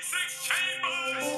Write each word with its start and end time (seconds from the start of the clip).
36 0.00 0.48
chambers! 0.48 1.37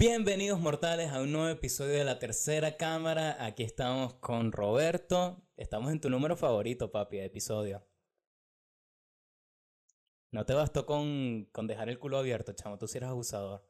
Bienvenidos 0.00 0.58
mortales 0.58 1.10
a 1.10 1.20
un 1.20 1.30
nuevo 1.30 1.48
episodio 1.48 1.92
de 1.92 2.04
la 2.04 2.18
tercera 2.18 2.78
cámara. 2.78 3.36
Aquí 3.44 3.64
estamos 3.64 4.14
con 4.14 4.50
Roberto. 4.50 5.42
Estamos 5.58 5.92
en 5.92 6.00
tu 6.00 6.08
número 6.08 6.38
favorito, 6.38 6.90
papi, 6.90 7.18
de 7.18 7.26
episodio. 7.26 7.86
No 10.30 10.46
te 10.46 10.54
bastó 10.54 10.86
con, 10.86 11.50
con 11.52 11.66
dejar 11.66 11.90
el 11.90 11.98
culo 11.98 12.16
abierto, 12.16 12.54
chamo. 12.54 12.78
Tú 12.78 12.88
sí 12.88 12.96
eres 12.96 13.10
abusador. 13.10 13.62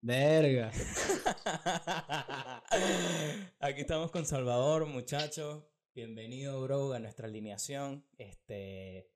Verga. 0.00 0.72
Aquí 3.60 3.82
estamos 3.82 4.10
con 4.10 4.24
Salvador, 4.24 4.86
muchachos. 4.86 5.64
Bienvenido, 5.94 6.62
bro, 6.62 6.94
a 6.94 6.98
nuestra 6.98 7.28
alineación. 7.28 8.06
Este. 8.16 9.10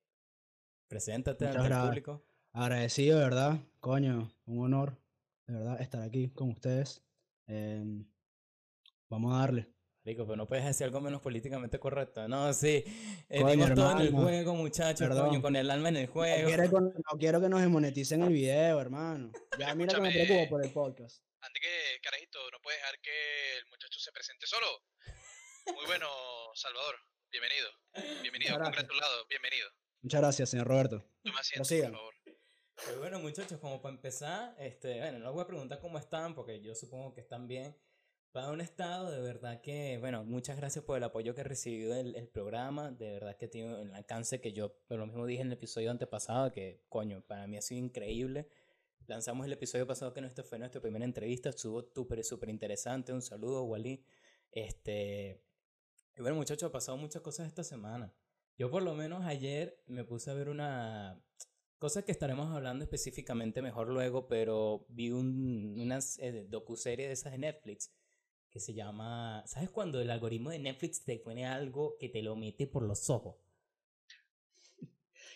Preséntate 0.87 1.47
gracias. 1.47 1.87
público. 1.87 2.23
Agradecido, 2.53 3.21
de 3.21 3.25
verdad. 3.25 3.59
Coño, 3.81 4.31
un 4.45 4.65
honor, 4.67 5.02
de 5.47 5.55
verdad, 5.55 5.81
estar 5.81 6.03
aquí 6.03 6.31
con 6.33 6.51
ustedes. 6.51 7.05
Em, 7.47 8.07
vamos 9.09 9.35
a 9.35 9.39
darle. 9.39 9.69
Rico, 10.05 10.25
pero 10.27 10.37
no 10.37 10.49
puedes 10.49 10.65
decir 10.65 10.85
algo 10.85 11.01
menos 11.01 11.21
políticamente 11.21 11.79
correcto. 11.79 12.27
No, 12.27 12.53
sí. 12.53 12.83
Eh, 13.29 13.41
Coño, 13.41 13.51
dimos 13.53 13.75
todo 13.75 13.93
en 13.93 13.99
el 13.99 14.07
hermano. 14.09 14.25
juego, 14.25 14.55
muchachos. 14.57 15.07
Perdón. 15.07 15.29
Coño, 15.29 15.43
con 15.43 15.55
el 15.55 15.71
alma 15.71 15.91
en 15.91 15.97
el 15.97 16.07
No 16.07 16.13
juego. 16.13 16.49
quiero, 16.49 16.81
no 16.81 17.19
quiero 17.21 17.41
que 17.41 17.49
nos 17.49 17.61
desmoneticen 17.61 18.23
el 18.23 18.33
video, 18.33 18.81
hermano. 18.81 19.31
Ya 19.61 19.75
mira 19.77 19.95
que 19.95 20.01
me 20.01 20.11
preocupo 20.11 20.49
por 20.51 20.65
el 20.65 20.73
podcast. 20.73 21.23
Antes 21.41 21.63
que, 21.63 22.01
carajito, 22.03 22.39
no 22.51 22.59
puedes 22.63 22.81
dejar 22.81 22.99
que 23.01 23.59
el 23.59 23.67
muchacho 23.67 24.01
se 24.01 24.11
presente 24.11 24.45
solo. 24.47 24.67
Muy 25.67 25.87
bueno, 25.87 26.09
Salvador. 26.55 26.97
Bienvenido. 27.31 27.69
Bienvenido, 28.23 28.51
Muchas 28.51 28.59
gracias. 28.59 28.75
congratulado. 28.89 29.27
Bienvenido. 29.29 29.69
Muchas 30.03 30.21
gracias, 30.21 30.51
señor 30.51 30.67
Roberto. 30.67 31.05
Toma 31.23 31.39
asiento, 31.39 31.59
Prosigan. 31.61 31.93
por 31.93 31.99
favor. 32.01 32.15
Pues 32.75 32.99
bueno, 32.99 33.21
muchachos, 33.21 33.59
como 33.61 33.81
para 33.81 33.95
empezar, 33.95 34.57
este, 34.59 34.99
bueno, 34.99 35.19
no 35.19 35.27
les 35.27 35.35
voy 35.35 35.43
a 35.43 35.47
preguntar 35.47 35.81
cómo 35.81 35.99
están, 35.99 36.35
porque 36.35 36.61
yo 36.61 36.75
supongo 36.75 37.15
que 37.15 37.21
están 37.21 37.47
bien. 37.47 37.77
Para 38.33 38.51
un 38.51 38.61
estado, 38.61 39.11
de 39.11 39.21
verdad 39.21 39.61
que, 39.61 39.99
bueno, 39.99 40.25
muchas 40.25 40.57
gracias 40.57 40.85
por 40.85 40.97
el 40.97 41.05
apoyo 41.05 41.35
que 41.35 41.43
he 41.43 41.45
recibido 41.45 41.95
el, 41.95 42.17
el 42.17 42.29
programa. 42.29 42.91
De 42.91 43.13
verdad 43.13 43.37
que 43.37 43.47
tiene 43.47 43.83
el 43.83 43.95
alcance 43.95 44.41
que 44.41 44.53
yo, 44.53 44.75
lo 44.89 45.07
mismo 45.07 45.27
dije 45.27 45.43
en 45.43 45.49
el 45.49 45.53
episodio 45.55 45.91
antepasado, 45.91 46.51
que, 46.51 46.83
coño, 46.89 47.23
para 47.27 47.47
mí 47.47 47.59
ha 47.59 47.63
sido 47.63 47.85
increíble. 47.85 48.49
Lanzamos 49.07 49.47
el 49.47 49.53
episodio 49.53 49.87
pasado 49.87 50.15
que 50.15 50.21
nuestro 50.21 50.45
fue 50.45 50.59
nuestra 50.59 50.81
primera 50.81 51.05
entrevista, 51.05 51.51
estuvo 51.51 51.83
súper, 51.95 52.25
súper 52.25 52.49
interesante. 52.49 53.13
Un 53.13 53.21
saludo, 53.21 53.65
Wally. 53.65 54.05
Este, 54.51 55.45
y 56.17 56.21
bueno, 56.21 56.37
muchachos, 56.37 56.69
ha 56.69 56.73
pasado 56.73 56.97
muchas 56.97 57.23
cosas 57.23 57.47
esta 57.47 57.65
semana. 57.65 58.15
Yo 58.57 58.71
por 58.71 58.83
lo 58.83 58.95
menos 58.95 59.25
ayer 59.25 59.83
me 59.87 60.05
puse 60.05 60.31
a 60.31 60.35
ver 60.35 60.49
una 60.49 61.23
cosa 61.83 62.05
que 62.05 62.13
estaremos 62.13 62.55
hablando 62.55 62.85
específicamente 62.85 63.61
mejor 63.61 63.89
luego, 63.89 64.29
pero 64.29 64.87
vi 64.89 65.11
un, 65.11 65.75
una 65.81 65.99
eh, 66.19 66.47
docuserie 66.49 67.09
de 67.09 67.13
esas 67.15 67.33
de 67.33 67.39
Netflix 67.39 67.93
que 68.51 68.61
se 68.61 68.73
llama, 68.73 69.43
¿sabes 69.49 69.69
cuando 69.69 70.01
el 70.01 70.09
algoritmo 70.09 70.51
de 70.51 70.61
Netflix 70.61 71.03
te 71.05 71.19
pone 71.19 71.45
algo 71.45 71.97
que 71.99 72.09
te 72.09 72.23
lo 72.23 72.37
mete 72.37 72.69
por 72.69 72.85
los 72.85 73.11
ojos? 73.11 73.35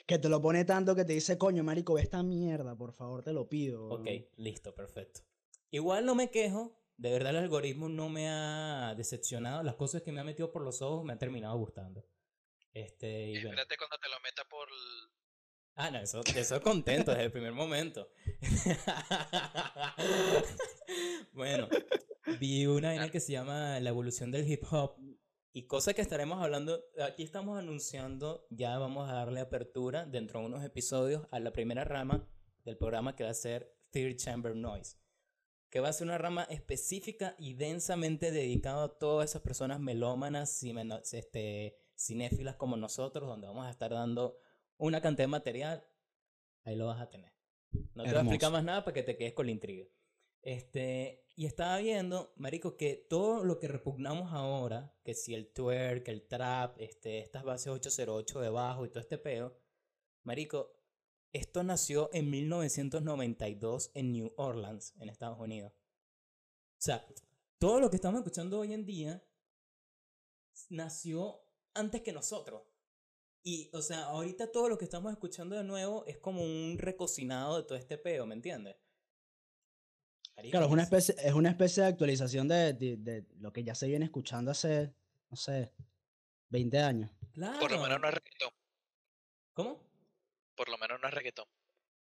Que 0.06 0.20
te 0.20 0.28
lo 0.28 0.40
pone 0.40 0.64
tanto 0.64 0.94
que 0.94 1.04
te 1.04 1.14
dice, 1.14 1.36
coño, 1.36 1.64
marico, 1.64 1.94
ve 1.94 2.02
esta 2.02 2.22
mierda, 2.22 2.76
por 2.76 2.92
favor, 2.92 3.24
te 3.24 3.32
lo 3.32 3.48
pido. 3.48 3.88
Ok, 3.88 4.04
weón". 4.06 4.26
listo, 4.36 4.72
perfecto. 4.72 5.22
Igual 5.72 6.06
no 6.06 6.14
me 6.14 6.30
quejo, 6.30 6.80
de 6.96 7.10
verdad 7.10 7.30
el 7.30 7.38
algoritmo 7.38 7.88
no 7.88 8.08
me 8.08 8.28
ha 8.28 8.94
decepcionado, 8.96 9.64
las 9.64 9.74
cosas 9.74 10.02
que 10.02 10.12
me 10.12 10.20
ha 10.20 10.24
metido 10.24 10.52
por 10.52 10.62
los 10.62 10.80
ojos 10.80 11.04
me 11.04 11.12
han 11.12 11.18
terminado 11.18 11.58
gustando. 11.58 12.06
Este, 12.72 13.30
y 13.30 13.32
bueno. 13.32 13.48
Espérate 13.48 13.76
cuando 13.78 13.96
te 13.98 14.08
lo 14.08 14.16
el- 14.16 14.22
Ah, 15.78 15.90
no, 15.90 15.98
eso, 15.98 16.22
eso 16.34 16.62
contento 16.62 17.10
desde 17.10 17.24
el 17.24 17.30
primer 17.30 17.52
momento. 17.52 18.08
bueno, 21.34 21.68
vi 22.40 22.66
una 22.66 22.88
vaina 22.88 23.10
que 23.10 23.20
se 23.20 23.32
llama 23.32 23.78
La 23.80 23.90
evolución 23.90 24.30
del 24.30 24.50
hip 24.50 24.64
hop. 24.70 24.96
Y 25.52 25.66
cosa 25.66 25.92
que 25.92 26.00
estaremos 26.00 26.42
hablando, 26.42 26.82
aquí 27.02 27.22
estamos 27.22 27.58
anunciando, 27.58 28.46
ya 28.48 28.78
vamos 28.78 29.10
a 29.10 29.12
darle 29.12 29.40
apertura 29.40 30.06
dentro 30.06 30.40
de 30.40 30.46
unos 30.46 30.64
episodios 30.64 31.26
a 31.30 31.40
la 31.40 31.52
primera 31.52 31.84
rama 31.84 32.26
del 32.64 32.78
programa 32.78 33.14
que 33.14 33.24
va 33.24 33.30
a 33.30 33.34
ser 33.34 33.76
Third 33.90 34.16
Chamber 34.16 34.56
Noise. 34.56 34.96
Que 35.68 35.80
va 35.80 35.90
a 35.90 35.92
ser 35.92 36.06
una 36.06 36.16
rama 36.16 36.44
específica 36.44 37.36
y 37.38 37.52
densamente 37.52 38.30
dedicada 38.30 38.84
a 38.84 38.98
todas 38.98 39.28
esas 39.28 39.42
personas 39.42 39.78
melómanas 39.78 40.62
este, 41.12 41.76
cinéfilas 41.94 42.56
como 42.56 42.78
nosotros, 42.78 43.28
donde 43.28 43.46
vamos 43.46 43.66
a 43.66 43.70
estar 43.70 43.90
dando 43.90 44.38
una 44.78 45.00
cantidad 45.00 45.24
de 45.24 45.30
material, 45.30 45.88
ahí 46.64 46.76
lo 46.76 46.86
vas 46.86 47.00
a 47.00 47.10
tener. 47.10 47.32
No 47.94 48.04
te 48.04 48.10
voy 48.10 48.18
a 48.18 48.20
explicar 48.20 48.52
más 48.52 48.64
nada 48.64 48.84
para 48.84 48.94
que 48.94 49.02
te 49.02 49.16
quedes 49.16 49.32
con 49.32 49.46
la 49.46 49.52
intriga. 49.52 49.86
Este, 50.42 51.26
y 51.34 51.46
estaba 51.46 51.78
viendo, 51.78 52.32
marico, 52.36 52.76
que 52.76 52.94
todo 52.94 53.44
lo 53.44 53.58
que 53.58 53.68
repugnamos 53.68 54.32
ahora, 54.32 54.96
que 55.02 55.14
si 55.14 55.34
el 55.34 55.52
twerk, 55.52 56.06
el 56.08 56.26
trap, 56.26 56.80
este, 56.80 57.18
estas 57.18 57.42
bases 57.44 57.68
808 57.68 58.40
de 58.40 58.48
bajo 58.48 58.86
y 58.86 58.88
todo 58.88 59.00
este 59.00 59.18
peo, 59.18 59.58
marico, 60.22 60.72
esto 61.32 61.62
nació 61.62 62.08
en 62.12 62.30
1992 62.30 63.90
en 63.94 64.12
New 64.12 64.32
Orleans, 64.36 64.94
en 64.98 65.08
Estados 65.08 65.38
Unidos. 65.38 65.72
O 65.72 66.82
sea, 66.82 67.06
todo 67.58 67.80
lo 67.80 67.90
que 67.90 67.96
estamos 67.96 68.20
escuchando 68.20 68.60
hoy 68.60 68.72
en 68.72 68.86
día 68.86 69.22
nació 70.70 71.40
antes 71.74 72.02
que 72.02 72.12
nosotros. 72.12 72.62
Y, 73.48 73.70
o 73.72 73.80
sea, 73.80 74.06
ahorita 74.06 74.50
todo 74.50 74.68
lo 74.68 74.76
que 74.76 74.84
estamos 74.84 75.12
escuchando 75.12 75.54
de 75.54 75.62
nuevo 75.62 76.04
es 76.06 76.18
como 76.18 76.42
un 76.42 76.78
recocinado 76.80 77.56
de 77.58 77.62
todo 77.62 77.78
este 77.78 77.96
peo, 77.96 78.26
¿me 78.26 78.34
entiendes? 78.34 78.74
Claro, 80.50 80.66
es 80.66 80.72
una 80.72 80.82
es- 80.82 80.88
especie, 80.88 81.14
es 81.24 81.32
una 81.32 81.50
especie 81.50 81.84
de 81.84 81.88
actualización 81.90 82.48
de, 82.48 82.72
de- 82.72 82.96
de 82.96 83.24
lo 83.38 83.52
que 83.52 83.62
ya 83.62 83.76
se 83.76 83.86
viene 83.86 84.04
escuchando 84.04 84.50
hace, 84.50 84.92
no 85.30 85.36
sé, 85.36 85.72
20 86.48 86.76
años. 86.80 87.08
Claro. 87.34 87.60
Por 87.60 87.70
lo 87.70 87.80
menos 87.80 88.00
no 88.00 88.08
es 88.08 88.14
reggaetón. 88.14 88.50
¿Cómo? 89.52 89.80
Por 90.56 90.68
lo 90.68 90.76
menos 90.78 91.00
no 91.00 91.06
es 91.06 91.14
reggaetón. 91.14 91.46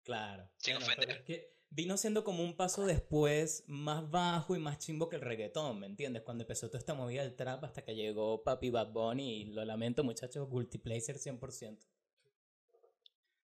Claro. 0.01 0.49
Sin 0.57 0.73
Bueno, 0.79 0.87
ofender. 0.87 1.11
es 1.11 1.21
que 1.21 1.58
vino 1.71 1.97
siendo 1.97 2.23
como 2.23 2.43
un 2.43 2.55
paso 2.55 2.85
después 2.85 3.63
más 3.67 4.09
bajo 4.09 4.55
y 4.55 4.59
más 4.59 4.79
chimbo 4.79 5.09
que 5.09 5.17
el 5.17 5.21
reggaetón, 5.21 5.79
¿me 5.79 5.87
entiendes? 5.87 6.23
Cuando 6.23 6.43
empezó 6.43 6.67
toda 6.67 6.79
esta 6.79 6.93
movida 6.93 7.23
del 7.23 7.35
trap 7.35 7.63
hasta 7.63 7.83
que 7.83 7.95
llegó 7.95 8.43
Papi 8.43 8.69
Bad 8.69 8.91
Bunny 8.91 9.41
y 9.41 9.45
lo 9.45 9.63
lamento 9.65 10.03
muchachos, 10.03 10.49
multiplacer 10.49 11.17
100%. 11.17 11.77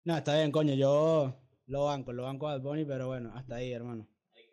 No, 0.04 0.18
está 0.18 0.36
bien, 0.36 0.52
coño, 0.52 0.74
yo 0.74 1.36
lo 1.68 1.86
banco, 1.86 2.14
lo 2.14 2.24
banco 2.24 2.48
a 2.48 2.54
Bad 2.54 2.62
Bunny, 2.62 2.86
pero 2.86 3.08
bueno, 3.08 3.32
hasta 3.36 3.56
ahí, 3.56 3.72
hermano. 3.72 4.08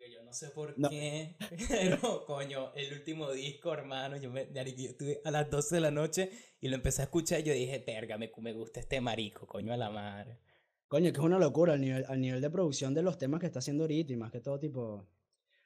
Yo 0.09 0.23
no 0.23 0.31
sé 0.33 0.49
por 0.49 0.77
No. 0.79 0.89
qué, 0.89 1.35
pero 1.69 2.25
coño, 2.25 2.73
el 2.75 2.93
último 2.93 3.31
disco, 3.31 3.73
hermano, 3.73 4.17
yo, 4.17 4.31
me, 4.31 4.47
yo 4.53 4.61
estuve 4.61 5.21
a 5.25 5.31
las 5.31 5.49
12 5.49 5.75
de 5.75 5.81
la 5.81 5.91
noche 5.91 6.31
y 6.61 6.69
lo 6.69 6.75
empecé 6.75 7.01
a 7.01 7.05
escuchar 7.05 7.41
y 7.41 7.43
yo 7.43 7.53
dije, 7.53 7.83
verga, 7.85 8.17
me, 8.17 8.31
me 8.37 8.53
gusta 8.53 8.79
este 8.79 9.01
marico, 9.01 9.45
coño 9.47 9.73
a 9.73 9.77
la 9.77 9.89
madre. 9.89 10.39
Coño, 10.87 11.11
que 11.11 11.19
es 11.19 11.25
una 11.25 11.39
locura 11.39 11.73
al 11.73 11.81
nivel, 11.81 12.05
al 12.07 12.21
nivel 12.21 12.41
de 12.41 12.49
producción 12.49 12.93
de 12.93 13.01
los 13.01 13.17
temas 13.17 13.39
que 13.39 13.47
está 13.47 13.59
haciendo 13.59 13.83
ahorita 13.83 14.13
y 14.13 14.15
más 14.15 14.31
que 14.31 14.39
todo, 14.39 14.57
tipo. 14.59 15.05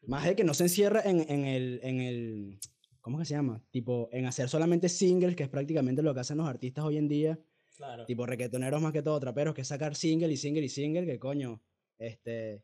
Más 0.08 0.26
de 0.26 0.36
que 0.36 0.44
no 0.44 0.54
se 0.54 0.64
encierra 0.64 1.02
en, 1.06 1.30
en 1.30 1.46
el, 1.46 1.80
en 1.84 2.02
el. 2.02 2.60
¿Cómo 3.02 3.20
que 3.20 3.26
se 3.26 3.36
llama? 3.36 3.64
Tipo, 3.70 4.10
en 4.12 4.26
hacer 4.26 4.50
solamente 4.50 4.90
singles, 4.90 5.36
que 5.36 5.44
es 5.44 5.50
prácticamente 5.50 6.02
lo 6.02 6.14
que 6.14 6.22
hacen 6.22 6.38
los 6.38 6.48
artistas 6.48 6.84
hoy 6.84 6.98
en 6.98 7.08
día. 7.08 7.40
Claro. 7.76 8.06
Tipo, 8.06 8.26
reggaetoneros 8.26 8.82
más 8.82 8.94
que 8.94 9.04
todo, 9.04 9.20
traperos, 9.20 9.54
que 9.54 9.62
es 9.62 9.68
sacar 9.68 9.96
single 9.96 10.32
y 10.32 10.38
single 10.38 10.64
y 10.64 10.70
single, 10.70 11.06
que 11.06 11.20
coño. 11.20 11.62
Este. 12.00 12.64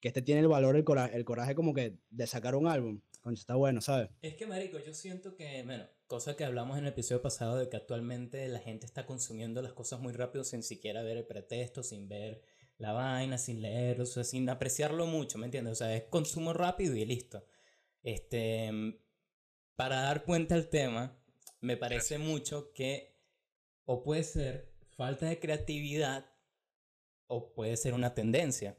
Que 0.00 0.08
este 0.08 0.22
tiene 0.22 0.40
el 0.40 0.48
valor, 0.48 0.76
el 0.76 0.84
coraje, 0.84 1.16
el 1.16 1.24
coraje 1.24 1.54
como 1.54 1.72
que 1.72 1.98
de 2.10 2.26
sacar 2.26 2.56
un 2.56 2.66
álbum. 2.66 3.00
Coño, 3.26 3.34
está 3.34 3.56
bueno, 3.56 3.80
¿sabes? 3.80 4.08
Es 4.22 4.36
que, 4.36 4.46
marico, 4.46 4.78
yo 4.78 4.94
siento 4.94 5.34
que, 5.34 5.64
bueno, 5.64 5.84
cosa 6.06 6.36
que 6.36 6.44
hablamos 6.44 6.78
en 6.78 6.84
el 6.84 6.92
episodio 6.92 7.22
pasado 7.22 7.56
de 7.56 7.68
que 7.68 7.76
actualmente 7.76 8.46
la 8.46 8.60
gente 8.60 8.86
está 8.86 9.04
consumiendo 9.04 9.60
las 9.62 9.72
cosas 9.72 9.98
muy 9.98 10.12
rápido 10.12 10.44
sin 10.44 10.62
siquiera 10.62 11.02
ver 11.02 11.16
el 11.16 11.26
pretexto, 11.26 11.82
sin 11.82 12.08
ver 12.08 12.44
la 12.78 12.92
vaina, 12.92 13.36
sin 13.36 13.62
leerlo, 13.62 14.04
o 14.04 14.06
sea, 14.06 14.22
sin 14.22 14.48
apreciarlo 14.48 15.06
mucho, 15.06 15.38
¿me 15.38 15.46
entiendes? 15.46 15.72
O 15.72 15.74
sea, 15.74 15.96
es 15.96 16.04
consumo 16.04 16.52
rápido 16.52 16.94
y 16.94 17.04
listo. 17.04 17.44
Este, 18.04 18.70
para 19.74 20.02
dar 20.02 20.22
cuenta 20.22 20.54
al 20.54 20.68
tema, 20.68 21.20
me 21.60 21.76
parece 21.76 22.18
mucho 22.18 22.72
que 22.74 23.18
o 23.86 24.04
puede 24.04 24.22
ser 24.22 24.72
falta 24.96 25.26
de 25.26 25.40
creatividad 25.40 26.30
o 27.26 27.52
puede 27.54 27.76
ser 27.76 27.92
una 27.92 28.14
tendencia. 28.14 28.78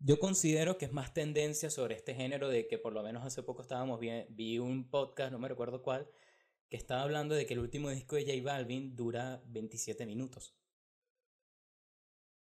Yo 0.00 0.18
considero 0.18 0.78
que 0.78 0.86
es 0.86 0.92
más 0.92 1.12
tendencia 1.12 1.70
sobre 1.70 1.94
este 1.94 2.14
género 2.14 2.48
de 2.48 2.66
que 2.66 2.78
por 2.78 2.92
lo 2.92 3.02
menos 3.02 3.24
hace 3.24 3.42
poco 3.42 3.62
estábamos 3.62 4.00
bien, 4.00 4.26
vi 4.30 4.58
un 4.58 4.90
podcast, 4.90 5.30
no 5.30 5.38
me 5.38 5.48
recuerdo 5.48 5.82
cuál, 5.82 6.10
que 6.70 6.76
estaba 6.76 7.02
hablando 7.02 7.34
de 7.34 7.46
que 7.46 7.54
el 7.54 7.60
último 7.60 7.90
disco 7.90 8.16
de 8.16 8.24
J 8.24 8.42
Balvin 8.42 8.96
dura 8.96 9.42
27 9.46 10.06
minutos. 10.06 10.54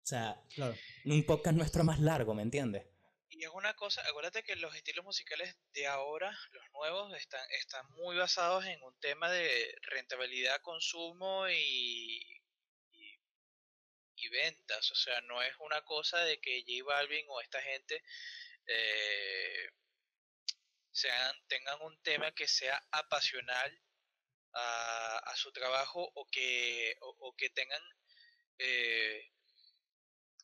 O 0.02 0.06
sea, 0.10 0.42
Claro. 0.54 0.74
un 1.06 1.24
podcast 1.24 1.56
nuestro 1.56 1.84
más 1.84 2.00
largo, 2.00 2.34
¿me 2.34 2.42
entiendes? 2.42 2.86
Y 3.30 3.44
es 3.44 3.50
una 3.54 3.74
cosa, 3.74 4.02
acuérdate 4.08 4.42
que 4.42 4.56
los 4.56 4.74
estilos 4.74 5.04
musicales 5.04 5.56
de 5.72 5.86
ahora, 5.86 6.36
los 6.52 6.64
nuevos, 6.72 7.16
están, 7.16 7.40
están 7.58 7.86
muy 7.92 8.16
basados 8.16 8.66
en 8.66 8.82
un 8.82 8.98
tema 8.98 9.30
de 9.30 9.74
rentabilidad, 9.82 10.60
consumo 10.62 11.48
y, 11.48 11.54
y, 11.54 12.39
y 14.20 14.28
ventas. 14.28 14.90
O 14.92 14.94
sea, 14.94 15.20
no 15.22 15.42
es 15.42 15.54
una 15.60 15.82
cosa 15.84 16.18
de 16.24 16.40
que 16.40 16.62
J 16.66 16.84
Balvin 16.84 17.26
o 17.28 17.40
esta 17.40 17.62
gente 17.62 18.02
eh, 18.66 19.70
sean, 20.92 21.36
tengan 21.48 21.80
un 21.82 22.00
tema 22.02 22.32
que 22.32 22.48
sea 22.48 22.82
apasional 22.92 23.80
a, 24.54 25.18
a 25.18 25.36
su 25.36 25.52
trabajo 25.52 26.10
o 26.14 26.26
que, 26.30 26.96
o, 27.00 27.16
o 27.20 27.36
que 27.36 27.50
tengan... 27.50 27.82
Eh, 28.58 29.30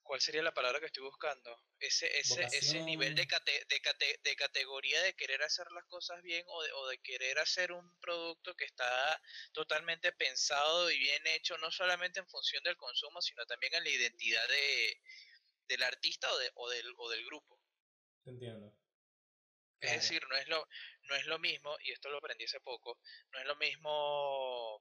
¿Cuál 0.02 0.20
sería 0.20 0.42
la 0.42 0.54
palabra 0.54 0.78
que 0.78 0.86
estoy 0.86 1.02
buscando? 1.02 1.65
Ese, 1.78 2.06
ese, 2.18 2.42
ese 2.52 2.82
nivel 2.84 3.14
de, 3.14 3.26
cate- 3.26 3.66
de, 3.68 3.80
cate- 3.82 4.18
de 4.22 4.34
categoría 4.36 5.02
de 5.02 5.14
querer 5.14 5.42
hacer 5.42 5.66
las 5.72 5.84
cosas 5.84 6.22
bien 6.22 6.42
o 6.48 6.62
de, 6.62 6.72
o 6.72 6.86
de 6.88 6.98
querer 6.98 7.38
hacer 7.38 7.70
un 7.70 7.98
producto 8.00 8.54
que 8.56 8.64
está 8.64 9.20
totalmente 9.52 10.10
pensado 10.12 10.90
y 10.90 10.98
bien 10.98 11.26
hecho, 11.26 11.58
no 11.58 11.70
solamente 11.70 12.18
en 12.20 12.26
función 12.28 12.64
del 12.64 12.76
consumo, 12.78 13.20
sino 13.20 13.44
también 13.44 13.74
en 13.74 13.84
la 13.84 13.90
identidad 13.90 14.48
de, 14.48 15.02
del 15.68 15.82
artista 15.82 16.32
o, 16.32 16.38
de, 16.38 16.50
o, 16.54 16.68
del, 16.70 16.94
o 16.96 17.10
del 17.10 17.26
grupo. 17.26 17.60
Te 18.24 18.30
entiendo. 18.30 18.72
Es 19.80 19.90
Claro. 19.90 20.00
decir, 20.00 20.22
no 20.28 20.36
es 20.36 20.48
lo, 20.48 20.66
no 21.02 21.14
es 21.14 21.26
lo 21.26 21.38
mismo, 21.38 21.76
y 21.80 21.92
esto 21.92 22.08
lo 22.08 22.18
aprendí 22.18 22.44
hace 22.44 22.60
poco, 22.60 22.98
no 23.32 23.38
es 23.38 23.44
lo 23.44 23.56
mismo 23.56 24.76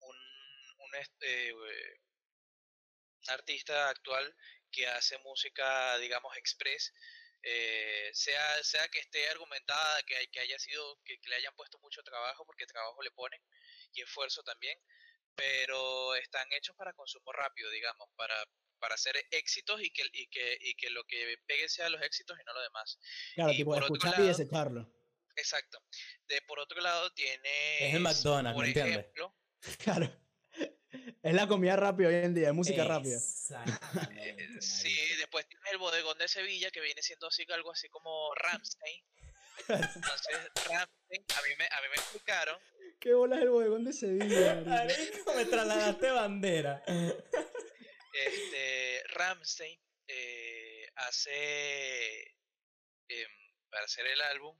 un, 0.00 0.16
un 0.78 0.94
est- 0.96 1.22
eh, 1.22 1.52
un 1.54 3.30
artista 3.30 3.88
actual 3.88 4.36
que 4.76 4.86
hace 4.86 5.16
música, 5.18 5.96
digamos, 5.98 6.36
express, 6.36 6.92
eh, 7.42 8.10
sea, 8.12 8.62
sea 8.62 8.86
que 8.88 8.98
esté 8.98 9.26
argumentada, 9.30 10.02
que, 10.02 10.16
hay- 10.16 10.28
que 10.28 10.40
haya 10.40 10.58
sido, 10.58 11.00
que, 11.02 11.18
que 11.18 11.30
le 11.30 11.36
hayan 11.36 11.54
puesto 11.56 11.78
mucho 11.78 12.02
trabajo, 12.02 12.44
porque 12.44 12.66
trabajo 12.66 13.02
le 13.02 13.10
ponen, 13.12 13.40
y 13.94 14.02
esfuerzo 14.02 14.42
también, 14.42 14.78
pero 15.34 16.14
están 16.16 16.46
hechos 16.52 16.76
para 16.76 16.92
consumo 16.92 17.32
rápido, 17.32 17.70
digamos, 17.70 18.08
para, 18.16 18.34
para 18.78 18.94
hacer 18.96 19.16
éxitos 19.30 19.80
y 19.80 19.90
que, 19.90 20.02
y, 20.12 20.26
que, 20.28 20.58
y 20.60 20.74
que 20.74 20.90
lo 20.90 21.04
que 21.04 21.38
pegue 21.46 21.68
sea 21.68 21.88
los 21.88 22.02
éxitos 22.02 22.36
y 22.38 22.44
no 22.44 22.52
lo 22.52 22.60
demás. 22.60 22.98
Claro, 23.34 23.52
Y 23.52 23.56
tipo, 23.56 23.70
por 23.72 23.82
otro 23.84 23.94
escuchar 23.96 24.14
y 24.20 24.26
lado- 24.26 24.38
desecharlo. 24.38 24.92
Exacto. 25.36 25.82
De 26.28 26.40
por 26.42 26.58
otro 26.60 26.80
lado 26.80 27.10
tiene 27.12 27.88
Es 27.88 27.94
el 27.94 28.00
McDonald's, 28.00 28.54
por 28.56 28.64
¿me 28.64 28.68
entiendes? 28.68 28.98
ejemplo, 28.98 29.36
Claro. 29.84 30.25
Es 31.22 31.34
la 31.34 31.46
comida 31.46 31.76
rápida 31.76 32.08
hoy 32.08 32.14
en 32.16 32.34
día, 32.34 32.48
es 32.48 32.54
música 32.54 32.84
rápida. 32.84 33.18
Eh, 34.16 34.48
sí, 34.60 34.96
después 35.18 35.46
tiene 35.48 35.70
el 35.70 35.78
bodegón 35.78 36.18
de 36.18 36.28
Sevilla 36.28 36.70
que 36.70 36.80
viene 36.80 37.02
siendo 37.02 37.28
así 37.28 37.44
algo 37.52 37.72
así 37.72 37.88
como 37.88 38.34
Ramstein. 38.34 39.04
Entonces, 39.68 40.50
Ramstein, 40.68 41.24
a 41.36 41.42
mí 41.42 41.48
me, 41.58 41.64
a 41.64 41.80
mí 41.80 41.88
me 41.88 41.96
explicaron, 41.96 42.60
¿Qué 43.00 43.12
bolas 43.12 43.40
el 43.40 43.50
bodegón 43.50 43.84
de 43.84 43.92
Sevilla? 43.92 44.54
me 45.36 45.44
trasladaste 45.44 46.10
bandera. 46.10 46.82
este, 48.12 49.02
Ramstein 49.10 49.78
eh, 50.08 50.88
hace, 50.96 52.20
em, 53.08 53.30
para 53.70 53.84
hacer 53.84 54.06
el 54.06 54.20
álbum, 54.22 54.58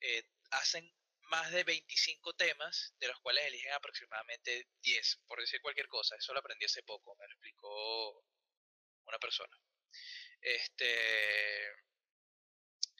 eh, 0.00 0.24
hacen 0.50 0.90
más 1.28 1.50
de 1.52 1.64
25 1.64 2.34
temas, 2.34 2.94
de 2.98 3.08
los 3.08 3.18
cuales 3.20 3.44
eligen 3.46 3.72
aproximadamente 3.72 4.68
10, 4.82 5.20
por 5.26 5.40
decir 5.40 5.60
cualquier 5.60 5.88
cosa. 5.88 6.16
Eso 6.16 6.32
lo 6.32 6.40
aprendí 6.40 6.64
hace 6.66 6.82
poco, 6.82 7.16
me 7.16 7.26
lo 7.26 7.32
explicó 7.32 8.24
una 9.06 9.18
persona. 9.18 9.56
Este, 10.40 11.72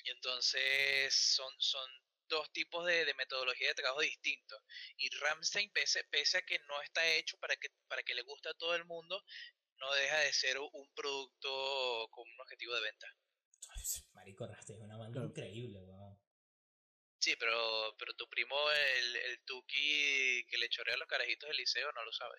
y 0.04 0.10
entonces 0.10 1.14
son, 1.14 1.52
son 1.58 1.88
dos 2.28 2.50
tipos 2.52 2.86
de, 2.86 3.04
de 3.04 3.14
metodología 3.14 3.68
de 3.68 3.74
trabajo 3.74 4.00
distintos. 4.00 4.62
Y 4.96 5.08
Ramstein, 5.16 5.70
pese, 5.72 6.04
pese 6.04 6.38
a 6.38 6.42
que 6.42 6.58
no 6.60 6.80
está 6.82 7.06
hecho 7.14 7.38
para 7.38 7.56
que, 7.56 7.68
para 7.88 8.02
que 8.02 8.14
le 8.14 8.22
guste 8.22 8.48
a 8.50 8.54
todo 8.54 8.74
el 8.74 8.84
mundo, 8.84 9.22
no 9.76 9.92
deja 9.94 10.18
de 10.20 10.32
ser 10.32 10.58
un 10.58 10.92
producto 10.94 12.08
con 12.10 12.28
un 12.28 12.40
objetivo 12.40 12.74
de 12.74 12.82
venta. 12.82 13.06
Ay, 13.70 13.84
Marico, 14.12 14.46
Rasta 14.46 14.72
es 14.72 14.80
una 14.80 14.96
banda 14.96 15.20
Claro. 15.20 15.28
increíble. 15.28 15.80
Sí, 17.20 17.34
pero, 17.38 17.52
pero 17.98 18.14
tu 18.14 18.28
primo, 18.28 18.54
el, 18.70 19.16
el 19.32 19.44
Tuki 19.44 20.44
que 20.48 20.58
le 20.58 20.68
chorea 20.68 20.94
a 20.94 20.98
los 20.98 21.08
carajitos 21.08 21.48
del 21.48 21.56
liceo, 21.56 21.88
no 21.92 22.04
lo 22.04 22.12
sabe. 22.12 22.38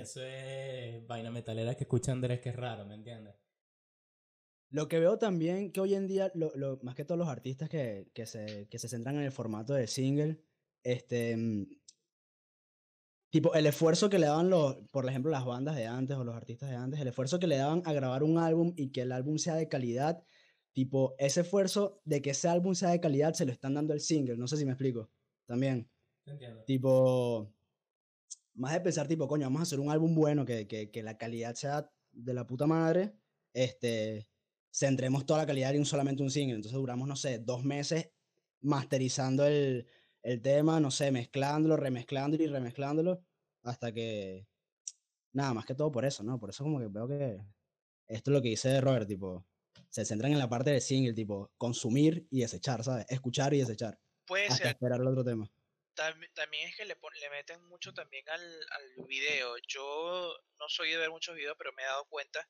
Eso 0.00 0.22
es 0.24 1.06
vaina 1.06 1.30
metalera 1.30 1.74
que 1.74 1.84
escucha 1.84 2.12
Andrés, 2.12 2.40
que 2.40 2.48
es 2.48 2.56
raro, 2.56 2.86
¿me 2.86 2.94
entiendes? 2.94 3.34
Lo 4.70 4.86
que 4.88 4.98
veo 5.00 5.18
también 5.18 5.72
que 5.72 5.80
hoy 5.80 5.94
en 5.94 6.06
día, 6.06 6.30
lo, 6.34 6.50
lo- 6.54 6.78
más 6.82 6.94
que 6.94 7.04
todos 7.04 7.18
los 7.18 7.28
artistas 7.28 7.68
que, 7.68 8.10
que, 8.14 8.26
se, 8.26 8.68
que 8.70 8.78
se 8.78 8.88
centran 8.88 9.16
en 9.16 9.22
el 9.22 9.32
formato 9.32 9.72
de 9.74 9.86
single, 9.86 10.42
este, 10.82 11.36
mm, 11.36 11.66
tipo, 13.30 13.54
el 13.54 13.66
esfuerzo 13.66 14.08
que 14.10 14.18
le 14.18 14.26
daban 14.26 14.50
los, 14.50 14.76
por 14.90 15.06
ejemplo, 15.08 15.30
las 15.30 15.44
bandas 15.44 15.76
de 15.76 15.86
antes 15.86 16.16
o 16.16 16.24
los 16.24 16.34
artistas 16.36 16.68
de 16.70 16.76
antes, 16.76 17.00
el 17.00 17.08
esfuerzo 17.08 17.38
que 17.38 17.46
le 17.46 17.56
daban 17.56 17.82
a 17.86 17.92
grabar 17.92 18.22
un 18.22 18.38
álbum 18.38 18.72
y 18.76 18.92
que 18.92 19.02
el 19.02 19.12
álbum 19.12 19.38
sea 19.38 19.54
de 19.54 19.68
calidad, 19.68 20.22
tipo, 20.78 21.16
ese 21.18 21.40
esfuerzo 21.40 22.00
de 22.04 22.22
que 22.22 22.30
ese 22.30 22.46
álbum 22.46 22.72
sea 22.72 22.90
de 22.90 23.00
calidad 23.00 23.34
se 23.34 23.44
lo 23.44 23.50
están 23.50 23.74
dando 23.74 23.94
el 23.94 24.00
single, 24.00 24.36
no 24.36 24.46
sé 24.46 24.56
si 24.56 24.64
me 24.64 24.70
explico, 24.70 25.10
también. 25.44 25.90
¿Te 26.24 26.30
entiendo? 26.30 26.62
Tipo, 26.62 27.52
más 28.54 28.74
de 28.74 28.80
pensar, 28.80 29.08
tipo, 29.08 29.26
coño, 29.26 29.46
vamos 29.46 29.58
a 29.58 29.62
hacer 29.64 29.80
un 29.80 29.90
álbum 29.90 30.14
bueno, 30.14 30.44
que, 30.44 30.68
que, 30.68 30.92
que 30.92 31.02
la 31.02 31.18
calidad 31.18 31.56
sea 31.56 31.90
de 32.12 32.32
la 32.32 32.46
puta 32.46 32.68
madre, 32.68 33.12
este, 33.52 34.28
centremos 34.70 35.26
toda 35.26 35.40
la 35.40 35.46
calidad 35.48 35.74
en 35.74 35.84
solamente 35.84 36.22
un 36.22 36.30
single. 36.30 36.54
Entonces 36.54 36.78
duramos, 36.78 37.08
no 37.08 37.16
sé, 37.16 37.40
dos 37.40 37.64
meses 37.64 38.12
masterizando 38.60 39.46
el, 39.46 39.84
el 40.22 40.40
tema, 40.40 40.78
no 40.78 40.92
sé, 40.92 41.10
mezclándolo, 41.10 41.76
remezclándolo 41.76 42.44
y 42.44 42.46
remezclándolo, 42.46 43.24
hasta 43.64 43.90
que, 43.90 44.46
nada, 45.32 45.54
más 45.54 45.66
que 45.66 45.74
todo 45.74 45.90
por 45.90 46.04
eso, 46.04 46.22
¿no? 46.22 46.38
Por 46.38 46.50
eso 46.50 46.62
como 46.62 46.78
que 46.78 46.86
veo 46.86 47.08
que 47.08 47.40
esto 48.06 48.30
es 48.30 48.32
lo 48.32 48.40
que 48.40 48.50
dice 48.50 48.80
Robert, 48.80 49.08
tipo, 49.08 49.44
se 49.90 50.04
centran 50.04 50.32
en 50.32 50.38
la 50.38 50.48
parte 50.48 50.70
del 50.70 50.80
single, 50.80 51.14
tipo, 51.14 51.50
consumir 51.56 52.26
y 52.30 52.40
desechar, 52.40 52.84
¿sabes? 52.84 53.06
Escuchar 53.08 53.54
y 53.54 53.58
desechar, 53.60 53.98
Puede 54.26 54.44
hasta 54.46 54.56
ser, 54.56 54.66
esperar 54.68 55.00
el 55.00 55.06
otro 55.08 55.24
tema. 55.24 55.50
Tam- 55.94 56.32
también 56.34 56.68
es 56.68 56.76
que 56.76 56.84
le, 56.84 56.94
pon- 56.96 57.12
le 57.18 57.30
meten 57.30 57.62
mucho 57.64 57.92
también 57.92 58.28
al, 58.28 58.40
al 58.40 59.06
video. 59.06 59.56
Yo 59.66 60.36
no 60.58 60.68
soy 60.68 60.90
de 60.90 60.98
ver 60.98 61.10
muchos 61.10 61.34
videos, 61.34 61.56
pero 61.58 61.72
me 61.72 61.82
he 61.82 61.86
dado 61.86 62.04
cuenta, 62.04 62.46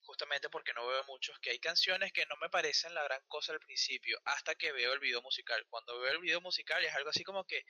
justamente 0.00 0.48
porque 0.48 0.72
no 0.72 0.86
veo 0.86 1.04
muchos, 1.08 1.36
que 1.40 1.50
hay 1.50 1.58
canciones 1.58 2.12
que 2.12 2.24
no 2.26 2.36
me 2.40 2.48
parecen 2.48 2.94
la 2.94 3.02
gran 3.02 3.20
cosa 3.26 3.52
al 3.52 3.58
principio, 3.60 4.18
hasta 4.24 4.54
que 4.54 4.72
veo 4.72 4.92
el 4.92 5.00
video 5.00 5.20
musical. 5.20 5.66
Cuando 5.68 5.98
veo 6.00 6.12
el 6.12 6.20
video 6.20 6.40
musical 6.40 6.82
es 6.84 6.94
algo 6.94 7.10
así 7.10 7.24
como 7.24 7.44
que, 7.44 7.62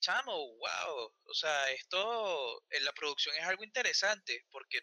chamo, 0.00 0.34
wow, 0.58 1.14
o 1.24 1.34
sea, 1.34 1.70
esto, 1.70 2.62
en 2.70 2.84
la 2.84 2.92
producción 2.92 3.34
es 3.36 3.44
algo 3.44 3.62
interesante, 3.64 4.44
porque 4.50 4.80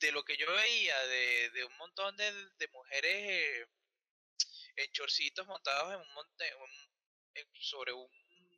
de 0.00 0.12
lo 0.12 0.24
que 0.24 0.36
yo 0.36 0.46
veía 0.52 0.98
de, 1.06 1.50
de 1.50 1.64
un 1.64 1.76
montón 1.76 2.16
de, 2.16 2.32
de 2.58 2.68
mujeres 2.68 3.14
eh, 3.14 3.66
en 4.76 4.92
chorcitos 4.92 5.46
montados 5.46 5.94
en 5.94 6.00
un 6.00 6.14
monte, 6.14 6.48
en 7.34 7.46
sobre 7.60 7.92
un 7.92 8.08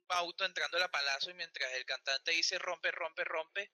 auto 0.09 0.45
entrando 0.45 0.77
a 0.77 0.81
la 0.81 0.91
palazo 0.91 1.31
y 1.31 1.35
mientras 1.35 1.73
el 1.75 1.85
cantante 1.85 2.33
dice 2.33 2.59
rompe, 2.59 2.91
rompe, 2.91 3.25
rompe, 3.25 3.71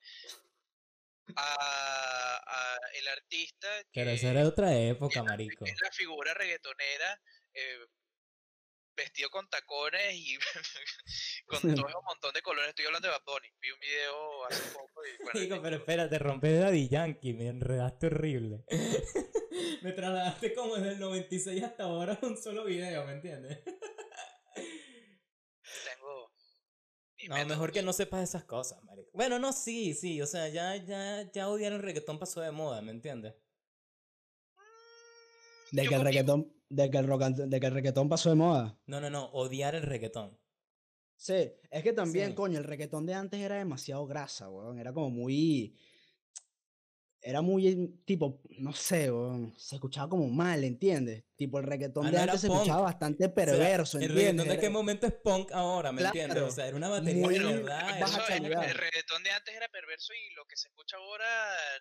a, 1.35 2.41
a 2.45 2.77
el 2.93 3.07
artista 3.09 3.67
Pero 3.93 4.11
esa 4.11 4.29
era 4.29 4.47
otra 4.47 4.73
época, 4.77 5.23
marico. 5.23 5.65
es 5.65 5.81
la 5.81 5.91
figura 5.91 6.33
reggaetonera 6.33 7.21
eh, 7.53 7.85
vestido 8.97 9.29
con 9.29 9.47
tacones 9.49 10.13
y 10.13 10.37
con 11.47 11.61
todo 11.61 11.85
un 11.85 12.05
montón 12.05 12.33
de 12.33 12.41
colores. 12.41 12.69
Estoy 12.69 12.85
hablando 12.87 13.07
de 13.07 13.13
Bad 13.13 13.23
Bunny. 13.25 13.47
Vi 13.61 13.71
un 13.71 13.79
video 13.79 14.45
hace 14.45 14.63
poco 14.73 15.01
y 15.05 15.23
bueno, 15.23 15.55
y- 15.55 15.59
pero 15.61 15.75
espérate, 15.77 16.19
rompé 16.19 16.47
de 16.49 16.59
Daddy 16.59 16.89
Yankee, 16.89 17.33
me 17.33 17.47
enredaste 17.47 18.07
horrible. 18.07 18.65
me 19.83 19.91
trasladaste 19.93 20.53
como 20.53 20.75
desde 20.75 20.91
el 20.93 20.99
96 20.99 21.63
hasta 21.63 21.83
ahora 21.83 22.19
un 22.23 22.35
solo 22.37 22.65
video, 22.65 23.05
¿me 23.05 23.13
entiendes? 23.13 23.59
tengo 25.85 27.37
No, 27.37 27.45
mejor 27.45 27.71
que 27.71 27.81
no 27.81 27.93
sepas 27.93 28.23
esas 28.27 28.43
cosas, 28.45 28.83
marico. 28.83 29.09
Bueno, 29.13 29.39
no, 29.39 29.51
sí, 29.53 29.93
sí, 29.93 30.21
o 30.21 30.27
sea, 30.27 30.47
ya, 30.49 30.75
ya, 30.75 31.29
ya 31.31 31.49
odiar 31.49 31.73
el 31.73 31.81
reggaetón 31.81 32.19
pasó 32.19 32.41
de 32.41 32.51
moda, 32.51 32.81
¿me 32.81 32.91
entiendes? 32.91 33.35
De 35.71 35.83
Yo 35.83 35.89
que, 35.89 35.95
el 35.95 36.01
reggaetón, 36.03 36.53
de, 36.69 36.89
que 36.89 36.97
el 36.97 37.07
rock 37.07 37.21
and- 37.23 37.37
de 37.49 37.59
que 37.59 37.67
el 37.67 37.73
reggaetón 37.73 38.09
pasó 38.09 38.29
de 38.29 38.35
moda. 38.35 38.77
No, 38.85 38.99
no, 39.01 39.09
no, 39.09 39.25
odiar 39.31 39.75
el 39.75 39.83
reggaetón. 39.83 40.37
Sí, 41.15 41.51
es 41.71 41.83
que 41.83 41.93
también, 41.93 42.29
Sí. 42.29 42.35
coño, 42.35 42.59
el 42.59 42.63
reggaetón 42.63 43.05
de 43.05 43.13
antes 43.15 43.39
era 43.39 43.55
demasiado 43.55 44.05
grasa, 44.05 44.49
weón. 44.49 44.77
Era 44.79 44.93
como 44.93 45.09
muy. 45.09 45.75
Era 47.29 47.41
muy 47.41 47.99
tipo, 48.05 48.41
no 48.59 48.71
sé, 48.71 49.11
se 49.57 49.75
escuchaba 49.75 50.07
como 50.07 50.29
mal, 50.29 50.63
¿entiendes? 50.63 51.25
Tipo 51.35 51.59
el 51.59 51.65
reggaetón 51.65 52.05
Ah, 52.07 52.11
de 52.11 52.15
no 52.17 52.23
antes 52.23 52.39
se 52.39 52.47
punk. 52.47 52.57
escuchaba 52.59 52.81
bastante 52.83 53.25
O 53.25 53.27
sea, 53.27 53.35
perverso, 53.35 53.97
¿El 53.97 54.03
¿entiendes? 54.05 54.31
reggaetón 54.45 54.47
de 54.55 54.59
qué 54.61 54.69
momento 54.69 55.07
es 55.07 55.13
punk 55.13 55.51
ahora, 55.51 55.91
me 55.91 56.03
entiendes? 56.03 56.41
O 56.41 56.51
sea, 56.51 56.67
era 56.67 56.77
una 56.77 56.87
batería 56.87 57.25
muy 57.25 57.37
verdad. 57.37 57.99
eso, 58.01 58.21
el, 58.29 58.45
el 58.45 58.75
reggaetón 58.75 59.23
de 59.23 59.31
antes 59.31 59.53
era 59.55 59.67
perverso 59.67 60.13
y 60.13 60.33
lo 60.35 60.45
que 60.45 60.55
se 60.55 60.69
escucha 60.69 60.95
ahora 60.95 61.25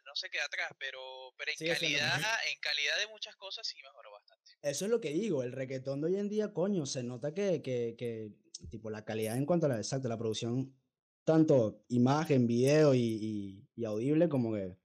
no 0.04 0.16
se 0.16 0.28
queda 0.30 0.46
atrás, 0.46 0.68
pero, 0.80 0.98
pero 1.38 1.52
en 1.56 1.74
calidad, 1.74 2.20
en 2.52 2.58
calidad 2.60 2.98
de 2.98 3.06
muchas 3.12 3.36
cosas 3.36 3.64
sí 3.68 3.76
mejoró 3.84 4.10
bastante. 4.10 4.50
Eso 4.62 4.84
es 4.86 4.90
lo 4.90 5.00
que 5.00 5.10
digo, 5.12 5.44
el 5.44 5.52
reggaetón 5.52 6.00
de 6.00 6.08
hoy 6.08 6.16
en 6.16 6.28
día, 6.28 6.52
coño, 6.52 6.86
se 6.86 7.04
nota 7.04 7.32
que, 7.32 7.62
que, 7.62 7.94
que 7.96 8.32
tipo, 8.68 8.90
la 8.90 9.04
calidad 9.04 9.36
en 9.36 9.46
cuanto 9.46 9.66
a 9.66 9.68
la, 9.68 9.76
exacto, 9.76 10.08
la 10.08 10.18
producción, 10.18 10.74
tanto 11.22 11.84
imagen, 11.88 12.48
video 12.48 12.94
y, 12.94 12.98
y, 13.00 13.68
y 13.76 13.84
audible, 13.84 14.28
como 14.28 14.52
que, 14.52 14.76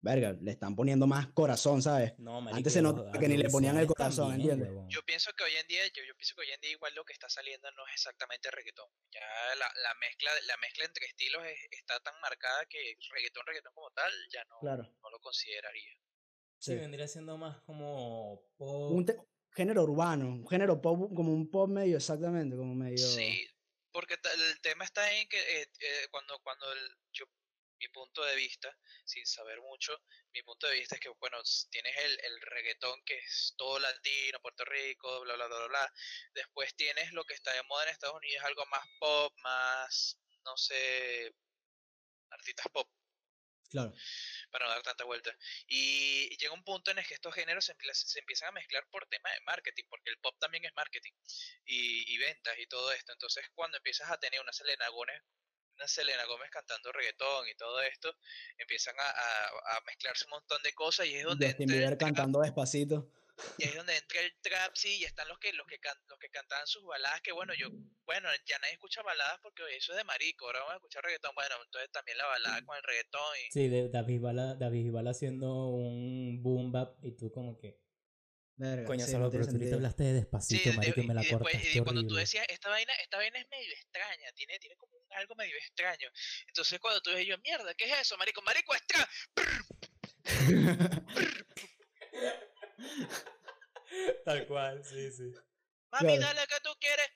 verga, 0.00 0.36
le 0.40 0.50
están 0.52 0.76
poniendo 0.76 1.06
más 1.06 1.28
corazón, 1.32 1.82
¿sabes? 1.82 2.12
No, 2.18 2.40
marico, 2.40 2.56
Antes 2.58 2.72
se 2.72 2.82
notaba 2.82 3.10
que 3.12 3.28
ni 3.28 3.36
le 3.36 3.48
ponían 3.48 3.76
el 3.78 3.86
corazón, 3.86 4.30
también, 4.30 4.50
¿entiendes? 4.50 4.68
huevón. 4.70 4.88
Yo 4.90 5.02
pienso 5.04 5.32
que 5.32 5.44
hoy 5.44 5.52
en 5.56 5.66
día, 5.66 5.82
yo, 5.94 6.02
yo 6.06 6.14
pienso 6.16 6.34
que 6.36 6.42
hoy 6.42 6.50
en 6.52 6.60
día 6.60 6.70
igual 6.70 6.94
lo 6.94 7.04
que 7.04 7.12
está 7.12 7.28
saliendo 7.28 7.70
no 7.72 7.86
es 7.88 7.94
exactamente 7.94 8.50
reggaetón. 8.50 8.88
Ya 9.12 9.20
la, 9.58 9.66
la 9.82 9.94
mezcla, 10.00 10.30
la 10.46 10.56
mezcla 10.58 10.84
entre 10.84 11.06
estilos 11.06 11.44
es- 11.46 11.66
está 11.70 11.98
tan 12.00 12.14
marcada 12.20 12.64
que 12.66 12.78
reggaetón, 13.14 13.46
reggaetón 13.46 13.72
como 13.74 13.90
tal, 13.90 14.12
ya 14.32 14.44
no, 14.44 14.58
Claro. 14.60 14.82
no 15.02 15.10
lo 15.10 15.18
consideraría. 15.20 15.90
Sí, 16.58 16.72
Sí. 16.72 16.76
vendría 16.76 17.08
siendo 17.08 17.36
más 17.36 17.60
como 17.62 18.40
pop. 18.56 18.92
Un 18.92 19.06
género 19.52 19.82
urbano, 19.84 20.26
un 20.26 20.48
género 20.48 20.80
pop, 20.80 21.12
como 21.14 21.32
un 21.32 21.50
pop 21.50 21.68
medio, 21.68 21.96
exactamente, 21.96 22.56
como 22.56 22.74
medio... 22.74 22.98
Sí, 22.98 23.46
porque 23.92 24.14
el 24.14 24.60
tema 24.60 24.84
está 24.84 25.10
en 25.12 25.26
que 25.28 25.38
eh, 25.38 25.62
eh, 25.80 26.08
cuando, 26.10 26.38
cuando 26.42 26.70
el- 26.72 26.96
yo, 27.12 27.24
mi 27.78 27.88
punto 27.88 28.22
de 28.24 28.36
vista, 28.36 28.76
sin 29.04 29.26
saber 29.26 29.60
mucho, 29.60 30.00
mi 30.32 30.42
punto 30.42 30.66
de 30.66 30.74
vista 30.74 30.94
es 30.96 31.00
que, 31.00 31.08
bueno, 31.20 31.38
tienes 31.70 31.96
el, 31.96 32.18
el 32.24 32.40
reggaetón 32.40 33.02
que 33.04 33.18
es 33.18 33.54
todo 33.56 33.78
latino, 33.78 34.40
Puerto 34.40 34.64
Rico, 34.64 35.20
bla, 35.20 35.34
bla, 35.34 35.46
bla, 35.46 35.56
bla, 35.58 35.66
bla. 35.68 35.92
Después 36.34 36.74
tienes 36.76 37.12
lo 37.12 37.24
que 37.24 37.34
está 37.34 37.52
de 37.52 37.62
moda 37.64 37.84
en 37.84 37.90
Estados 37.90 38.16
Unidos, 38.16 38.44
algo 38.44 38.64
más 38.66 38.86
pop, 38.98 39.32
más, 39.38 40.18
no 40.44 40.56
sé, 40.56 41.34
artistas 42.30 42.66
pop, 42.72 42.88
Claro. 43.70 43.92
para 44.50 44.66
no 44.66 44.70
dar 44.72 44.82
tanta 44.82 45.04
vuelta. 45.04 45.36
Y 45.66 46.36
llega 46.38 46.52
un 46.54 46.64
punto 46.64 46.90
en 46.90 46.98
el 46.98 47.06
que 47.06 47.14
estos 47.14 47.34
géneros 47.34 47.64
se, 47.64 47.74
se 47.92 48.18
empiezan 48.20 48.48
a 48.48 48.52
mezclar 48.52 48.86
por 48.90 49.06
tema 49.08 49.30
de 49.32 49.40
marketing, 49.42 49.84
porque 49.88 50.10
el 50.10 50.18
pop 50.18 50.36
también 50.38 50.64
es 50.64 50.72
marketing 50.74 51.12
y, 51.64 52.14
y 52.14 52.18
ventas 52.18 52.58
y 52.58 52.66
todo 52.66 52.92
esto. 52.92 53.12
Entonces, 53.12 53.44
cuando 53.54 53.76
empiezas 53.78 54.10
a 54.10 54.18
tener 54.18 54.40
una 54.40 54.52
Selena 54.52 54.88
Gómez, 54.88 55.22
una 55.76 55.86
Selena 55.88 56.24
Gómez 56.24 56.50
cantando 56.50 56.90
reggaetón 56.92 57.48
y 57.48 57.54
todo 57.54 57.80
esto, 57.82 58.14
empiezan 58.58 58.94
a, 58.98 59.08
a- 59.10 59.76
a 59.76 59.80
mezclarse 59.86 60.24
un 60.24 60.30
montón 60.30 60.62
de 60.62 60.72
cosas 60.72 61.06
y 61.06 61.14
es 61.14 61.24
donde 61.24 61.46
Justin 61.46 61.62
entra 61.64 61.76
el 61.76 61.80
Bieber 61.82 61.98
trap, 61.98 62.08
cantando 62.08 62.40
despacito. 62.40 63.12
y 63.58 63.64
ahí 63.64 63.68
es 63.70 63.76
donde 63.76 63.96
entra 63.96 64.20
el 64.20 64.34
trap, 64.40 64.74
sí, 64.74 64.98
y 64.98 65.04
están 65.04 65.28
los 65.28 65.38
que 65.38 65.52
los 65.52 65.66
que 65.66 65.78
can- 65.78 66.00
los 66.08 66.18
que 66.18 66.30
cantaban 66.30 66.66
sus 66.66 66.84
baladas, 66.84 67.20
que 67.20 67.32
bueno, 67.32 67.52
yo, 67.54 67.68
bueno, 68.04 68.28
ya 68.46 68.58
nadie 68.58 68.72
escucha 68.74 69.02
baladas 69.02 69.38
porque 69.42 69.62
eso 69.76 69.92
es 69.92 69.98
de 69.98 70.04
marico, 70.04 70.46
ahora 70.46 70.60
vamos 70.60 70.72
a 70.72 70.76
escuchar 70.76 71.04
reggaetón, 71.04 71.34
bueno, 71.34 71.54
entonces 71.64 71.90
también 71.92 72.16
la 72.18 72.26
balada 72.26 72.64
con 72.64 72.76
el 72.76 72.82
reggaetón 72.82 73.36
y 73.46 73.52
Sí, 73.52 73.68
de 73.68 73.88
David 73.90 74.14
Bisbal, 74.14 74.58
David 74.58 74.84
Bisbal 74.84 75.08
haciendo 75.08 75.66
un 75.68 76.42
boom 76.42 76.72
bap 76.72 76.96
y 77.04 77.12
tú 77.16 77.30
como 77.30 77.58
que... 77.58 77.78
Verga, 78.58 78.86
Coño, 78.86 79.04
sí, 79.04 79.12
solo, 79.12 79.30
pero 79.30 79.44
tú 79.46 79.58
hablaste 79.74 80.02
de 80.04 80.12
despacito, 80.14 80.62
Sí, 80.62 80.70
de- 80.70 80.76
marico, 80.78 81.00
y 81.02 81.06
me 81.06 81.12
la 81.12 81.22
y 81.22 81.26
después, 81.26 81.74
y 81.74 81.80
cuando 81.80 82.06
tú 82.06 82.14
decías, 82.14 82.46
esta 82.48 82.70
vaina, 82.70 82.90
esta 83.02 83.18
vaina 83.18 83.38
es 83.38 83.46
medio 83.50 83.70
extraña, 83.74 84.32
tiene, 84.34 84.58
tiene 84.58 84.76
como 84.76 84.95
algo 85.16 85.34
medio 85.34 85.56
extraño. 85.56 86.08
Entonces 86.48 86.78
cuando 86.80 87.00
tú 87.00 87.10
ves 87.10 87.26
yo, 87.26 87.38
mierda, 87.38 87.74
¿qué 87.74 87.84
es 87.90 88.00
eso, 88.00 88.16
marico? 88.18 88.42
Marico 88.42 88.74
extra. 88.74 89.08
Tal 94.24 94.46
cual, 94.46 94.84
sí, 94.84 95.10
sí. 95.12 95.32
Mami, 95.92 96.16
Claro. 96.18 96.20
dale 96.20 96.46
que 96.46 96.60
tú 96.62 96.70
quieres. 96.80 97.06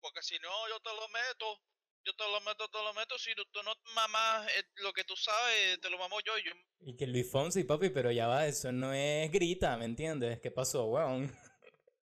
Porque 0.00 0.22
si 0.22 0.38
no, 0.38 0.68
yo 0.68 0.80
te 0.80 0.90
lo 0.90 1.08
meto. 1.08 1.60
Yo 2.04 2.14
te 2.14 2.24
lo 2.24 2.40
meto, 2.42 2.68
te 2.68 2.78
lo 2.78 2.94
meto. 2.94 3.18
Si 3.18 3.34
tú, 3.34 3.44
no 3.64 3.74
mamas 3.94 4.48
eh, 4.56 4.64
lo 4.76 4.92
que 4.92 5.02
tú 5.04 5.16
sabes, 5.16 5.80
te 5.80 5.90
lo 5.90 5.98
mamo 5.98 6.20
yo. 6.20 6.38
y 6.38 6.44
yo 6.44 6.52
Y 6.80 6.96
que 6.96 7.06
Luis 7.06 7.30
Fonsi, 7.30 7.64
papi, 7.64 7.90
pero 7.90 8.12
ya 8.12 8.28
va, 8.28 8.46
eso 8.46 8.70
no 8.70 8.92
es 8.92 9.30
grita, 9.32 9.76
¿me 9.76 9.86
entiendes? 9.86 10.38
¿Qué 10.40 10.50
pasó, 10.52 10.84
weón? 10.86 11.34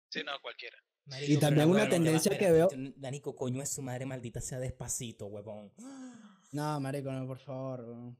sí, 0.09 0.23
no, 0.23 0.39
cualquiera. 0.41 0.77
Marico, 1.09 1.31
Y 1.33 1.37
también 1.37 1.67
no, 1.69 1.75
una 1.75 1.89
tendencia 1.89 2.37
que 2.37 2.51
veo- 2.51 2.69
Danico, 2.95 3.35
coño 3.35 3.61
es 3.63 3.69
su 3.71 3.81
madre 3.81 4.05
maldita 4.05 4.41
sea 4.41 4.59
despacito, 4.59 5.25
huevón. 5.27 5.71
No, 6.51 6.79
marico, 6.79 7.11
no, 7.11 7.25
por 7.25 7.39
favor. 7.39 8.13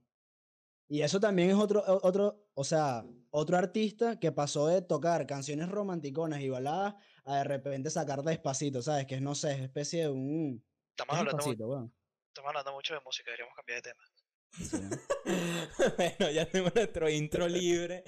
Y 0.88 1.02
eso 1.02 1.20
también 1.20 1.52
es 1.52 1.56
otro, 1.56 1.82
o- 1.82 2.08
otro, 2.08 2.50
o 2.56 2.64
sea, 2.64 3.06
otro 3.30 3.58
artista 3.58 4.20
que 4.20 4.32
pasó 4.32 4.68
de 4.68 4.82
tocar 4.82 5.28
canciones 5.28 5.70
romanticonas 5.70 6.42
y 6.42 6.50
baladas 6.50 6.96
a 7.26 7.38
de 7.38 7.44
repente 7.44 7.92
sacar 7.92 8.24
despacito, 8.24 8.82
¿sabes? 8.82 9.06
Que 9.06 9.16
es, 9.16 9.22
no 9.22 9.36
sé, 9.36 9.52
es 9.54 9.60
especie 9.62 10.04
de 10.04 10.10
un... 10.10 10.66
Estamos 10.98 11.16
es 11.16 11.20
hablando, 11.34 11.68
weón. 11.68 11.94
estamos 12.30 12.50
hablando 12.50 12.74
mucho 12.74 12.94
de 12.96 13.00
música, 13.06 13.26
deberíamos 13.32 13.56
cambiar 13.56 13.82
de 13.84 13.92
tema. 13.92 14.04
Sí, 14.52 14.78
¿no? 14.82 14.98
bueno, 15.98 16.32
ya 16.32 16.50
tenemos 16.50 16.74
nuestro 16.74 17.08
intro 17.10 17.48
libre. 17.48 18.04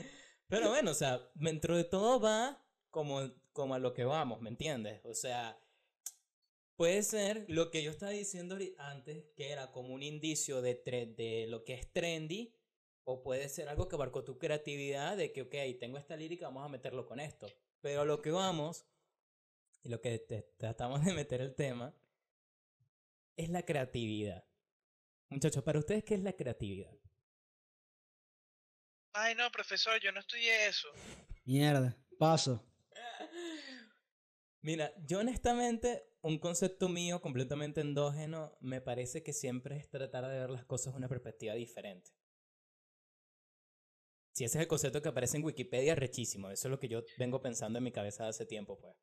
Pero 0.48 0.70
bueno, 0.70 0.92
o 0.92 0.96
sea, 0.96 1.20
dentro 1.36 1.78
de 1.78 1.84
todo 1.84 2.20
va 2.20 2.66
como, 2.90 3.22
como 3.54 3.76
a 3.76 3.80
lo 3.80 3.94
que 3.94 4.04
vamos, 4.04 4.42
¿me 4.42 4.50
entiendes? 4.50 5.02
O 5.06 5.14
sea, 5.14 5.60
puede 6.76 7.04
ser 7.04 7.46
lo 7.48 7.72
que 7.72 7.84
yo 7.84 7.92
estaba 7.92 8.12
diciendo 8.12 8.58
antes, 8.78 9.26
que 9.36 9.52
era 9.52 9.72
como 9.72 9.94
un 9.94 10.04
indicio 10.04 10.62
de, 10.62 10.76
de 11.16 11.46
lo 11.48 11.64
que 11.64 11.74
es 11.76 11.92
trendy, 11.94 12.56
o 13.04 13.24
puede 13.24 13.50
ser 13.50 13.68
algo 13.70 13.88
que 13.88 13.96
abarcó 13.96 14.24
tu 14.24 14.38
creatividad 14.38 15.18
de 15.18 15.32
que, 15.34 15.42
ok, 15.44 15.56
tengo 15.80 15.98
esta 15.98 16.16
lírica, 16.16 16.48
vamos 16.48 16.66
a 16.66 16.70
meterlo 16.70 17.06
con 17.06 17.20
esto. 17.20 17.48
Pero 17.82 18.02
a 18.02 18.06
lo 18.06 18.22
que 18.22 18.32
vamos, 18.32 18.86
y 19.84 19.90
lo 19.90 20.02
que 20.02 20.20
te- 20.20 20.44
tratamos 20.58 21.04
de 21.06 21.14
meter 21.14 21.42
el 21.42 21.56
tema, 21.56 21.96
es 23.36 23.50
la 23.50 23.64
creatividad. 23.66 24.46
Muchachos, 25.30 25.64
para 25.64 25.80
ustedes, 25.80 26.04
¿qué 26.04 26.16
es 26.16 26.22
la 26.24 26.34
creatividad? 26.34 26.94
Ay, 29.14 29.36
no, 29.36 29.50
profesor, 29.52 30.00
yo 30.02 30.12
no 30.12 30.20
estudié 30.20 30.68
eso. 30.68 30.88
Mierda, 31.46 31.96
paso. 32.18 32.64
Mira, 34.62 34.94
yo 35.08 35.20
honestamente, 35.20 36.04
un 36.22 36.38
concepto 36.38 36.88
mío 36.88 37.22
completamente 37.22 37.82
endógeno, 37.82 38.58
me 38.62 38.80
parece 38.80 39.24
que 39.24 39.34
siempre 39.34 39.78
es 39.78 39.90
tratar 39.90 40.28
de 40.28 40.40
ver 40.40 40.50
las 40.52 40.66
cosas 40.66 40.94
de 40.94 40.98
una 40.98 41.10
perspectiva 41.10 41.56
diferente. 41.56 42.12
Si 44.34 44.46
ese 44.46 44.60
es 44.60 44.62
el 44.62 44.68
concepto 44.68 45.02
que 45.02 45.10
aparece 45.10 45.38
en 45.38 45.44
Wikipedia, 45.44 45.96
rechísimo. 45.96 46.52
Eso 46.52 46.68
es 46.68 46.72
lo 46.72 46.80
que 46.80 46.88
yo 46.88 47.04
vengo 47.18 47.42
pensando 47.42 47.80
en 47.80 47.84
mi 47.84 47.92
cabeza 47.92 48.28
hace 48.28 48.46
tiempo, 48.46 48.80
pues. 48.80 48.96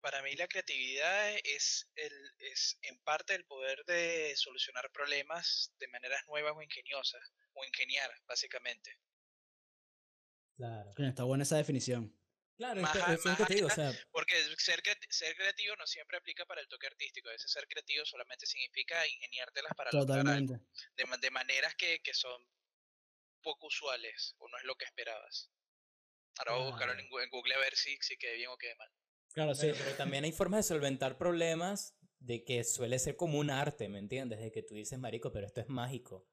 Para 0.00 0.22
mí 0.22 0.36
la 0.36 0.46
creatividad 0.46 1.34
es, 1.44 1.90
el, 1.96 2.12
es 2.38 2.78
en 2.82 3.00
parte 3.00 3.34
el 3.34 3.46
poder 3.46 3.82
de 3.86 4.34
solucionar 4.36 4.92
problemas 4.92 5.72
de 5.78 5.88
maneras 5.88 6.22
nuevas 6.28 6.52
o 6.54 6.62
ingeniosas, 6.62 7.32
o 7.54 7.64
ingeniar, 7.64 8.10
básicamente. 8.28 8.98
Claro. 10.56 10.90
Está 10.96 11.24
buena 11.24 11.42
esa 11.44 11.56
definición. 11.56 12.14
Claro, 12.56 12.80
Más 12.82 12.94
es 12.94 13.02
que 13.22 13.28
más 13.28 13.38
te 13.48 13.54
digo, 13.54 13.66
o 13.66 13.70
allá- 13.70 13.92
sea, 13.92 14.06
Porque 14.12 14.34
ser, 14.58 14.80
ser 15.10 15.36
creativo 15.36 15.74
no 15.76 15.86
siempre 15.86 16.16
aplica 16.18 16.46
para 16.46 16.60
el 16.60 16.68
toque 16.68 16.86
artístico, 16.86 17.28
a 17.28 17.32
veces 17.32 17.50
ser 17.50 17.66
creativo 17.66 18.04
solamente 18.04 18.46
significa 18.46 19.06
ingeniártelas 19.08 19.72
para 19.76 19.90
lograr 19.92 20.18
algo, 20.18 20.54
Totalmente. 20.54 20.66
de, 20.96 21.04
de 21.20 21.30
maneras 21.30 21.74
que, 21.74 22.00
que 22.00 22.14
son 22.14 22.40
poco 23.42 23.66
usuales, 23.66 24.34
o 24.38 24.48
no 24.48 24.56
es 24.56 24.64
lo 24.64 24.76
que 24.76 24.84
esperabas. 24.84 25.50
Ahora 26.38 26.52
voy 26.52 26.62
a 26.62 26.70
buscarlo 26.70 26.98
en, 26.98 27.30
Google 27.30 27.54
a 27.54 27.58
ver 27.58 27.76
si, 27.76 27.96
si 28.00 28.16
quede 28.16 28.36
bien 28.36 28.50
o 28.50 28.56
quede 28.56 28.74
mal. 28.76 28.90
Claro, 29.32 29.54
sí. 29.54 29.72
pero 29.76 29.96
también 29.96 30.24
hay 30.24 30.32
formas 30.32 30.58
de 30.58 30.74
solventar 30.74 31.18
problemas 31.18 31.96
de 32.20 32.44
que 32.44 32.64
suele 32.64 32.98
ser 32.98 33.16
como 33.16 33.38
un 33.38 33.50
arte, 33.50 33.88
¿me 33.88 33.98
entiendes? 33.98 34.40
De 34.40 34.50
que 34.50 34.62
tú 34.62 34.74
dices, 34.74 34.98
marico, 34.98 35.30
pero 35.32 35.46
esto 35.46 35.60
es 35.60 35.68
mágico. 35.68 36.26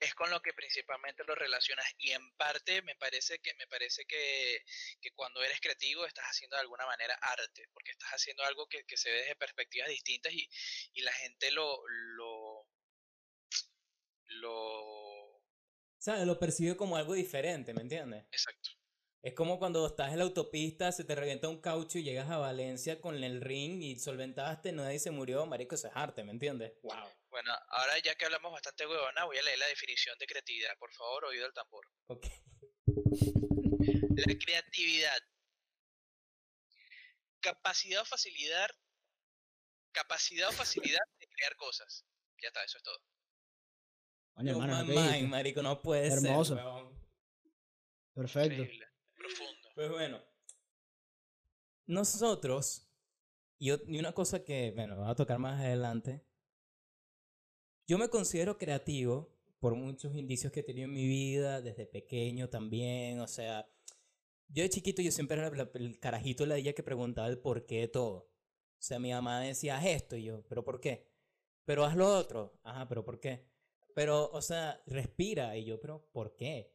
Es 0.00 0.14
con 0.14 0.30
lo 0.30 0.40
que 0.42 0.52
principalmente 0.52 1.24
lo 1.24 1.34
relacionas 1.34 1.86
y 1.98 2.12
en 2.12 2.36
parte 2.36 2.82
me 2.82 2.94
parece 2.96 3.38
que 3.38 3.54
me 3.54 3.66
parece 3.66 4.04
que, 4.06 4.62
que 5.00 5.10
cuando 5.12 5.42
eres 5.42 5.60
creativo 5.60 6.04
estás 6.04 6.26
haciendo 6.26 6.56
de 6.56 6.62
alguna 6.62 6.86
manera 6.86 7.14
arte 7.20 7.68
porque 7.72 7.92
estás 7.92 8.10
haciendo 8.10 8.44
algo 8.44 8.68
que, 8.68 8.84
que 8.84 8.96
se 8.96 9.10
ve 9.10 9.18
desde 9.18 9.36
perspectivas 9.36 9.88
distintas 9.88 10.32
y, 10.32 10.48
y 10.94 11.02
la 11.02 11.12
gente 11.12 11.50
lo 11.52 11.82
lo 11.88 12.68
lo 14.26 15.34
O 15.36 15.40
sea, 15.98 16.24
lo 16.24 16.38
percibe 16.38 16.76
como 16.76 16.96
algo 16.96 17.14
diferente, 17.14 17.72
¿me 17.72 17.82
entiendes? 17.82 18.24
exacto 18.30 18.70
Es 19.26 19.32
como 19.32 19.58
cuando 19.58 19.86
estás 19.86 20.12
en 20.12 20.18
la 20.18 20.24
autopista, 20.24 20.92
se 20.92 21.02
te 21.02 21.14
revienta 21.14 21.48
un 21.48 21.58
caucho 21.58 21.96
y 21.98 22.02
llegas 22.02 22.28
a 22.30 22.36
Valencia 22.36 23.00
con 23.00 23.24
el 23.24 23.40
ring 23.40 23.82
y 23.82 23.98
solventaste, 23.98 24.70
nadie 24.72 24.98
se 24.98 25.10
murió, 25.10 25.46
marico, 25.46 25.76
eso 25.76 25.86
es 25.88 25.94
arte, 25.96 26.22
¿me 26.24 26.30
entiendes? 26.32 26.74
Wow. 26.82 26.92
bueno 27.30 27.50
ahora 27.68 27.98
ya 28.04 28.14
que 28.16 28.26
hablamos 28.26 28.52
bastante 28.52 28.86
huevona 28.86 29.24
voy 29.24 29.38
a 29.38 29.42
leer 29.42 29.58
la 29.58 29.66
definición 29.66 30.14
de 30.18 30.26
creatividad 30.26 30.76
por 30.78 30.92
favor 30.92 31.24
oído 31.24 31.46
al 31.46 31.54
tambor 31.54 31.86
Ok. 32.08 32.26
la 34.14 34.38
creatividad 34.38 35.18
capacidad 37.40 38.02
o 38.02 38.04
facilidad 38.04 38.68
capacidad 39.92 40.48
o 40.50 40.52
facilidad 40.52 41.00
de 41.18 41.26
crear 41.28 41.56
cosas 41.56 42.04
ya 42.42 42.48
está 42.48 42.62
eso 42.62 42.76
es 42.78 42.82
todo 42.84 42.98
hermano, 44.36 44.84
¿no 44.84 44.92
dije? 44.92 45.22
marico, 45.26 45.62
no 45.62 45.80
puede 45.80 46.08
Hermoso. 46.12 46.56
ser, 46.56 46.64
weón. 46.64 46.94
Perfecto. 48.14 48.62
Increíble, 48.62 48.86
profundo. 49.26 49.68
Pues 49.74 49.90
bueno, 49.90 50.20
nosotros, 51.86 52.88
y, 53.58 53.70
una 53.98 54.12
cosa 54.12 54.44
que, 54.44 54.72
bueno, 54.74 54.98
va 54.98 55.10
a 55.10 55.14
tocar 55.16 55.38
más 55.38 55.60
adelante, 55.60 56.24
yo 57.86 57.98
me 57.98 58.08
considero 58.08 58.58
creativo 58.58 59.30
por 59.60 59.74
muchos 59.74 60.14
indicios 60.14 60.52
que 60.52 60.60
he 60.60 60.62
tenido 60.62 60.86
en 60.86 60.94
mi 60.94 61.06
vida, 61.06 61.60
desde 61.60 61.86
pequeño 61.86 62.48
también, 62.48 63.20
o 63.20 63.26
sea, 63.26 63.66
yo 64.48 64.62
de 64.64 64.70
chiquito 64.70 65.02
yo 65.02 65.12
siempre 65.12 65.38
era 65.38 65.50
la- 65.50 65.70
el 65.74 66.00
carajito 66.00 66.46
la 66.46 66.56
día 66.56 66.74
que 66.74 66.82
preguntaba 66.82 67.28
el 67.28 67.38
por 67.38 67.66
qué 67.66 67.80
de 67.82 67.88
todo. 67.88 68.30
O 68.80 68.82
sea, 68.86 68.98
mi 68.98 69.12
mamá 69.12 69.40
decía, 69.40 69.78
haz 69.78 69.86
esto, 69.86 70.16
y 70.16 70.24
yo, 70.24 70.42
¿pero 70.48 70.64
por 70.64 70.80
qué? 70.80 71.08
Pero 71.66 71.84
haz 71.86 71.96
lo 71.96 72.08
otro, 72.08 72.58
ajá, 72.64 72.88
¿pero 72.88 73.04
por 73.04 73.20
qué? 73.20 73.46
Pero, 73.94 74.30
o 74.32 74.42
sea, 74.42 74.82
respira, 74.86 75.56
y 75.58 75.64
yo, 75.66 75.80
¿pero 75.80 76.06
por 76.12 76.36
qué? 76.36 76.73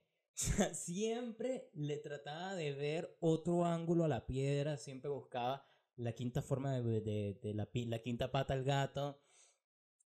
Siempre 0.73 1.69
le 1.73 1.97
trataba 1.97 2.55
de 2.55 2.73
ver 2.73 3.17
otro 3.19 3.65
ángulo 3.65 4.05
a 4.05 4.07
la 4.07 4.25
piedra, 4.25 4.77
siempre 4.77 5.09
buscaba 5.09 5.65
la 5.97 6.13
quinta 6.13 6.41
forma 6.41 6.79
de, 6.79 7.01
de- 7.01 7.33
de 7.41 7.53
la, 7.53 7.67
la 7.73 7.99
quinta 7.99 8.31
pata 8.31 8.53
al 8.53 8.63
gato. 8.63 9.21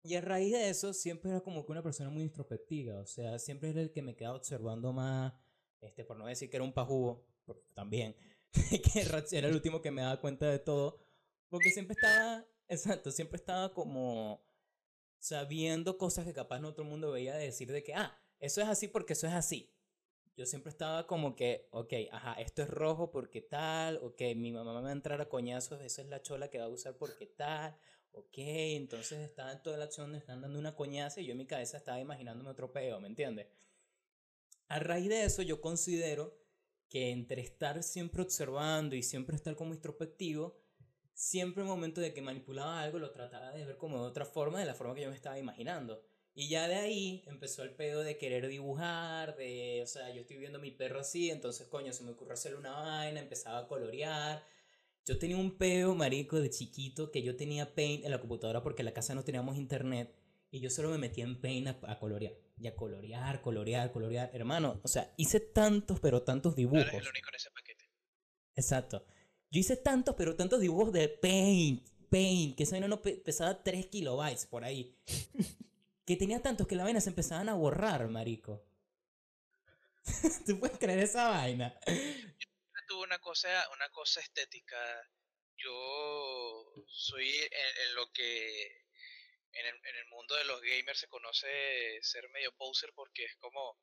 Y 0.04 0.16
a 0.16 0.22
raíz 0.22 0.54
de 0.54 0.70
eso, 0.70 0.94
siempre 0.94 1.32
era 1.32 1.42
como 1.42 1.66
que 1.66 1.72
una 1.72 1.84
persona 1.84 2.10
muy 2.10 2.24
introspectiva, 2.24 3.00
o 3.02 3.06
sea, 3.08 3.40
siempre 3.40 3.70
era 3.72 3.82
el 3.82 3.92
que 3.92 4.04
me 4.04 4.16
quedaba 4.16 4.38
observando 4.38 4.94
más, 4.94 5.34
este, 5.82 6.06
por 6.06 6.18
no 6.18 6.28
decir 6.28 6.50
que 6.50 6.58
era 6.58 6.64
un 6.64 6.74
pajugo, 6.74 7.28
también, 7.74 8.16
que 8.94 9.02
era 9.02 9.48
el 9.50 9.56
último 9.56 9.82
que 9.82 9.92
me 9.92 10.04
daba 10.04 10.22
cuenta 10.22 10.50
de 10.50 10.60
todo, 10.60 11.00
porque 11.50 11.72
siempre 11.72 11.94
estaba, 11.96 12.46
exacto, 12.68 13.12
siempre 13.12 13.38
estaba 13.38 13.74
como, 13.74 14.34
o 14.36 14.46
sea, 15.20 15.44
viendo 15.46 15.98
cosas 15.98 16.26
que 16.26 16.34
capaz 16.34 16.60
no 16.60 16.74
todo 16.74 16.84
el 16.84 16.90
mundo 16.90 17.12
veía 17.12 17.36
de 17.36 17.46
decir 17.46 17.72
de 17.72 17.84
que, 17.84 17.96
ah, 17.96 18.16
eso 18.40 18.62
es 18.62 18.68
así 18.68 18.88
porque 18.88 19.14
eso 19.14 19.28
es 19.28 19.34
así. 19.34 19.75
Yo 20.38 20.46
siempre 20.46 20.70
estaba 20.70 21.08
como 21.08 21.36
que, 21.36 21.70
ok, 21.72 21.94
ajá, 22.12 22.34
esto 22.34 22.62
es 22.64 22.70
rojo 22.70 23.10
porque 23.10 23.42
tal, 23.42 24.00
ok, 24.04 24.22
mi 24.36 24.52
mamá 24.52 24.74
me 24.74 24.82
va 24.82 24.90
a 24.90 24.92
entrar 24.92 25.22
a 25.22 25.30
coñazos, 25.30 25.82
esa 25.82 26.02
es 26.02 26.10
la 26.10 26.22
chola 26.22 26.50
que 26.50 26.60
va 26.60 26.66
a 26.66 26.70
usar 26.70 26.98
porque 26.98 27.26
tal, 27.26 27.78
ok, 28.12 28.38
entonces 28.38 29.20
estaba 29.20 29.54
en 29.54 29.64
toda 29.64 29.78
la 29.78 29.86
acción, 29.86 30.14
están 30.14 30.42
dando 30.42 30.60
una 30.60 30.76
coñaza 30.76 31.22
y 31.22 31.26
yo 31.26 31.32
en 31.32 31.38
mi 31.38 31.48
cabeza 31.48 31.78
estaba 31.78 32.02
imaginándome 32.02 32.50
otro 32.50 32.74
peo, 32.74 33.00
¿me 33.00 33.08
entiendes? 33.08 33.48
A 34.68 34.80
raíz 34.80 35.08
de 35.08 35.24
eso 35.24 35.42
yo 35.42 35.62
considero 35.62 36.38
que 36.90 37.12
entre 37.12 37.42
estar 37.42 37.82
siempre 37.82 38.22
observando 38.22 38.96
y 38.96 39.04
siempre 39.04 39.38
estar 39.38 39.56
como 39.56 39.74
introspectivo, 39.74 40.58
siempre 41.14 41.64
el 41.64 41.70
momento 41.70 42.02
de 42.02 42.14
que 42.14 42.22
manipulaba 42.22 42.82
algo 42.82 43.00
lo 43.00 43.12
trataba 43.12 43.52
de 43.52 43.66
ver 43.66 43.78
como 43.78 44.02
de 44.02 44.10
otra 44.10 44.26
forma, 44.26 44.60
de 44.60 44.66
la 44.66 44.76
forma 44.76 44.96
que 44.96 45.02
yo 45.02 45.10
me 45.10 45.16
estaba 45.16 45.40
imaginando. 45.40 46.04
Y 46.38 46.50
ya 46.50 46.68
de 46.68 46.76
ahí 46.76 47.24
empezó 47.28 47.64
el 47.64 47.72
pedo 47.76 48.04
de 48.04 48.18
querer 48.18 48.48
dibujar, 48.50 49.38
de, 49.38 49.80
o 49.82 49.88
sea, 49.88 50.14
yo 50.14 50.22
estoy 50.22 50.36
viendo 50.38 50.58
a 50.58 50.62
mi 50.62 50.70
perro 50.72 51.00
así, 51.00 51.30
entonces, 51.32 51.68
coño, 51.68 51.94
se 51.94 52.04
me 52.04 52.12
ocurrió 52.12 52.34
hacerle 52.34 52.58
una 52.58 52.74
vaina, 52.74 53.22
empezaba 53.22 53.60
a 53.60 53.68
colorear. 53.70 54.46
Yo 55.06 55.18
tenía 55.18 55.38
un 55.38 55.58
pedo, 55.58 55.96
marico, 55.96 56.42
de 56.42 56.50
chiquito, 56.50 57.10
que 57.10 57.22
yo 57.24 57.38
tenía 57.38 57.74
Paint 57.74 58.04
en 58.04 58.12
la 58.12 58.20
computadora 58.20 58.62
porque 58.62 58.82
en 58.82 58.88
la 58.88 58.94
casa 58.94 59.16
no 59.16 59.24
teníamos 59.24 59.56
internet, 59.56 60.14
y 60.52 60.60
yo 60.60 60.70
solo 60.70 60.90
me 60.90 60.98
metía 60.98 61.24
en 61.24 61.40
Paint 61.40 61.68
a, 61.68 61.80
a 61.92 62.00
colorear, 62.00 62.34
y 62.58 62.68
a 62.68 62.76
colorear, 62.76 63.42
colorear, 63.42 63.92
colorear. 63.94 64.30
Hermano, 64.34 64.82
o 64.84 64.88
sea, 64.90 65.14
hice 65.16 65.40
tantos, 65.40 66.02
pero 66.02 66.24
tantos 66.24 66.52
No 66.54 66.58
dibujos. 66.58 66.82
eres 66.82 66.94
el 67.02 67.08
único 67.10 67.30
en 67.30 67.36
ese 67.36 67.50
paquete. 67.52 67.86
Exacto. 68.56 69.06
Yo 69.52 69.60
hice 69.62 69.78
tantos, 69.78 70.16
pero 70.18 70.36
tantos 70.36 70.60
dibujos 70.60 70.92
de 70.92 71.08
Paint. 71.08 71.88
Paint, 72.10 72.58
que 72.58 72.64
esa 72.64 72.74
vaina 72.76 72.88
no 72.90 73.02
pe- 73.02 73.16
pesaba 73.24 73.64
3 73.64 73.86
kilobytes 73.88 74.46
por 74.48 74.66
ahí. 74.66 74.98
que 76.06 76.16
tenía 76.16 76.42
tantos 76.42 76.68
que 76.68 76.76
la 76.76 76.84
vaina 76.84 77.02
se 77.02 77.10
empezaban 77.10 77.50
a 77.50 77.56
borrar, 77.56 78.08
marico. 78.08 78.64
¿Tú 80.46 80.60
puedes 80.60 80.78
creer 80.78 81.00
esa 81.00 81.30
vaina? 81.30 81.78
Siempre 81.86 82.82
tuve 82.88 83.04
una 83.04 83.20
cosa, 83.20 83.50
una 83.74 83.90
cosa 83.90 84.22
estética. 84.22 84.78
Yo 85.58 86.86
soy 86.88 87.30
en, 87.30 87.96
lo 87.96 88.12
que 88.12 88.86
en 89.54 89.66
el, 89.66 90.06
mundo 90.10 90.36
de 90.36 90.46
los 90.46 90.62
gamers 90.62 91.00
se 91.00 91.08
conoce 91.08 92.00
ser 92.02 92.30
medio 92.30 92.56
poser 92.56 92.92
porque 92.94 93.24
es 93.26 93.36
como 93.38 93.80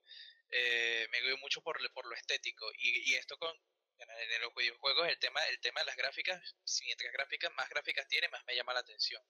eh, 0.51 1.09
me 1.11 1.21
guío 1.23 1.39
mucho 1.39 1.63
por, 1.63 1.79
por 1.93 2.07
lo 2.07 2.15
estético 2.15 2.71
y, 2.79 3.11
y 3.11 3.15
esto 3.15 3.39
con 3.39 3.57
en, 3.99 4.41
los 4.43 4.55
videojuegos 4.55 5.09
el 5.09 5.19
tema 5.19 5.43
el 5.47 5.61
tema 5.61 5.81
de 5.81 5.87
las 5.87 5.97
gráficas 5.97 6.57
mientras 6.85 7.13
gráficas 7.13 7.53
más 7.55 7.69
gráficas 7.69 8.07
tiene 8.09 8.29
más 8.29 8.45
me 8.45 8.55
llama 8.55 8.75
la 8.75 8.81
atención 8.81 9.23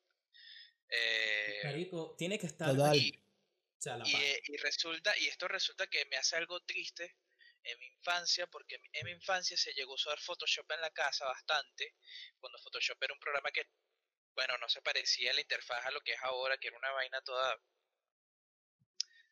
Eh, 0.94 1.60
Marico, 1.64 2.14
tiene 2.18 2.38
que 2.38 2.46
estar. 2.46 2.68
Total. 2.70 2.96
y, 2.96 3.10
O 3.16 3.80
sea, 3.82 3.96
la 3.96 4.06
y, 4.06 4.12
paz. 4.12 4.20
eh, 4.22 4.40
y 4.44 4.56
resulta, 4.58 5.16
y 5.18 5.26
esto 5.28 5.48
resulta 5.48 5.86
que 5.86 6.04
me 6.06 6.16
hace 6.16 6.36
algo 6.36 6.60
triste 6.60 7.16
en 7.64 7.78
mi 7.78 7.86
infancia, 7.86 8.46
porque 8.48 8.76
en- 8.92 9.04
mi 9.06 9.12
infancia 9.12 9.56
se 9.56 9.72
llegó 9.72 9.92
a 9.92 9.94
usar 9.94 10.18
Photoshop 10.20 10.70
en 10.72 10.80
la 10.80 10.90
casa 10.90 11.24
bastante, 11.24 11.94
cuando 12.38 12.58
Photoshop 12.58 13.02
era 13.02 13.14
un 13.14 13.20
programa 13.20 13.50
que, 13.52 13.64
bueno, 14.34 14.58
no 14.58 14.68
se 14.68 14.82
parecía 14.82 15.30
en 15.30 15.36
la 15.36 15.42
interfaz 15.42 15.86
a 15.86 15.90
lo 15.92 16.00
que 16.02 16.12
es 16.12 16.20
ahora, 16.22 16.58
que 16.58 16.68
era 16.68 16.76
una 16.78 16.90
vaina 16.90 17.20
toda... 17.22 17.58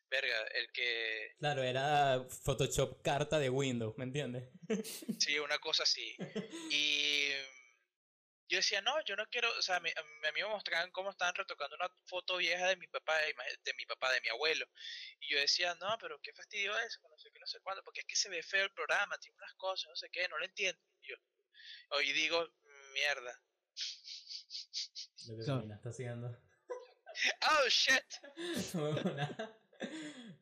Verga, 0.09 0.41
el 0.55 0.69
que... 0.73 1.35
Claro, 1.39 1.63
era 1.63 2.25
Photoshop 2.43 3.01
carta 3.01 3.39
de 3.39 3.49
Windows, 3.49 3.97
¿me 3.97 4.03
entiendes? 4.03 4.49
Sí, 5.19 5.39
una 5.39 5.57
cosa 5.59 5.83
así. 5.83 6.15
Y 6.71 7.31
yo 8.51 8.57
decía, 8.57 8.81
no, 8.81 8.93
yo 9.05 9.15
no 9.15 9.25
quiero, 9.27 9.49
o 9.57 9.61
sea, 9.61 9.77
a 9.77 9.79
mí, 9.79 9.89
a 9.95 10.01
mí- 10.03 10.27
a 10.27 10.31
mí 10.33 10.41
me 10.41 10.47
mostraban 10.49 10.91
cómo 10.91 11.09
estaban 11.09 11.33
retocando 11.33 11.75
una 11.75 11.89
foto 12.05 12.37
vieja 12.37 12.67
de 12.67 12.75
mi 12.75 12.87
papá, 12.87 13.17
de 13.17 13.73
mi 13.75 13.85
papá, 13.85 14.11
de 14.11 14.21
mi 14.21 14.27
abuelo. 14.29 14.65
Y 15.19 15.33
yo 15.33 15.39
decía, 15.39 15.73
no, 15.75 15.97
pero 15.99 16.19
qué 16.21 16.33
fastidio 16.33 16.77
eso, 16.79 16.99
no 17.09 17.17
sé 17.17 17.31
qué, 17.31 17.39
no 17.39 17.47
sé 17.47 17.59
cuándo, 17.61 17.83
porque 17.83 18.01
es 18.01 18.05
que 18.05 18.15
se 18.15 18.29
ve 18.29 18.43
feo 18.43 18.63
el 18.65 18.71
programa, 18.73 19.17
tiene 19.17 19.37
unas 19.37 19.53
cosas, 19.55 19.89
no 19.89 19.95
sé 19.95 20.09
qué, 20.11 20.27
no 20.27 20.37
lo 20.37 20.45
entiendo. 20.45 20.81
Y 21.01 21.09
yo, 21.09 21.15
hoy 21.91 22.11
digo, 22.11 22.47
mierda. 22.93 23.41
Lo 25.27 25.35
que 25.37 25.73
está 25.75 25.89
haciendo. 25.89 26.37
Oh, 27.41 27.67
shit. 27.67 28.05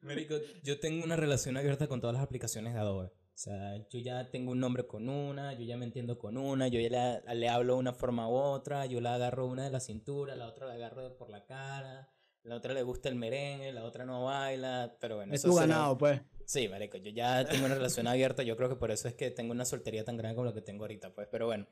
Marico, 0.01 0.35
yo 0.63 0.79
tengo 0.79 1.03
una 1.03 1.15
relación 1.15 1.57
abierta 1.57 1.87
con 1.87 1.99
todas 1.99 2.13
las 2.15 2.23
aplicaciones 2.23 2.73
de 2.75 2.79
Adobe. 2.79 3.11
O 3.39 3.41
sea, 3.41 3.77
yo 3.89 3.99
ya 3.99 4.29
tengo 4.29 4.51
un 4.51 4.59
nombre 4.59 4.85
con 4.85 5.07
una, 5.07 5.53
yo 5.53 5.63
ya 5.63 5.77
me 5.77 5.85
entiendo 5.85 6.19
con 6.19 6.35
una, 6.35 6.67
yo 6.67 6.81
ya 6.81 6.89
la- 7.23 7.33
le 7.33 7.47
hablo 7.47 7.75
de 7.75 7.79
una 7.79 7.93
forma 7.93 8.27
u 8.27 8.33
otra, 8.33 8.85
yo 8.85 8.99
la 8.99 9.15
agarro 9.15 9.47
una 9.47 9.63
de 9.63 9.69
la 9.69 9.79
cintura, 9.79 10.35
la 10.35 10.45
otra 10.45 10.67
la 10.67 10.73
agarro 10.73 11.15
por 11.15 11.29
la 11.29 11.45
cara, 11.45 12.11
la 12.43 12.55
otra 12.57 12.73
le 12.73 12.83
gusta 12.83 13.07
el 13.07 13.15
merengue, 13.15 13.71
la 13.71 13.85
otra 13.85 14.03
no 14.03 14.25
baila, 14.25 14.97
pero 14.99 15.15
bueno. 15.15 15.33
Es 15.33 15.39
eso 15.39 15.51
tu 15.51 15.53
será- 15.55 15.67
ganado, 15.67 15.97
pues. 15.97 16.19
Sí, 16.43 16.67
marico, 16.67 16.97
yo 16.97 17.11
ya 17.11 17.45
tengo 17.45 17.65
una 17.65 17.75
relación 17.75 18.07
abierta, 18.07 18.43
yo 18.43 18.57
creo 18.57 18.67
que 18.67 18.75
por 18.75 18.91
eso 18.91 19.07
es 19.07 19.13
que 19.13 19.31
tengo 19.31 19.51
una 19.53 19.63
soltería 19.63 20.03
tan 20.03 20.17
grande 20.17 20.35
como 20.35 20.47
la 20.47 20.53
que 20.53 20.61
tengo 20.61 20.83
ahorita, 20.83 21.15
pues, 21.15 21.29
pero 21.31 21.45
bueno. 21.45 21.65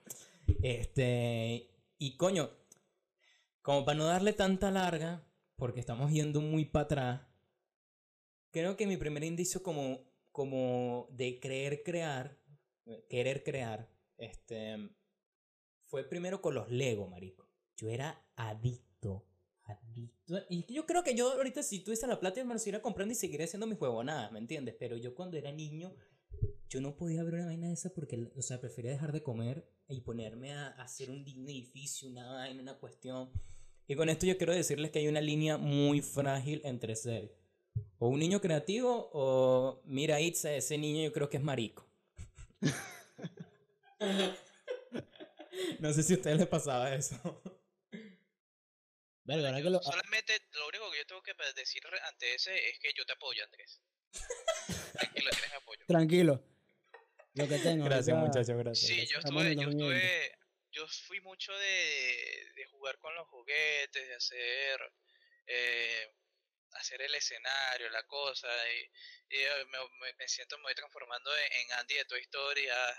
Este, 0.64 1.70
y 1.98 2.16
coño, 2.16 2.50
como 3.62 3.84
para 3.84 3.98
no 3.98 4.06
darle 4.06 4.32
tanta 4.32 4.72
larga, 4.72 5.22
porque 5.58 5.82
estamos 5.82 6.14
yendo 6.14 6.40
muy 6.40 6.64
para 6.64 6.86
atrás, 6.86 7.22
creo 8.52 8.78
que 8.78 8.88
mi 8.88 8.96
primer 8.96 9.26
indicio 9.26 9.62
como, 9.62 10.00
como 10.38 11.08
de 11.10 11.40
creer 11.40 11.82
crear, 11.82 12.38
eh, 12.86 13.08
querer 13.10 13.44
crear, 13.44 13.90
este, 14.20 14.78
fue 15.86 16.08
primero 16.08 16.44
con 16.44 16.54
los 16.54 16.70
Lego, 16.70 17.08
marico. 17.08 17.50
Yo 17.76 17.90
era 17.90 18.24
adicto, 18.36 19.26
adicto. 19.64 20.36
Y 20.48 20.72
yo 20.72 20.86
creo 20.86 21.04
que 21.04 21.16
yo 21.16 21.34
ahorita 21.34 21.64
si 21.64 21.80
tuviese 21.80 22.06
la 22.06 22.20
plata 22.20 22.44
me 22.44 22.54
lo 22.54 22.60
siguiera 22.60 22.84
comprando 22.84 23.14
y 23.14 23.16
seguiría 23.16 23.46
haciendo 23.46 23.66
mis 23.66 23.82
huevonadas, 23.82 24.32
¿me 24.32 24.38
entiendes? 24.38 24.76
Pero 24.78 24.96
yo 24.96 25.16
cuando 25.16 25.38
era 25.38 25.52
niño, 25.52 25.96
yo 26.70 26.82
no 26.82 26.96
podía 26.96 27.24
ver 27.24 27.34
una 27.34 27.48
vaina 27.48 27.70
de 27.70 27.74
esa 27.74 27.90
porque, 27.96 28.30
o 28.36 28.42
sea, 28.44 28.62
prefería 28.62 28.92
dejar 28.92 29.14
de 29.14 29.24
comer 29.24 29.68
y 29.90 30.02
ponerme 30.02 30.54
a 30.54 30.68
hacer 30.68 31.10
un 31.10 31.26
digno 31.26 31.50
edificio, 31.50 32.08
una 32.10 32.32
vaina, 32.32 32.62
una 32.62 32.78
cuestión. 32.78 33.32
Y 33.88 33.96
con 33.96 34.08
esto 34.08 34.28
yo 34.28 34.38
quiero 34.38 34.54
decirles 34.54 34.92
que 34.92 35.00
hay 35.00 35.08
una 35.08 35.22
línea 35.22 35.58
muy 35.58 36.02
frágil 36.02 36.62
entre 36.64 36.96
ser 36.96 37.37
o 38.00 38.08
un 38.08 38.20
niño 38.20 38.40
creativo 38.42 39.10
o 39.14 39.82
mira 39.86 40.22
Itza, 40.22 40.54
ese 40.54 40.78
niño 40.78 41.04
yo 41.04 41.14
creo 41.14 41.30
que 41.30 41.38
es 41.38 41.44
marico. 41.44 41.88
no 45.80 45.94
sé 45.94 46.04
si 46.04 46.14
a 46.14 46.18
ustedes 46.18 46.38
les 46.38 46.48
pasaba 46.48 46.94
eso. 46.94 47.16
Verga, 49.24 49.50
ahora 49.50 49.60
Yo 49.60 49.66
que 49.66 49.70
lo. 49.72 49.82
Solamente 49.82 50.42
lo 50.54 50.68
único 50.68 50.90
que 50.92 51.00
yo 51.00 51.06
tengo 51.06 51.22
que 51.22 51.34
decir 51.56 51.82
ante 52.04 52.34
ese 52.34 52.56
es 52.70 52.80
que 52.80 52.94
yo 52.96 53.06
te 53.06 53.14
apoyo, 53.14 53.44
Andrés. 53.44 53.82
Tranquilo, 54.94 55.30
tienes 55.32 55.54
apoyo. 55.54 55.86
Tranquilo. 55.88 56.44
Lo 57.34 57.48
que 57.48 57.60
tengo. 57.60 57.86
Gracias 57.86 58.18
muchachos, 58.18 58.58
gracias. 58.58 58.88
Sí, 58.88 59.06
yo 59.06 59.20
estuve, 59.20 59.56
yo 59.56 59.70
estuve, 59.70 60.38
yo 60.72 60.88
fui 60.88 61.20
mucho 61.22 61.52
de, 61.54 62.52
de 62.56 62.66
jugar 62.72 62.98
con 63.00 63.14
los 63.16 63.28
juguetes, 63.28 64.08
de 64.08 64.16
hacer, 64.16 64.80
eh, 65.46 66.14
hacer 66.78 67.02
el 67.02 67.14
escenario, 67.16 67.90
la 67.90 68.04
cosa, 68.04 68.48
y, 68.72 68.82
y, 69.36 69.42
eh, 69.42 69.66
me, 69.68 70.14
me- 70.18 70.28
siento, 70.28 70.58
me 70.58 70.64
voy 70.64 70.76
transformando 70.76 71.32
en, 71.38 71.72
Andy 71.74 71.96
de 71.96 72.06
Toy 72.06 72.22
Story. 72.22 72.68
ah, 72.70 72.94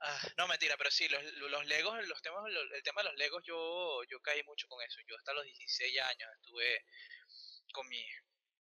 ah, 0.00 0.20
no, 0.38 0.46
mentira, 0.48 0.76
pero 0.76 0.90
sí, 0.90 1.08
los, 1.08 1.22
los 1.24 1.66
Legos, 1.66 2.06
los 2.08 2.22
temas, 2.22 2.42
lo- 2.50 2.74
el 2.74 2.82
tema 2.82 3.02
de 3.02 3.08
los 3.10 3.16
Legos, 3.18 3.42
yo, 3.46 4.02
yo 4.10 4.20
caí 4.22 4.42
mucho 4.44 4.68
con 4.68 4.82
eso. 4.84 5.00
Yo 5.08 5.16
hasta 5.16 5.32
los 5.34 5.44
16 5.44 5.98
años 6.00 6.30
estuve 6.40 6.84
con 7.72 7.88
mi, 7.88 8.04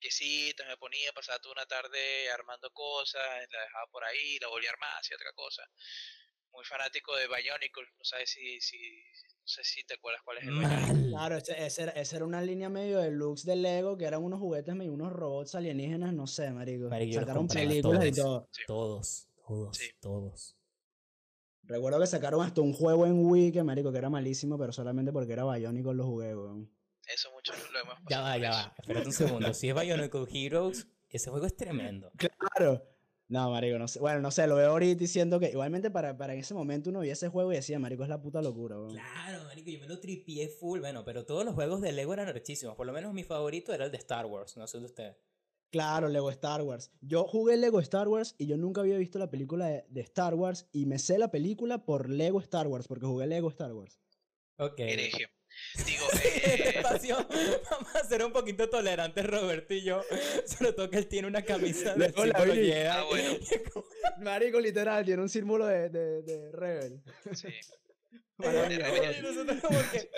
piecitos, 0.01 0.67
me 0.67 0.77
ponía, 0.77 1.13
pasaba 1.13 1.39
toda 1.41 1.55
una 1.55 1.67
tarde 1.67 2.31
armando 2.33 2.71
cosas, 2.73 3.23
la 3.51 3.63
dejaba 3.63 3.87
por 3.89 4.05
ahí, 4.05 4.39
la 4.41 4.49
volvía 4.49 4.71
a 4.71 4.73
armar, 4.75 4.99
hacía 5.01 5.17
otra 5.17 5.33
cosa. 5.33 5.63
Muy 6.53 6.65
fanático 6.65 7.17
de 7.17 7.27
Bionicle, 7.29 7.85
no 7.97 8.05
sabes 8.05 8.31
si, 8.31 8.61
si, 8.61 8.77
no 8.79 9.47
sé 9.47 9.65
si 9.65 9.85
te 9.85 9.95
acuerdas 9.95 10.21
cuál 10.25 10.39
es 10.39 10.45
el 10.45 10.51
Bionicle. 10.59 10.77
Mal. 10.95 11.09
Claro, 11.11 11.37
ese- 11.39 11.67
ese 11.67 11.83
era, 11.85 11.93
esa 11.93 12.17
era 12.17 12.25
una 12.27 12.43
línea 12.43 12.69
medio 12.69 12.99
de 12.99 13.11
looks 13.11 13.45
de 13.45 13.57
Lego, 13.57 13.97
que 13.97 14.05
eran 14.05 14.23
unos 14.23 14.39
juguetes 14.39 14.75
medio 14.75 14.93
unos 14.93 15.13
robots 15.13 15.55
alienígenas, 15.55 16.13
no 16.13 16.27
sé, 16.27 16.51
marico. 16.51 16.89
Sacaron 16.91 17.49
películas 17.49 18.05
y 18.07 18.13
todo. 18.13 18.49
Sí. 18.53 18.63
Todos, 18.67 19.29
todos, 19.47 19.77
Sí. 19.77 19.91
todos. 20.01 20.57
Recuerdo 21.65 22.01
que 22.01 22.07
sacaron 22.07 22.45
hasta 22.45 22.61
un 22.61 22.73
juego 22.73 23.07
en 23.07 23.25
Wii 23.25 23.53
que, 23.53 23.63
marico, 23.63 23.93
que 23.93 23.99
era 23.99 24.11
malísimo, 24.11 24.59
pero 24.59 24.73
solamente 24.73 25.13
porque 25.13 25.33
era 25.33 25.45
Bionicle 25.45 25.95
lo 25.95 26.05
jugué, 26.05 26.35
weón. 26.37 26.71
Eso 27.07 27.31
mucho 27.33 27.53
lo 27.73 27.79
hemos 27.81 27.95
pasado. 28.01 28.09
Ya 28.11 28.21
va, 28.21 28.37
ya 28.39 28.51
eso. 28.51 28.59
va. 28.69 28.75
Espérate 28.79 29.07
un 29.07 29.13
segundo. 29.13 29.55
Si 29.55 29.69
es 29.69 29.75
Bionicle 29.75 30.27
Heroes, 30.33 30.87
ese 31.09 31.31
juego 31.31 31.47
es 31.47 31.57
tremendo. 31.57 32.11
Claro. 32.17 32.87
No, 33.33 33.51
marico, 33.51 33.79
no 33.79 33.89
sé. 33.89 33.99
Bueno, 33.99 34.21
no 34.21 34.31
sé, 34.31 34.47
lo 34.47 34.57
veo 34.57 34.73
ahorita 34.73 35.05
y 35.05 35.07
siento 35.07 35.41
que 35.41 35.49
igualmente 35.49 35.91
para, 35.91 36.19
para 36.19 36.35
en 36.35 36.41
ese 36.41 36.53
momento 36.53 36.91
uno 36.91 37.01
veía 37.01 37.15
ese 37.15 37.31
juego 37.31 37.51
y 37.51 37.57
decía, 37.57 37.79
marico, 37.79 38.03
es 38.03 38.11
la 38.11 38.21
puta 38.21 38.43
locura, 38.43 38.77
weón. 38.77 38.91
Claro, 38.91 39.45
marico, 39.45 39.71
yo 39.71 39.81
me 39.81 39.87
lo 39.87 39.99
tripié 39.99 40.49
full. 40.49 40.81
Bueno, 40.81 41.03
pero 41.03 41.25
todos 41.25 41.43
los 41.43 41.55
juegos 41.55 41.81
de 41.81 41.93
Lego 41.93 42.13
eran 42.13 42.31
rechísimos. 42.31 42.77
Por 42.77 42.87
lo 42.87 42.93
menos 42.93 43.15
mi 43.15 43.25
favorito 43.25 43.73
era 43.73 43.87
el 43.87 43.91
de 43.91 43.97
Star 43.97 44.27
Wars. 44.27 44.59
No 44.59 44.67
sé 44.67 44.81
de 44.81 44.85
ustedes. 44.85 45.17
Claro, 45.71 46.11
Lego 46.11 46.31
Star 46.31 46.61
Wars. 46.61 46.93
Yo 47.01 47.25
jugué 47.25 47.57
Lego 47.57 47.81
Star 47.81 48.07
Wars 48.07 48.35
y 48.37 48.45
yo 48.45 48.59
nunca 48.59 48.83
había 48.83 48.99
visto 48.99 49.19
la 49.19 49.31
película 49.31 49.67
de, 49.67 49.87
de 49.89 50.03
Star 50.03 50.35
Wars 50.35 50.69
y 50.71 50.85
me 50.85 50.99
sé 50.99 51.17
la 51.17 51.31
película 51.31 51.87
por 51.87 52.11
Lego 52.11 52.39
Star 52.39 52.67
Wars, 52.67 52.87
porque 52.87 53.07
jugué 53.07 53.27
Lego 53.27 53.49
Star 53.49 53.73
Wars. 53.73 53.99
Ok. 54.59 54.79
Digo, 55.87 56.05
eh, 56.25 56.73
espacio, 56.77 57.17
vamos 57.71 57.95
a 57.97 58.05
ser 58.05 58.25
un 58.25 58.33
poquito 58.33 58.69
tolerantes, 58.69 59.27
Roberto 59.27 59.75
y 59.75 59.83
yo. 59.83 60.03
Solo 60.47 60.75
toca 60.75 60.91
que 60.91 60.99
él 60.99 61.09
tiene 61.09 61.29
una 61.29 61.43
camisa 61.43 61.95
de 61.95 62.13
símbolo. 62.13 62.33
Ah, 62.91 63.05
bueno. 63.09 63.39
Marico, 64.21 64.61
literal, 64.61 65.05
tiene 65.05 65.23
un 65.23 65.29
símbolo 65.29 65.67
de, 65.67 65.89
de, 65.89 66.23
de 66.23 66.53
Rebel. 66.53 67.03
sí. 67.33 67.49
De 68.39 68.49
mía, 68.49 68.67
Rebel. 68.69 69.01
weón. 69.01 69.15
Y 69.19 69.23
nosotros 69.23 69.61
como 69.61 69.79
que... 69.91 70.11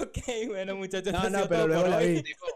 Ok, 0.00 0.48
bueno, 0.48 0.76
muchachos. 0.76 1.12
No, 1.12 1.18
ha 1.20 1.30
no, 1.30 1.48
pero 1.48 1.60
todo 1.62 1.68
luego 1.68 1.88
la 1.88 1.98
vi. 1.98 2.22
Tipo, 2.22 2.46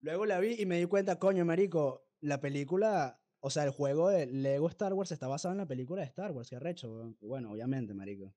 Luego 0.00 0.26
la 0.26 0.38
vi 0.38 0.54
y 0.58 0.64
me 0.66 0.78
di 0.78 0.86
cuenta, 0.86 1.18
coño, 1.18 1.44
marico, 1.44 2.06
la 2.20 2.40
película, 2.40 3.20
o 3.40 3.50
sea, 3.50 3.64
el 3.64 3.70
juego 3.70 4.08
de 4.08 4.26
Lego 4.26 4.68
Star 4.68 4.94
Wars 4.94 5.10
está 5.10 5.26
basado 5.26 5.52
en 5.52 5.58
la 5.58 5.66
película 5.66 6.02
de 6.02 6.06
Star 6.06 6.30
Wars, 6.30 6.48
qué 6.50 6.56
arrecho, 6.56 6.88
weón. 6.92 7.16
Y 7.20 7.26
Bueno, 7.26 7.50
obviamente, 7.50 7.94
marico. 7.94 8.32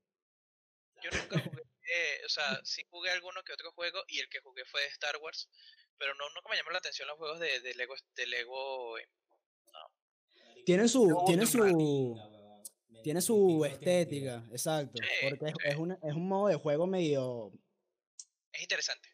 yo 1.04 1.10
nunca 1.12 1.40
jugué, 1.40 1.62
eh, 1.94 2.22
o 2.26 2.30
sea, 2.30 2.44
sí 2.66 2.84
jugué 2.90 3.10
alguno 3.12 3.44
que 3.44 3.54
otro 3.54 3.72
juego 3.74 4.04
y 4.08 4.20
el 4.20 4.30
que 4.30 4.40
jugué 4.40 4.64
fue 4.66 4.82
de 4.82 4.88
Star 4.88 5.18
Wars, 5.18 5.50
pero 5.98 6.14
no, 6.16 6.30
nunca 6.30 6.50
me 6.50 6.56
llamó 6.58 6.72
la 6.72 6.78
atención 6.80 7.08
los 7.08 7.18
juegos 7.18 7.40
de, 7.40 7.60
de 7.62 7.74
Lego, 7.76 7.96
de 8.16 8.28
Lego 8.28 8.98
eh, 8.98 9.08
Tiene 10.66 10.88
su, 10.88 11.24
tiene 11.26 11.44
otro 11.44 11.52
su, 11.52 12.18
tiene 13.04 13.22
su 13.22 13.66
estética, 13.66 14.46
exacto, 14.52 15.00
Sí, 15.00 15.08
porque 15.22 15.46
es, 15.48 15.52
sí. 15.54 15.58
es, 15.66 15.76
una- 15.76 16.00
es 16.04 16.14
un 16.14 16.28
modo 16.28 16.48
de 16.48 16.56
juego 16.56 16.86
medio, 16.88 17.52
Es 18.52 18.62
interesante. 18.62 19.10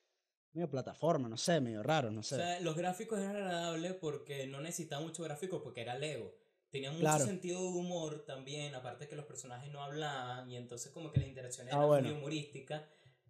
medio 0.53 0.69
plataforma, 0.69 1.29
no 1.29 1.37
sé, 1.37 1.61
medio 1.61 1.83
raro, 1.83 2.11
no 2.11 2.19
O 2.19 2.23
sé. 2.23 2.35
sea, 2.35 2.59
los 2.59 2.75
gráficos 2.75 3.19
eran 3.19 3.37
agradables 3.37 3.93
porque 3.95 4.47
no 4.47 4.59
necesitaba 4.59 5.01
mucho 5.01 5.23
gráfico 5.23 5.61
porque 5.63 5.81
era 5.81 5.97
Lego. 5.97 6.35
Tenía 6.69 6.91
mucho 6.91 7.01
Claro. 7.01 7.25
sentido 7.25 7.61
de 7.61 7.67
humor 7.67 8.25
también, 8.25 8.75
aparte 8.75 9.07
que 9.07 9.15
los 9.15 9.25
personajes 9.25 9.71
no 9.71 9.81
hablaban 9.81 10.49
y 10.51 10.57
entonces 10.57 10.91
como 10.91 11.11
que 11.11 11.19
las 11.19 11.29
interacciones 11.29 11.73
Ah, 11.73 11.77
eran 11.77 11.89
muy 11.89 11.99
bueno. 12.01 12.17
humorísticas. 12.17 12.83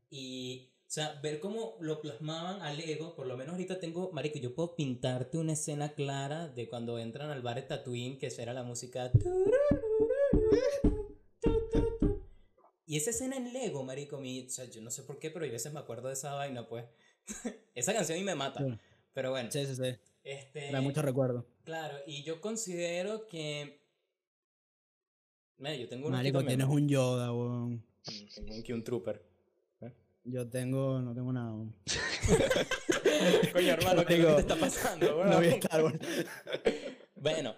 Y, 0.10 0.71
o 0.80 0.89
sea, 0.89 1.19
ver 1.21 1.39
cómo 1.39 1.78
lo 1.82 2.02
plasmaban 2.02 2.62
a 2.62 2.73
Lego, 2.73 3.15
por 3.15 3.28
lo 3.28 3.38
menos 3.38 3.54
ahorita 3.54 3.80
tengo, 3.80 4.12
marico, 4.12 4.39
yo 4.39 4.56
puedo 4.56 4.76
pintarte 4.76 5.38
una 5.38 5.54
escena 5.54 5.93
clara 5.93 6.47
de 6.47 6.67
cuando 6.67 6.97
entran 6.97 7.30
al 7.30 7.41
bar 7.41 7.56
de 7.58 7.63
Tatooine, 7.63 8.17
que 8.17 8.28
era 8.38 8.54
la 8.54 8.63
música... 8.63 9.12
Y 12.89 12.95
esa 12.95 13.10
escena 13.10 13.36
en 13.36 13.52
Lego, 13.52 13.84
marico, 13.84 14.17
mi, 14.17 14.47
o 14.47 14.50
sea, 14.50 14.63
yo 14.63 14.82
no 14.82 14.89
sé 14.89 15.04
por 15.04 15.19
qué, 15.19 15.30
pero 15.30 15.43
a 15.45 15.50
veces 15.50 15.73
me 15.73 15.80
acuerdo 15.82 16.08
de 16.08 16.13
esa 16.13 16.34
vaina, 16.36 16.69
pues. 16.69 16.86
esa 17.76 17.93
canción 17.93 18.15
a 18.15 18.19
mí 18.19 18.23
me 18.26 18.34
mata. 18.34 18.65
Pero 19.13 19.32
bueno, 19.32 19.52
Sí, 19.52 19.65
sí, 19.65 19.76
sí. 19.76 19.97
Este, 20.28 20.70
Trae 20.70 20.82
muchos 20.82 21.04
recuerdos. 21.04 21.46
claro, 21.63 21.98
y 22.06 22.24
yo 22.24 22.42
considero 22.42 23.28
que... 23.28 23.82
Mira, 25.58 25.76
yo 25.76 25.88
tengo 25.88 26.08
aquí 26.08 26.12
Marico, 26.12 26.46
tienes 26.46 26.68
un 26.68 26.88
Yoda, 26.88 27.34
weón. 27.34 27.84
Tengo 28.36 28.76
un 28.76 28.84
trooper. 28.84 29.26
Yo 30.24 30.48
tengo, 30.50 31.02
no 31.02 31.16
tengo 31.16 31.32
nada. 31.32 31.52
weón. 31.54 31.74
Coño, 33.54 33.74
hermano, 33.74 34.06
¿qué 34.06 34.18
te 34.18 34.40
está 34.40 34.56
pasando, 34.58 35.24
No 35.26 35.40
vi 35.40 35.48
weón? 35.48 35.60
Star 35.60 35.84
Wars. 35.84 36.00
Bueno, 37.16 37.56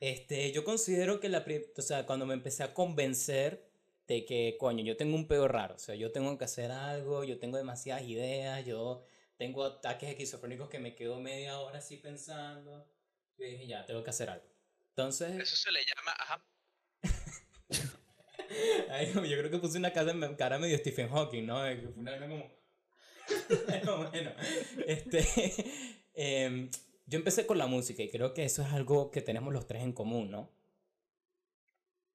este, 0.00 0.50
yo 0.52 0.64
considero 0.64 1.20
que 1.20 1.28
la, 1.28 1.44
o 1.76 1.82
sea, 1.82 2.06
cuando 2.06 2.24
me 2.24 2.32
empecé 2.34 2.62
a 2.62 2.72
convencer 2.72 3.68
de 4.06 4.24
que, 4.24 4.56
coño, 4.58 4.82
yo 4.82 4.96
tengo 4.96 5.14
un 5.14 5.28
peor 5.28 5.52
raro, 5.52 5.74
o 5.74 5.78
sea, 5.78 5.94
yo 5.94 6.10
tengo 6.10 6.38
que 6.38 6.44
hacer 6.44 6.70
algo, 6.70 7.24
yo 7.24 7.38
tengo 7.38 7.58
demasiadas 7.58 8.04
ideas, 8.04 8.64
yo 8.64 9.02
tengo 9.38 9.64
ataques 9.64 10.10
esquizofrénicos 10.10 10.68
que 10.68 10.78
me 10.78 10.94
quedo 10.94 11.20
media 11.20 11.58
hora 11.60 11.78
así 11.78 11.96
pensando, 11.96 12.90
yo 13.38 13.46
dije, 13.46 13.66
ya, 13.66 13.86
tengo 13.86 14.02
que 14.02 14.10
hacer 14.10 14.28
algo. 14.28 14.46
Entonces, 14.90 15.38
Eso 15.40 15.56
se 15.56 15.72
le 15.72 15.80
llama, 15.80 16.12
ajá, 16.18 16.44
Ay, 18.90 19.12
yo 19.12 19.20
creo 19.20 19.50
que 19.50 19.58
puse 19.58 19.78
una 19.78 19.92
cara, 19.92 20.12
cara 20.36 20.58
medio 20.58 20.76
Stephen 20.78 21.08
Hawking, 21.08 21.46
¿no? 21.46 21.62
Que 21.64 21.88
fue 21.88 22.00
una 22.00 22.10
vaina 22.12 22.28
como... 22.28 22.50
Pero 23.66 24.08
bueno, 24.10 24.32
este... 24.86 25.54
em, 26.14 26.70
yo 27.06 27.18
empecé 27.18 27.46
con 27.46 27.58
la 27.58 27.66
música 27.66 28.02
y 28.02 28.10
creo 28.10 28.34
que 28.34 28.44
eso 28.44 28.62
es 28.62 28.72
algo 28.72 29.10
que 29.10 29.22
tenemos 29.22 29.52
los 29.52 29.66
tres 29.66 29.82
en 29.82 29.92
común, 29.92 30.30
¿no? 30.30 30.50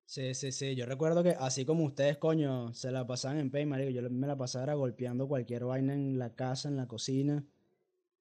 Sí, 0.05 0.33
sí, 0.35 0.51
sí. 0.51 0.75
Yo 0.75 0.85
recuerdo 0.85 1.23
que 1.23 1.31
así 1.39 1.65
como 1.65 1.83
ustedes, 1.85 2.17
coño, 2.17 2.73
se 2.73 2.91
la 2.91 3.07
pasaban 3.07 3.39
en 3.39 3.51
Pay, 3.51 3.65
marico, 3.65 3.89
yo 3.89 4.07
me 4.09 4.27
la 4.27 4.37
pasaba 4.37 4.73
golpeando 4.73 5.27
cualquier 5.27 5.65
vaina 5.65 5.93
en 5.93 6.19
la 6.19 6.35
casa, 6.35 6.67
en 6.69 6.77
la 6.77 6.87
cocina. 6.87 7.43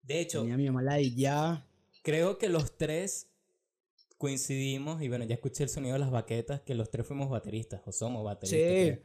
De 0.02 0.20
hecho, 0.20 0.40
Tenía 0.40 0.54
a 0.54 0.58
mi 0.58 0.66
mamá 0.66 0.82
la 0.82 1.00
y 1.00 1.14
ya. 1.14 1.66
creo 2.02 2.38
que 2.38 2.48
los 2.48 2.76
tres 2.76 3.28
coincidimos 4.18 5.02
y 5.02 5.08
bueno, 5.08 5.24
ya 5.24 5.34
escuché 5.34 5.64
el 5.64 5.68
sonido 5.68 5.94
de 5.94 5.98
las 5.98 6.10
baquetas, 6.10 6.60
que 6.60 6.74
los 6.74 6.90
tres 6.90 7.06
fuimos 7.06 7.28
bateristas 7.28 7.82
o 7.84 7.92
somos 7.92 8.24
bateristas. 8.24 8.60
Sí. 8.60 8.66
creo. 8.66 9.02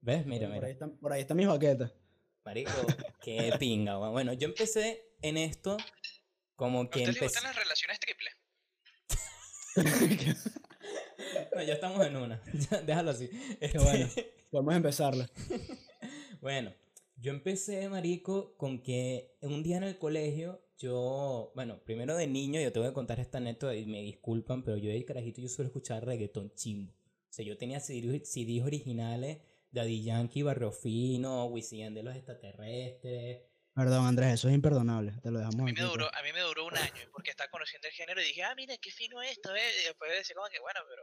¿Ves? 0.00 0.26
Mira, 0.26 0.46
por, 0.46 0.54
mira. 0.54 0.66
ahí 0.66 0.72
están, 0.72 0.96
por 0.98 1.12
ahí 1.12 1.20
están 1.22 1.36
mis 1.36 1.48
baquetas. 1.48 1.92
Marico, 2.44 2.70
qué 3.22 3.52
pinga. 3.58 3.96
Bueno, 3.96 4.32
yo 4.32 4.48
empecé 4.48 5.12
en 5.22 5.36
esto 5.36 5.76
como 6.54 6.82
¿a 6.82 6.90
que 6.90 7.00
usted 7.00 7.14
le 7.14 7.20
gustan 7.20 7.44
las 7.44 7.56
relaciones 7.56 7.98
triples? 8.00 8.34
No, 11.58 11.64
ya 11.64 11.74
estamos 11.74 12.06
en 12.06 12.14
una. 12.16 12.40
Ya, 12.70 12.80
déjalo 12.82 13.10
así. 13.10 13.28
Este, 13.60 13.78
bueno. 13.80 14.08
Podemos 14.50 14.76
empezarla. 14.76 15.28
bueno, 16.40 16.72
yo 17.16 17.32
empecé, 17.32 17.88
marico, 17.88 18.56
con 18.56 18.80
que 18.80 19.36
un 19.42 19.64
día 19.64 19.78
en 19.78 19.82
el 19.82 19.98
colegio, 19.98 20.62
yo, 20.78 21.50
bueno, 21.56 21.80
primero 21.84 22.16
de 22.16 22.28
niño, 22.28 22.60
yo 22.60 22.72
te 22.72 22.78
voy 22.78 22.88
a 22.88 22.92
contar 22.92 23.18
esta 23.18 23.38
anécdota 23.38 23.74
y 23.74 23.86
me 23.86 24.02
disculpan, 24.02 24.62
pero 24.62 24.76
yo 24.76 24.88
de 24.88 25.04
carajito 25.04 25.40
yo 25.40 25.48
suelo 25.48 25.66
escuchar 25.66 26.06
reggaetón 26.06 26.54
chimbo. 26.54 26.92
O 26.92 27.32
sea, 27.32 27.44
yo 27.44 27.58
tenía 27.58 27.80
CD 27.80 28.24
CDs 28.24 28.62
originales 28.64 29.38
de 29.72 29.80
Daddy 29.80 30.04
Yankee, 30.04 30.42
Barrio 30.42 30.70
Fino, 30.70 31.46
Wisin 31.46 31.92
de 31.92 32.04
los 32.04 32.14
extraterrestres. 32.14 33.42
Perdón, 33.74 34.06
Andrés, 34.06 34.34
eso 34.34 34.48
es 34.48 34.54
imperdonable. 34.54 35.12
Te 35.22 35.32
lo 35.32 35.38
A 35.38 35.40
dejamos 35.40 35.64
mí 35.64 35.72
aquí. 35.72 35.82
me 35.82 35.88
duró, 35.88 36.06
a 36.06 36.22
mí 36.22 36.32
me 36.32 36.40
duró 36.40 36.66
un 36.66 36.76
año 36.76 37.02
porque 37.12 37.30
estaba 37.30 37.50
conociendo 37.50 37.88
el 37.88 37.94
género 37.94 38.22
y 38.22 38.26
dije, 38.26 38.44
ah, 38.44 38.54
mira, 38.56 38.76
qué 38.80 38.92
fino 38.92 39.20
esto, 39.22 39.54
¿eh? 39.56 39.70
Y 39.82 39.84
después 39.86 40.10
decía 40.12 40.36
como 40.36 40.48
que, 40.48 40.60
bueno, 40.60 40.80
pero... 40.88 41.02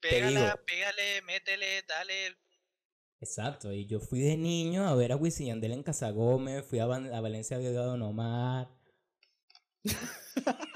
Pégala, 0.00 0.56
pégale, 0.64 1.22
métele, 1.26 1.82
dale. 1.86 2.36
Exacto, 3.20 3.72
y 3.72 3.84
yo 3.86 3.98
fui 3.98 4.20
de 4.20 4.36
niño 4.36 4.88
a 4.88 4.94
ver 4.94 5.10
a 5.12 5.16
Wisin 5.16 5.46
y 5.46 5.48
Yandel 5.48 5.72
en 5.72 5.82
Casa 5.82 6.10
Gómez, 6.10 6.64
fui 6.64 6.78
a, 6.78 6.86
Van- 6.86 7.12
a 7.12 7.20
Valencia 7.20 7.56
a 7.56 7.60
ver 7.60 7.76
a 7.76 7.82
Don 7.82 8.02
Omar. 8.02 8.68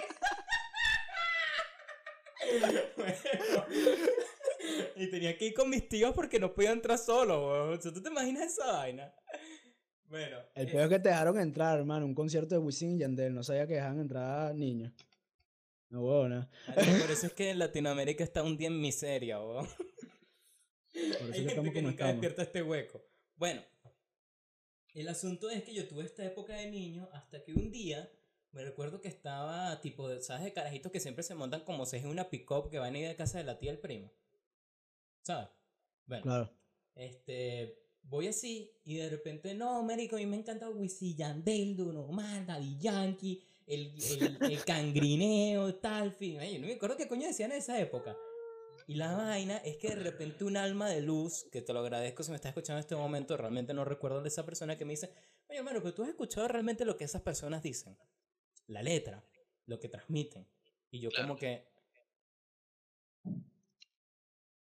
y 4.96 5.10
tenía 5.10 5.36
que 5.36 5.46
ir 5.46 5.54
con 5.54 5.70
mis 5.70 5.88
tíos 5.88 6.12
porque 6.14 6.38
no 6.38 6.52
podía 6.52 6.72
entrar 6.72 6.98
solo, 6.98 7.48
weón. 7.48 7.78
O 7.78 7.80
sea, 7.80 7.92
¿tú 7.92 8.02
te 8.02 8.10
imaginas 8.10 8.52
esa 8.52 8.72
vaina? 8.72 9.14
Bueno, 10.06 10.38
El 10.54 10.68
eh, 10.68 10.70
peor 10.70 10.84
es 10.84 10.88
que 10.90 10.98
te 10.98 11.08
dejaron 11.08 11.38
entrar, 11.40 11.78
hermano. 11.78 12.04
Un 12.06 12.14
concierto 12.14 12.54
de 12.54 12.60
Wisin 12.60 12.96
y 12.96 12.98
Yandel. 12.98 13.34
No 13.34 13.42
sabía 13.42 13.66
que 13.66 13.74
dejan 13.74 14.00
entrar 14.00 14.50
a 14.50 14.52
niños. 14.52 14.92
No, 15.92 16.00
huevo, 16.04 16.28
nada. 16.28 16.50
marico, 16.68 16.98
por 17.02 17.10
eso 17.10 17.26
es 17.26 17.32
que 17.34 17.54
Latinoamérica 17.54 18.24
está 18.24 18.42
un 18.42 18.56
día 18.56 18.68
en 18.68 18.80
miseria, 18.80 19.40
weón. 19.40 19.66
Por 19.68 21.30
eso 21.30 21.32
Hay 21.32 21.44
que 21.46 21.50
gente 21.54 21.82
nunca 21.82 21.90
estamos. 21.90 22.12
despierta 22.12 22.42
este 22.42 22.62
hueco. 22.62 23.02
Bueno, 23.36 23.62
el 24.94 25.08
asunto 25.08 25.48
es 25.50 25.62
que 25.64 25.74
yo 25.74 25.86
tuve 25.88 26.04
esta 26.04 26.24
época 26.24 26.54
de 26.54 26.70
niño 26.70 27.08
hasta 27.12 27.42
que 27.44 27.52
un 27.52 27.70
día 27.70 28.10
me 28.52 28.62
recuerdo 28.64 29.00
que 29.00 29.08
estaba 29.08 29.80
tipo, 29.80 30.08
¿sabes? 30.20 30.44
De 30.44 30.52
carajitos 30.52 30.92
que 30.92 31.00
siempre 31.00 31.22
se 31.24 31.34
montan 31.34 31.60
como 31.64 31.86
si 31.86 31.96
es 31.96 32.04
una 32.04 32.28
pick-up 32.28 32.70
que 32.70 32.78
van 32.78 32.94
a 32.94 32.98
ir 32.98 33.08
a 33.08 33.16
casa 33.16 33.38
de 33.38 33.44
la 33.44 33.58
tía 33.58 33.70
del 33.72 33.80
primo. 33.80 34.10
¿Sabes? 35.22 35.48
Bueno, 36.06 36.22
Claro. 36.22 36.50
este, 36.94 37.78
voy 38.02 38.26
así 38.28 38.70
y 38.84 38.96
de 38.96 39.08
repente, 39.08 39.54
no, 39.54 39.82
marico, 39.82 40.16
a 40.16 40.18
mí 40.18 40.26
me 40.26 40.36
encanta 40.36 40.68
Wisin 40.68 41.16
Yandel, 41.16 41.76
Don 41.76 41.96
Omar, 41.96 42.44
Daddy 42.44 42.76
Yankee, 42.78 43.42
el, 43.66 43.94
el, 44.20 44.38
el 44.50 44.64
cangrineo, 44.64 45.74
tal, 45.76 46.12
fin. 46.12 46.38
Ay, 46.40 46.58
no 46.58 46.66
me 46.66 46.74
acuerdo 46.74 46.96
qué 46.96 47.08
coño 47.08 47.26
decían 47.26 47.52
en 47.52 47.58
esa 47.58 47.78
época. 47.80 48.16
Y 48.86 48.94
la 48.96 49.14
vaina 49.16 49.58
es 49.58 49.76
que 49.76 49.88
de 49.88 49.96
repente 49.96 50.44
un 50.44 50.56
alma 50.56 50.88
de 50.88 51.00
luz, 51.02 51.46
que 51.52 51.62
te 51.62 51.72
lo 51.72 51.80
agradezco 51.80 52.22
si 52.22 52.30
me 52.30 52.36
estás 52.36 52.50
escuchando 52.50 52.78
en 52.78 52.80
este 52.80 52.96
momento, 52.96 53.36
realmente 53.36 53.72
no 53.74 53.84
recuerdo 53.84 54.22
de 54.22 54.28
esa 54.28 54.44
persona 54.44 54.76
que 54.76 54.84
me 54.84 54.92
dice, 54.92 55.10
oye, 55.48 55.58
hermano, 55.58 55.80
pero 55.80 55.94
tú 55.94 56.02
has 56.02 56.08
escuchado 56.08 56.48
realmente 56.48 56.84
lo 56.84 56.96
que 56.96 57.04
esas 57.04 57.22
personas 57.22 57.62
dicen. 57.62 57.96
La 58.66 58.82
letra, 58.82 59.24
lo 59.66 59.78
que 59.78 59.88
transmiten. 59.88 60.48
Y 60.90 61.00
yo 61.00 61.10
Claro. 61.10 61.28
como 61.28 61.38
que... 61.38 61.64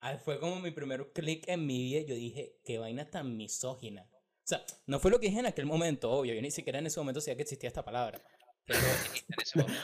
Ah, 0.01 0.19
fue 0.19 0.41
como 0.41 0.59
mi 0.59 0.73
primer 0.73 1.13
clic 1.13 1.47
en 1.49 1.65
mi 1.65 1.79
vida. 1.79 2.01
Yo 2.01 2.17
dije, 2.17 2.59
qué 2.65 2.79
vaina 2.79 3.09
tan 3.09 3.37
misógina. 3.37 4.09
O 4.13 4.47
sea, 4.47 4.65
no 4.87 4.99
fue 4.99 5.13
lo 5.13 5.21
que 5.21 5.29
dije 5.29 5.39
en 5.39 5.47
aquel 5.47 5.67
momento, 5.67 6.11
obvio. 6.11 6.35
Yo 6.35 6.43
ni 6.43 6.51
siquiera 6.51 6.81
en 6.81 6.87
ese 6.87 6.99
momento 6.99 7.21
sabía 7.21 7.37
que 7.37 7.43
existía 7.43 7.69
esta 7.69 7.85
palabra. 7.85 8.21
Pero 8.67 8.79
En 8.81 9.41
ese 9.41 9.59
momento. 9.59 9.83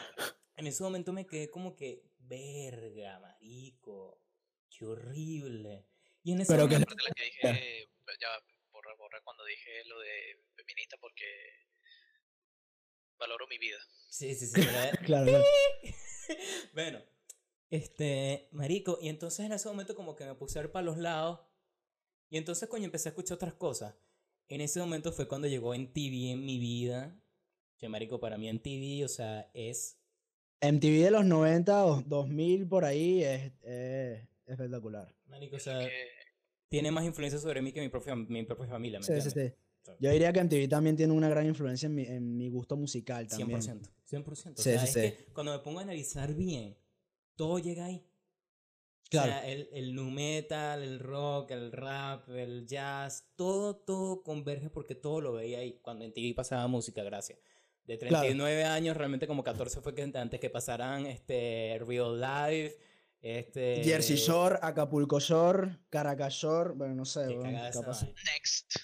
en 0.56 0.66
ese 0.66 0.82
momento 0.82 1.12
me 1.12 1.26
quedé 1.26 1.50
como 1.50 1.74
que, 1.76 2.02
verga, 2.18 3.18
marico, 3.20 4.20
qué 4.70 4.84
horrible. 4.84 5.86
Y 6.22 6.32
en 6.32 6.40
ese 6.40 6.52
Pero 6.52 6.68
que- 6.68 6.74
momento, 6.74 6.94
de 6.94 7.02
la 7.02 7.10
que 7.14 7.24
dije, 7.24 7.88
ya 8.20 8.28
va, 8.28 8.42
borra, 8.72 8.94
borra 8.96 9.20
cuando 9.24 9.44
dije 9.44 9.84
lo 9.86 9.98
de 10.00 10.38
feminista 10.56 10.96
porque 11.00 11.24
valoro 13.18 13.46
mi 13.48 13.58
vida. 13.58 13.78
Sí, 14.08 14.34
sí, 14.34 14.46
sí. 14.46 14.60
Claro, 15.04 15.32
claro. 15.32 15.44
bueno, 16.74 17.02
este, 17.70 18.48
marico, 18.52 18.98
y 19.00 19.08
entonces 19.08 19.46
en 19.46 19.52
ese 19.52 19.68
momento 19.68 19.94
como 19.94 20.14
que 20.16 20.24
me 20.24 20.34
puse 20.34 20.58
a 20.58 20.62
ver 20.62 20.72
para 20.72 20.84
los 20.84 20.98
lados. 20.98 21.40
Y 22.30 22.36
entonces, 22.36 22.68
coño, 22.68 22.84
empecé 22.84 23.08
a 23.08 23.10
escuchar 23.10 23.36
otras 23.36 23.54
cosas. 23.54 23.94
En 24.48 24.60
ese 24.60 24.80
momento 24.80 25.12
fue 25.12 25.26
cuando 25.28 25.48
llegó 25.48 25.74
en 25.74 25.92
TV 25.92 26.30
en 26.32 26.44
mi 26.44 26.58
vida. 26.58 27.18
Que, 27.78 27.88
marico, 27.88 28.18
para 28.20 28.36
mí 28.36 28.48
en 28.48 28.60
TV, 28.60 29.04
o 29.04 29.08
sea, 29.08 29.50
es 29.54 29.98
MTV 30.60 31.04
de 31.04 31.10
los 31.12 31.24
90 31.24 31.86
o 31.86 32.02
2000 32.02 32.66
por 32.68 32.84
ahí 32.84 33.22
es, 33.22 33.52
es 33.62 34.28
espectacular. 34.46 35.14
Marico, 35.26 35.56
o 35.56 35.60
sea, 35.60 35.88
tiene 36.68 36.90
más 36.90 37.04
influencia 37.04 37.38
sobre 37.38 37.62
mí 37.62 37.72
que 37.72 37.80
mi 37.80 37.88
propia, 37.88 38.16
mi 38.16 38.42
propia 38.44 38.66
familia, 38.66 38.98
¿me 38.98 39.04
Sí, 39.04 39.20
sí, 39.20 39.30
sí. 39.30 39.52
O 39.82 39.84
sea, 39.84 39.96
Yo 40.00 40.10
diría 40.10 40.32
que 40.32 40.42
MTV 40.42 40.68
también 40.68 40.96
tiene 40.96 41.12
una 41.12 41.28
gran 41.28 41.46
influencia 41.46 41.86
en 41.86 41.94
mi, 41.94 42.02
en 42.02 42.36
mi 42.36 42.48
gusto 42.50 42.76
musical 42.76 43.26
también. 43.28 43.60
100%. 43.60 43.88
100%. 44.10 44.26
O 44.30 44.34
Sí, 44.34 44.62
sea, 44.62 44.80
sí, 44.80 44.86
es 44.86 44.92
sí. 44.92 45.00
que 45.24 45.32
cuando 45.32 45.52
me 45.52 45.60
pongo 45.60 45.78
a 45.78 45.82
analizar 45.82 46.34
bien, 46.34 46.76
todo 47.36 47.58
llega 47.60 47.86
ahí. 47.86 48.04
Claro. 49.08 49.30
O 49.30 49.34
sea, 49.34 49.48
el, 49.48 49.68
el 49.72 49.94
nu 49.94 50.10
metal, 50.10 50.82
el 50.82 50.98
rock, 50.98 51.52
el 51.52 51.72
rap, 51.72 52.28
el 52.28 52.66
jazz, 52.66 53.30
todo, 53.36 53.76
todo 53.76 54.22
converge 54.22 54.68
porque 54.68 54.94
todo 54.94 55.20
lo 55.22 55.32
veía 55.32 55.60
ahí 55.60 55.78
cuando 55.80 56.04
en 56.04 56.12
TV 56.12 56.34
pasaba 56.34 56.66
música, 56.66 57.02
gracias. 57.02 57.38
De 57.88 57.98
Claro. 57.98 58.20
39 58.20 58.64
años, 58.64 58.96
realmente 58.96 59.26
como 59.26 59.42
14 59.42 59.80
fue 59.80 59.94
que 59.94 60.02
antes 60.14 60.38
que 60.38 60.50
pasaran 60.50 61.06
este 61.06 61.80
Real 61.86 62.20
Life, 62.20 62.76
este... 63.22 63.82
Jersey 63.82 64.16
Shore, 64.16 64.58
Acapulco 64.62 65.18
Shore, 65.18 65.78
Caracas 65.90 66.34
Shore, 66.34 66.74
bueno, 66.74 66.94
no 66.94 67.04
sé. 67.04 67.24
Esa 67.32 67.80
capaz-. 67.80 68.06
Next. 68.26 68.76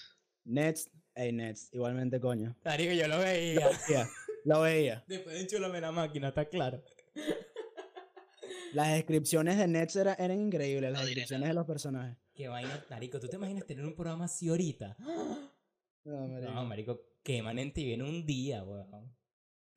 Nets, 0.43 0.89
hey 1.13 1.31
Nets, 1.31 1.69
igualmente 1.71 2.19
coño. 2.19 2.55
Marico, 2.65 2.93
yo 2.93 3.07
lo 3.07 3.17
Lo 3.17 3.21
veía. 3.23 3.69
veía, 3.87 4.09
lo 4.43 4.61
veía. 4.61 5.03
Después 5.07 5.35
de 5.35 5.41
enchulame 5.41 5.79
la 5.79 5.91
máquina, 5.91 6.27
está 6.29 6.45
claro. 6.45 6.83
Las 8.73 8.91
descripciones 8.91 9.57
de 9.57 9.67
Nets 9.67 9.95
era- 9.95 10.15
eran 10.15 10.39
increíbles, 10.39 10.91
las 10.91 10.99
No 11.01 11.05
descripciones 11.05 11.47
de 11.47 11.53
los 11.53 11.65
personajes. 11.65 12.17
Qué 12.33 12.47
vaina, 12.49 12.83
marico. 12.89 13.19
¿Tú 13.19 13.27
te 13.29 13.37
imaginas 13.37 13.65
tener 13.65 13.85
un 13.85 13.95
programa 13.95 14.25
así 14.25 14.49
ahorita? 14.49 14.97
No, 16.05 16.27
marico. 16.27 16.51
No, 16.51 16.65
marico, 16.65 17.01
queman 17.23 17.59
en 17.59 17.73
TV 17.73 17.93
en 17.95 18.01
un 18.03 18.25
día, 18.25 18.63
weón. 18.63 19.15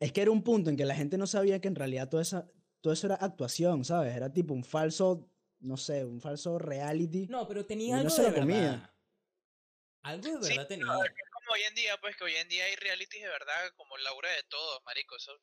Es 0.01 0.13
que 0.13 0.23
era 0.23 0.31
un 0.31 0.45
punto 0.45 0.71
en 0.71 0.77
que 0.77 0.85
la 0.85 0.95
gente 0.95 1.19
no 1.19 1.27
sabía 1.27 1.61
que 1.61 1.69
en 1.69 1.75
realidad 1.75 2.09
todo, 2.09 2.21
esa, 2.21 2.47
todo 2.81 2.93
eso 2.93 3.07
era 3.09 3.17
actuación, 3.17 3.85
¿sabes? 3.85 4.15
Era 4.15 4.33
tipo 4.33 4.55
un 4.55 4.63
falso, 4.65 5.29
no 5.61 5.77
sé, 5.77 6.05
un 6.05 6.21
falso 6.21 6.59
reality. 6.59 7.27
No, 7.29 7.49
pero 7.49 7.67
tenía 7.67 7.97
algo 7.99 8.11
se 8.11 8.23
de 8.23 8.31
lo 8.31 8.35
comía. 8.37 8.61
verdad. 8.61 8.95
Algo 10.03 10.39
de 10.39 10.45
Sí, 10.45 10.51
verdad 10.57 10.69
tenía. 10.69 10.87
no, 10.87 11.03
es 11.05 11.11
como 11.33 11.53
hoy 11.55 11.63
en 11.69 11.75
día, 11.75 11.97
pues 12.01 12.17
que 12.17 12.25
hoy 12.25 12.35
en 12.37 12.49
día 12.49 12.65
hay 12.65 12.77
realities 12.77 13.23
de 13.23 13.29
verdad 13.29 13.71
como 13.77 13.97
Laura 13.99 14.31
de 14.31 14.45
todos, 14.45 14.81
marico, 14.85 15.17
eso 15.17 15.33
es 15.35 15.41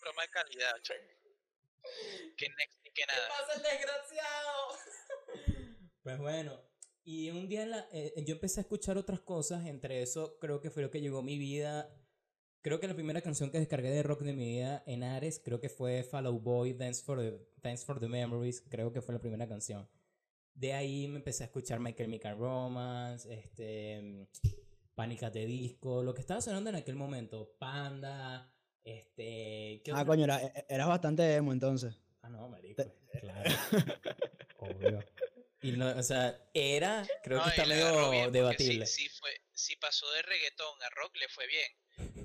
broma 0.00 0.22
de 0.22 0.28
calidad, 0.28 0.72
che. 0.82 0.94
Que 2.36 2.48
next 2.48 2.78
ni 2.84 2.90
que 2.92 3.06
nada. 3.06 3.28
pasa 3.28 3.54
el 3.56 3.62
desgraciado? 3.62 4.68
Pues 6.04 6.18
bueno, 6.18 6.60
y 7.04 7.30
un 7.30 7.48
día 7.48 7.66
la- 7.66 7.86
eh, 7.92 8.12
yo 8.26 8.34
empecé 8.34 8.60
a 8.60 8.62
escuchar 8.62 8.96
otras 8.98 9.20
cosas, 9.20 9.66
entre 9.66 10.02
eso 10.02 10.38
creo 10.40 10.60
que 10.60 10.70
fue 10.70 10.82
lo 10.82 10.90
que 10.90 11.00
llegó 11.00 11.18
a 11.18 11.22
mi 11.22 11.38
vida. 11.38 11.90
Creo 12.62 12.80
que 12.80 12.88
la 12.88 12.94
primera 12.94 13.20
canción 13.20 13.50
que 13.50 13.58
descargué 13.58 13.90
de 13.90 14.02
rock 14.02 14.22
de 14.22 14.32
mi 14.32 14.46
vida 14.46 14.82
en 14.86 15.02
Ares, 15.02 15.38
creo 15.44 15.60
que 15.60 15.68
fue 15.68 16.02
Follow 16.02 16.40
Boy, 16.40 16.72
Dance 16.72 17.02
for 17.02 17.18
the, 17.20 17.38
Dance 17.62 17.84
for 17.84 18.00
the 18.00 18.08
Memories, 18.08 18.62
creo 18.62 18.90
que 18.90 19.02
fue 19.02 19.14
la 19.14 19.20
primera 19.20 19.46
canción. 19.46 19.86
De 20.54 20.72
ahí 20.72 21.06
me 21.08 21.16
empecé 21.16 21.42
a 21.42 21.46
escuchar 21.46 21.78
Michael 21.80 22.08
Michael 22.08 22.38
Romance, 22.38 23.30
este, 23.34 24.28
Pánicas 24.94 25.32
de 25.32 25.44
Disco, 25.44 26.02
lo 26.02 26.14
que 26.14 26.20
estaba 26.22 26.40
sonando 26.40 26.70
en 26.70 26.76
aquel 26.76 26.94
momento, 26.96 27.54
Panda, 27.58 28.50
este... 28.82 29.82
¿qué 29.84 29.90
Ah, 29.90 29.94
otra? 30.02 30.06
coño, 30.06 30.24
era- 30.24 30.42
e- 30.42 30.64
eras 30.68 30.88
bastante 30.88 31.34
emo 31.34 31.52
entonces. 31.52 31.94
Ah, 32.22 32.30
no, 32.30 32.48
marico, 32.48 32.82
claro. 33.20 33.50
Obvio. 34.58 35.00
Y 35.64 35.72
no, 35.72 35.88
o 35.98 36.02
sea, 36.02 36.38
era, 36.52 37.06
creo 37.22 37.38
No, 37.38 37.44
que 37.44 37.50
está 37.50 37.64
medio 37.66 38.30
debatible. 38.30 38.86
Fue, 39.18 39.40
si 39.54 39.76
pasó 39.76 40.10
de 40.12 40.22
reggaetón 40.22 40.82
a 40.82 40.90
rock, 40.90 41.16
le 41.16 41.28
fue 41.28 41.46
bien. 41.46 41.72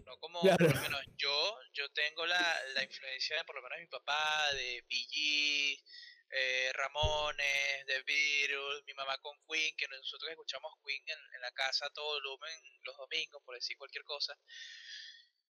No 0.05 0.17
como, 0.19 0.41
Claro. 0.57 0.65
por 0.67 0.75
lo 0.75 0.81
menos 0.81 1.01
yo, 1.17 1.57
yo 1.73 1.89
tengo 1.93 2.25
la, 2.25 2.63
la 2.75 2.83
influencia 2.83 3.37
de 3.37 3.43
por 3.45 3.55
lo 3.55 3.61
menos 3.61 3.79
mi 3.79 3.87
papá, 3.87 4.51
de 4.53 4.81
BG, 4.89 5.81
eh, 6.31 6.71
Ramones, 6.73 7.85
de 7.87 8.03
Beatles, 8.03 8.83
mi 8.85 8.93
mamá 8.93 9.17
con 9.19 9.37
Queen, 9.47 9.73
que 9.77 9.87
nosotros 9.87 10.29
escuchamos 10.31 10.73
Queen 10.85 11.01
en, 11.07 11.17
en 11.35 11.41
la 11.41 11.51
casa 11.51 11.85
a 11.85 11.89
todo 11.91 12.05
volumen 12.15 12.51
los 12.83 12.97
domingos, 12.97 13.41
por 13.45 13.55
decir 13.55 13.77
cualquier 13.77 14.03
cosa. 14.03 14.37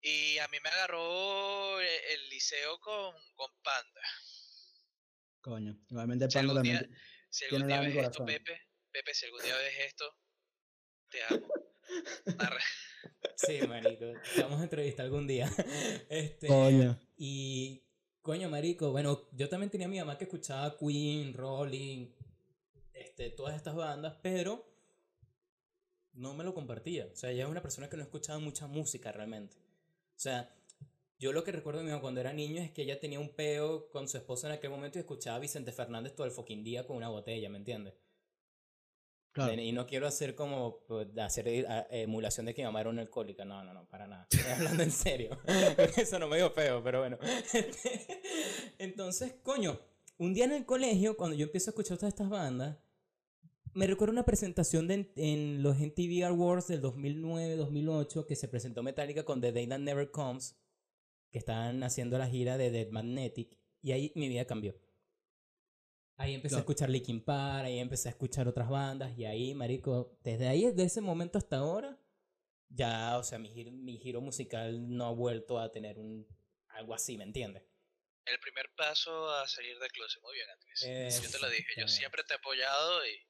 Y 0.02 0.38
a 0.39 0.48
mí 0.50 0.58
me 0.62 0.70
agarró 0.70 1.80
el, 1.80 1.88
el 1.88 2.30
liceo 2.30 2.78
con, 2.80 3.15
con 3.36 3.52
Panda. 3.62 4.02
Coño, 5.42 5.76
igualmente 5.89 6.28
Panda 6.28 6.62
día- 6.62 6.80
también. 6.80 7.00
Si 7.30 7.46
algún 7.46 7.68
día 7.68 7.82
ves 7.82 7.96
esto. 7.96 8.26
Pepe, 8.26 8.62
Pepe, 8.92 9.13
si 9.13 9.26
algún 9.26 9.42
día 9.42 9.56
ves 9.58 9.74
esto, 9.88 10.06
te 11.10 11.24
amo. 11.24 11.48
Arre. 12.39 12.62
Sí, 13.36 13.60
marico, 13.68 14.06
te 14.36 14.42
vamos 14.42 14.60
a 14.60 14.63
entrevistar 14.63 15.06
algún 15.06 15.28
día. 15.28 15.50
Este, 16.10 16.48
Coño. 16.48 17.00
Y, 17.18 17.84
coño, 18.22 18.50
marico, 18.50 18.92
bueno, 18.92 19.28
yo 19.32 19.50
también 19.50 19.70
tenía 19.70 19.88
a 19.88 19.89
mi 19.89 20.00
mamá 20.00 20.18
que 20.18 20.26
escuchaba 20.26 20.78
Queen, 20.78 21.34
Rolling, 21.34 22.12
este, 22.94 23.30
todas 23.30 23.56
estas 23.56 23.76
bandas, 23.76 24.18
pero 24.22 24.65
no 26.13 26.34
me 26.34 26.44
lo 26.44 26.54
compartía. 26.54 27.08
O 27.12 27.15
sea, 27.15 27.32
ella 27.32 27.44
es 27.46 27.50
una 27.50 27.62
persona 27.62 27.89
que 27.89 27.98
no 27.98 28.04
escuchaba 28.04 28.39
mucha 28.39 28.68
música 28.68 29.12
realmente. 29.12 29.58
O 29.58 30.20
sea, 30.20 30.54
yo 31.19 31.34
lo 31.34 31.43
que 31.43 31.51
recuerdo 31.51 31.79
de 31.79 31.86
mi 31.86 31.91
mamá 31.91 32.01
cuando 32.01 32.21
era 32.21 32.32
niño 32.32 32.62
es 32.62 32.71
que 32.71 32.84
ella 32.84 32.99
tenía 32.99 33.19
un 33.19 33.29
peo 33.29 33.89
con 33.89 34.08
su 34.08 34.17
esposa 34.17 34.47
en 34.47 34.53
aquel 34.53 34.69
momento 34.69 34.97
y 34.97 35.01
escuchaba 35.01 35.36
a 35.36 35.39
Vicente 35.39 35.73
Fernández 35.73 36.15
todo 36.15 36.25
el 36.25 36.32
fucking 36.32 36.63
día 36.63 36.88
con 36.88 36.95
una 36.95 37.10
botella, 37.10 37.49
¿me 37.49 37.58
entiendes? 37.58 37.93
Claro. 39.32 39.53
Y 39.53 39.71
no 39.71 39.86
quiero 39.86 40.08
hacer 40.08 40.34
como 40.34 40.79
pues, 40.88 41.08
hacer 41.17 41.47
eh, 41.47 41.65
emulación 41.91 42.45
de 42.45 42.53
que 42.53 42.62
mi 42.62 42.65
mamá 42.65 42.82
era 42.82 42.89
una 42.89 43.01
alcohólica. 43.01 43.45
No, 43.45 43.63
no, 43.63 43.73
no, 43.73 43.88
para 43.88 44.08
nada. 44.08 44.27
Estoy 44.32 44.51
hablando 44.51 44.82
en 44.82 44.91
serio. 44.91 45.38
Eso 45.97 46.17
no 46.17 46.27
me 46.27 46.38
dio 46.38 46.49
feo, 46.49 46.84
pero 46.84 47.01
bueno. 47.01 47.17
Entonces, 48.79 49.36
coño, 49.43 49.79
un 50.17 50.34
día 50.34 50.45
en 50.45 50.53
el 50.53 50.65
colegio, 50.65 51.15
cuando 51.15 51.36
yo 51.36 51.45
empiezo 51.45 51.69
a 51.69 51.71
escuchar 51.71 51.97
todas 51.97 52.13
estas 52.13 52.29
bandas, 52.29 52.77
me 53.73 53.86
recuerdo 53.86 54.13
una 54.13 54.25
presentación 54.25 54.88
de, 54.88 55.12
en 55.15 55.62
los 55.62 55.77
MTV 55.77 56.25
Awards 56.25 56.67
del 56.67 56.82
2009-2008 56.82 58.25
que 58.25 58.36
se 58.36 58.47
presentó 58.47 58.82
Metallica 58.82 59.23
con 59.23 59.41
The 59.41 59.51
Day 59.51 59.67
That 59.67 59.79
Never 59.79 60.10
Comes, 60.10 60.59
que 61.32 61.38
estaban 61.38 61.84
haciendo 61.84 62.18
la 62.18 62.28
gira 62.28 62.58
de 62.58 62.72
Dead 62.72 62.89
Magnetic, 62.89 63.58
y 63.82 63.92
ahí 63.92 64.12
mi 64.15 64.28
vida 64.28 64.46
cambió. 64.46 64.76
Ahí 66.18 66.34
empecé 66.34 66.56
a 66.56 66.60
escuchar 66.60 66.89
Linkin 66.89 67.24
Park, 67.24 67.65
ahí 67.65 67.80
empecé 67.80 68.10
a 68.10 68.12
escuchar 68.12 68.48
otras 68.48 68.70
bandas, 68.70 69.18
y 69.18 69.26
ahí, 69.26 69.54
marico, 69.54 70.18
desde 70.22 70.48
ahí, 70.48 70.65
desde 70.65 70.84
ese 70.84 71.02
momento 71.02 71.38
hasta 71.38 71.58
ahora, 71.58 71.98
ya, 72.68 73.18
o 73.18 73.24
sea, 73.24 73.39
mi 73.39 73.50
giro, 73.50 73.72
mi 73.72 73.98
giro 73.98 74.22
musical 74.22 74.96
no 74.96 75.06
ha 75.06 75.12
vuelto 75.12 75.60
a 75.60 75.72
tener 75.72 75.98
un 75.98 76.28
algo 76.70 76.94
así, 76.94 77.18
¿me 77.18 77.24
entiendes? 77.24 77.63
El 78.26 78.39
primer 78.39 78.70
paso 78.76 79.30
a 79.32 79.48
salir 79.48 79.78
del 79.80 79.92
closet. 79.92 80.22
Muy 80.22 80.36
bien, 80.36 80.50
Andrés. 80.50 81.22
yo 81.24 81.32
te 81.32 81.39
lo 81.39 81.50
dije. 81.50 81.74
Yo 81.78 81.88
siempre 81.88 82.24
te 82.24 82.34
he 82.34 82.38
apoyado 82.38 83.06
y, 83.08 83.29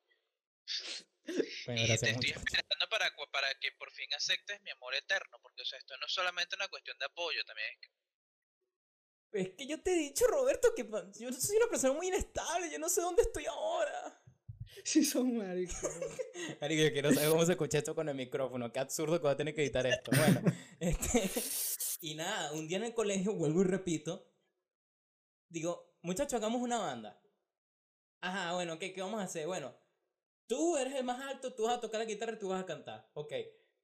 Bueno, 1.65 1.81
y 1.81 1.87
te 1.87 1.93
estoy 1.93 2.29
esperando 2.31 2.89
para, 2.89 3.11
para 3.31 3.47
que 3.59 3.71
por 3.73 3.91
fin 3.91 4.11
aceptes 4.13 4.61
mi 4.61 4.71
amor 4.71 4.95
eterno. 4.95 5.37
Porque, 5.41 5.61
o 5.61 5.65
sea, 5.65 5.77
esto 5.79 5.95
no 5.97 6.05
es 6.05 6.11
solamente 6.11 6.55
una 6.55 6.67
cuestión 6.67 6.97
de 6.97 7.05
apoyo, 7.05 7.43
también 7.45 7.67
es 7.71 7.79
que 7.81 7.89
Es 9.39 9.55
que 9.55 9.67
yo 9.67 9.81
te 9.81 9.91
he 9.91 9.95
dicho, 9.95 10.25
Roberto, 10.27 10.73
que 10.75 10.83
yo 11.19 11.31
soy 11.31 11.57
una 11.57 11.67
persona 11.67 11.93
muy 11.93 12.07
inestable, 12.07 12.71
yo 12.71 12.79
no 12.79 12.89
sé 12.89 13.01
dónde 13.01 13.23
estoy 13.23 13.45
ahora. 13.45 14.23
Sí, 14.85 15.03
son 15.03 15.35
maricos. 15.35 15.81
Marico, 16.61 16.83
yo 16.83 16.93
quiero 16.93 17.11
saber 17.11 17.29
cómo 17.29 17.45
se 17.45 17.53
escucha 17.53 17.79
esto 17.79 17.95
con 17.95 18.07
el 18.07 18.15
micrófono. 18.15 18.71
Qué 18.71 18.79
absurdo 18.79 19.17
que 19.17 19.23
voy 19.23 19.31
a 19.31 19.35
tener 19.35 19.53
que 19.53 19.63
editar 19.63 19.85
esto. 19.85 20.11
Bueno, 20.15 20.41
este, 20.79 21.29
y 22.01 22.15
nada, 22.15 22.53
un 22.53 22.67
día 22.67 22.77
en 22.77 22.85
el 22.85 22.93
colegio, 22.93 23.33
vuelvo 23.33 23.61
y 23.61 23.65
repito, 23.65 24.31
digo, 25.49 25.97
muchachos, 26.01 26.35
hagamos 26.35 26.61
una 26.61 26.77
banda. 26.77 27.21
Ajá, 28.21 28.53
bueno, 28.53 28.77
¿qué, 28.79 28.93
¿qué 28.93 29.01
vamos 29.01 29.19
a 29.19 29.23
hacer? 29.23 29.47
Bueno, 29.47 29.75
tú 30.49 30.75
eres 30.77 30.95
el 30.95 31.03
más 31.05 31.21
alto, 31.21 31.53
tú 31.53 31.63
vas 31.63 31.77
a 31.77 31.79
tocar 31.79 31.99
la 31.99 32.05
guitarra 32.05 32.33
y 32.33 32.39
tú 32.39 32.49
vas 32.49 32.61
a 32.61 32.65
cantar. 32.65 33.07
Ok, 33.13 33.31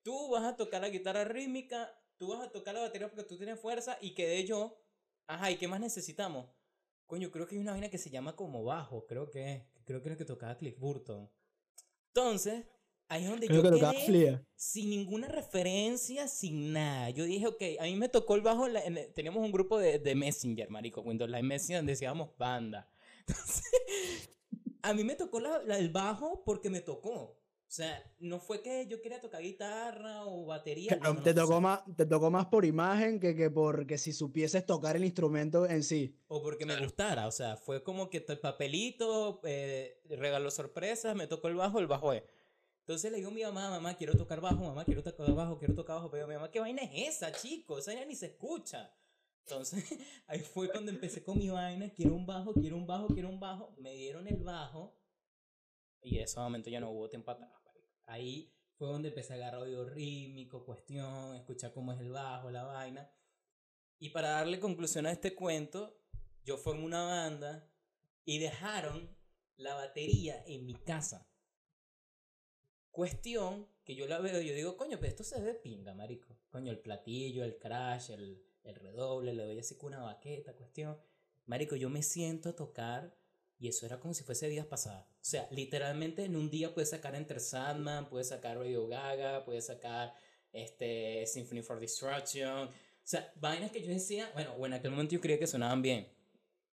tú 0.01 0.29
vas 0.31 0.43
a 0.43 0.55
tocar 0.57 0.81
la 0.81 0.89
guitarra 0.89 1.23
rítmica, 1.23 1.95
tú 2.17 2.29
vas 2.29 2.41
a 2.41 2.51
tocar 2.51 2.73
la 2.73 2.81
batería 2.81 3.07
porque 3.07 3.23
tú 3.23 3.37
tienes 3.37 3.59
fuerza 3.59 3.97
y 4.01 4.15
quedé 4.15 4.43
yo. 4.45 4.81
Ajá, 5.27 5.51
¿y 5.51 5.57
qué 5.57 5.67
más 5.67 5.79
necesitamos? 5.79 6.47
Coño, 7.05 7.29
creo 7.29 7.45
que 7.47 7.53
hay 7.55 7.61
una 7.61 7.71
vaina 7.73 7.89
que 7.89 7.99
se 7.99 8.09
llama 8.09 8.35
como 8.35 8.63
bajo, 8.63 9.05
creo 9.05 9.29
que. 9.29 9.67
Creo 9.85 10.01
que 10.01 10.09
es 10.09 10.13
lo 10.13 10.17
que 10.17 10.25
tocaba 10.25 10.57
Cliff 10.57 10.79
Burton. 10.79 11.29
Entonces, 12.07 12.65
ahí 13.07 13.23
es 13.23 13.29
donde 13.29 13.45
Creo 13.45 13.61
yo 13.61 13.69
que 13.71 13.79
quedé 13.79 14.05
Flia. 14.07 14.47
sin 14.55 14.89
ninguna 14.89 15.27
referencia, 15.27 16.27
sin 16.27 16.73
nada. 16.73 17.11
Yo 17.11 17.25
dije, 17.25 17.45
ok, 17.45 17.61
a 17.79 17.83
mí 17.83 17.95
me 17.95 18.09
tocó 18.09 18.33
el 18.33 18.41
bajo, 18.41 18.67
la- 18.67 18.83
en 18.83 19.13
teníamos 19.13 19.43
un 19.45 19.51
grupo 19.51 19.77
de, 19.77 19.99
de 19.99 20.15
Messenger, 20.15 20.69
marico, 20.71 21.01
Windows 21.01 21.29
Live 21.29 21.43
Messenger, 21.43 21.77
donde 21.77 21.91
decíamos 21.93 22.35
banda. 22.37 22.89
Entonces, 23.27 23.63
a 24.89 24.93
mí 24.93 25.03
me 25.03 25.15
tocó 25.15 25.39
la- 25.39 25.61
la- 25.63 25.77
el 25.77 25.89
bajo 25.89 26.43
porque 26.45 26.69
me 26.69 26.81
tocó. 26.81 27.41
O 27.67 27.71
sea, 27.75 28.01
no 28.19 28.39
fue 28.39 28.61
que 28.61 28.85
yo 28.87 29.01
quería 29.01 29.19
tocar 29.19 29.41
guitarra 29.41 30.25
o 30.25 30.45
batería. 30.45 30.89
Claro, 30.97 31.13
no, 31.15 31.19
no, 31.19 31.23
te, 31.23 31.33
no, 31.33 31.41
tocó 31.41 31.59
más, 31.59 31.81
te 31.97 32.05
tocó 32.05 32.29
más 32.29 32.45
por 32.45 32.63
imagen 32.63 33.19
que, 33.19 33.35
que 33.35 33.49
por 33.49 33.87
que 33.87 33.97
si 33.97 34.13
supieses 34.13 34.65
tocar 34.65 34.95
el 34.95 35.03
instrumento 35.03 35.65
en 35.65 35.81
sí. 35.83 36.15
O 36.27 36.43
porque 36.43 36.65
me 36.65 36.79
gustara, 36.79 37.27
o 37.27 37.31
sea, 37.31 37.57
fue 37.57 37.83
como 37.83 38.09
que 38.09 38.23
el 38.27 38.39
papelito, 38.39 39.41
eh, 39.45 39.99
regaló 40.09 40.51
sorpresas, 40.51 41.15
me 41.15 41.25
tocó 41.27 41.47
el 41.47 41.55
bajo, 41.55 41.79
el 41.79 41.87
bajo 41.87 42.13
es. 42.13 42.23
Entonces 42.81 43.11
le 43.11 43.17
digo 43.17 43.29
a 43.31 43.33
mi 43.33 43.41
mamá, 43.41 43.71
mamá, 43.71 43.95
quiero 43.97 44.13
tocar 44.15 44.41
bajo, 44.41 44.63
mamá, 44.63 44.85
quiero 44.85 45.01
tocar 45.01 45.33
bajo, 45.33 45.57
quiero 45.57 45.73
tocar 45.73 45.95
bajo. 45.95 46.11
Pero 46.11 46.27
mi 46.27 46.35
mamá, 46.35 46.51
¿qué 46.51 46.59
vaina 46.59 46.83
es 46.83 47.15
esa, 47.15 47.31
chico? 47.31 47.79
Esa 47.79 47.91
vaina 47.91 48.05
ni 48.05 48.15
se 48.15 48.27
escucha. 48.27 48.93
Entonces, 49.47 49.85
ahí 50.27 50.39
fue 50.39 50.69
cuando 50.69 50.91
empecé 50.91 51.23
con 51.23 51.37
mi 51.37 51.49
vaina, 51.49 51.89
quiero 51.89 52.15
un 52.15 52.25
bajo, 52.25 52.53
quiero 52.53 52.77
un 52.77 52.87
bajo, 52.87 53.07
quiero 53.07 53.29
un 53.29 53.39
bajo. 53.39 53.75
Me 53.77 53.93
dieron 53.93 54.27
el 54.27 54.43
bajo 54.43 54.97
y 56.01 56.17
en 56.17 56.23
ese 56.23 56.39
momento 56.39 56.69
ya 56.69 56.79
no 56.79 56.89
hubo 56.91 57.09
tiempo 57.09 57.31
atrás. 57.31 57.49
marico. 57.63 57.87
Ahí 58.05 58.53
fue 58.77 58.87
donde 58.87 59.09
empecé 59.09 59.33
a 59.33 59.35
agarrar 59.37 59.61
oído 59.61 59.85
rítmico, 59.85 60.65
cuestión, 60.65 61.35
escuchar 61.35 61.73
cómo 61.73 61.93
es 61.93 61.99
el 61.99 62.11
bajo, 62.11 62.49
la 62.49 62.63
vaina. 62.63 63.09
Y 63.99 64.09
para 64.09 64.29
darle 64.29 64.59
conclusión 64.59 65.05
a 65.05 65.11
este 65.11 65.35
cuento, 65.35 66.01
yo 66.43 66.57
formé 66.57 66.83
una 66.83 67.03
banda 67.03 67.71
y 68.23 68.39
dejaron 68.39 69.15
la 69.57 69.75
batería 69.75 70.43
en 70.47 70.65
mi 70.65 70.73
casa. 70.73 71.29
Cuestión 72.91 73.67
que 73.83 73.95
yo 73.95 74.07
la 74.07 74.19
veo 74.19 74.41
y 74.41 74.47
yo 74.47 74.53
digo, 74.55 74.77
coño, 74.77 74.97
pero 74.97 75.09
esto 75.09 75.23
se 75.23 75.39
ve 75.39 75.53
pinga, 75.53 75.93
marico. 75.93 76.37
Coño, 76.49 76.71
el 76.71 76.79
platillo, 76.79 77.43
el 77.43 77.57
crash, 77.57 78.11
el, 78.11 78.44
el 78.65 78.75
redoble, 78.75 79.33
le 79.33 79.43
doy 79.43 79.59
así 79.59 79.75
con 79.75 79.93
una 79.93 80.03
baqueta, 80.03 80.53
cuestión. 80.53 80.99
Marico, 81.45 81.75
yo 81.75 81.89
me 81.89 82.03
siento 82.03 82.49
a 82.49 82.55
tocar 82.55 83.15
y 83.57 83.67
eso 83.67 83.85
era 83.85 83.99
como 83.99 84.13
si 84.13 84.23
fuese 84.23 84.49
días 84.49 84.65
pasados. 84.65 85.05
O 85.05 85.27
sea, 85.27 85.47
literalmente 85.51 86.25
en 86.25 86.35
un 86.35 86.49
día 86.49 86.73
puedes 86.73 86.89
sacar 86.89 87.15
Enter 87.15 87.39
Sandman, 87.39 88.09
puedes 88.09 88.29
sacar 88.29 88.57
Radio 88.57 88.87
Gaga, 88.87 89.45
puedes 89.45 89.67
sacar 89.67 90.13
este, 90.51 91.25
Symphony 91.25 91.61
for 91.61 91.79
Destruction. 91.79 92.67
O 92.67 92.71
sea, 93.03 93.31
vainas 93.35 93.71
que 93.71 93.81
yo 93.81 93.89
decía, 93.89 94.29
bueno, 94.33 94.53
o 94.53 94.65
en 94.65 94.73
aquel 94.73 94.91
momento 94.91 95.13
yo 95.13 95.21
creía 95.21 95.39
que 95.39 95.47
sonaban 95.47 95.81
bien. 95.81 96.11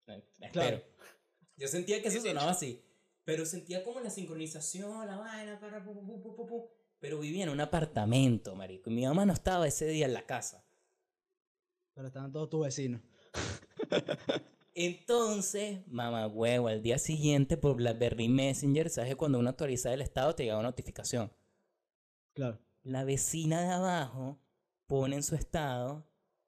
Eh, 0.07 0.25
Espero. 0.41 0.53
Claro. 0.53 0.83
Yo 1.57 1.69
sentía 1.69 2.01
que 2.03 2.09
eso 2.09 2.21
sonaba 2.21 2.51
así. 2.51 2.83
Pero 3.25 3.47
sentía 3.47 3.85
como 3.85 4.01
la 4.01 4.11
sincronización, 4.11 5.07
la 5.07 5.17
vaina, 5.17 5.61
para, 5.61 5.85
pu, 5.85 5.95
pu, 5.95 6.23
pu, 6.23 6.35
pu, 6.35 6.47
pu. 6.47 6.71
Pero 6.99 7.21
vivía 7.21 7.45
en 7.45 7.51
un 7.51 7.61
apartamento, 7.61 8.55
marico. 8.57 8.91
Y 8.91 8.95
mi 8.95 9.07
mamá 9.07 9.25
no 9.25 9.33
estaba 9.33 9.69
ese 9.69 9.87
día 9.87 10.07
en 10.07 10.15
la 10.15 10.27
casa. 10.27 10.62
Pero 11.95 12.07
estaban 12.09 12.33
todos 12.33 12.49
tus 12.49 12.65
vecinos. 12.65 13.01
Entonces, 14.75 15.87
mamá 15.87 16.27
huevo, 16.27 16.69
al 16.69 16.83
día 16.83 16.99
siguiente 16.99 17.59
por 17.59 17.77
BlackBerry 17.77 18.29
Messenger, 18.29 18.89
¿sabes? 18.89 19.11
que 19.11 19.17
Cuando 19.17 19.39
uno 19.39 19.51
actualiza 19.51 19.93
el 19.93 20.01
estado 20.01 20.35
te 20.35 20.45
llega 20.45 20.59
una 20.59 20.69
notificación. 20.69 21.31
Claro. 22.33 22.59
La 22.83 23.05
vecina 23.05 23.61
de 23.61 23.69
abajo 23.69 24.41
pone 24.87 25.17
en 25.17 25.23
su 25.23 25.35
estado. 25.35 26.07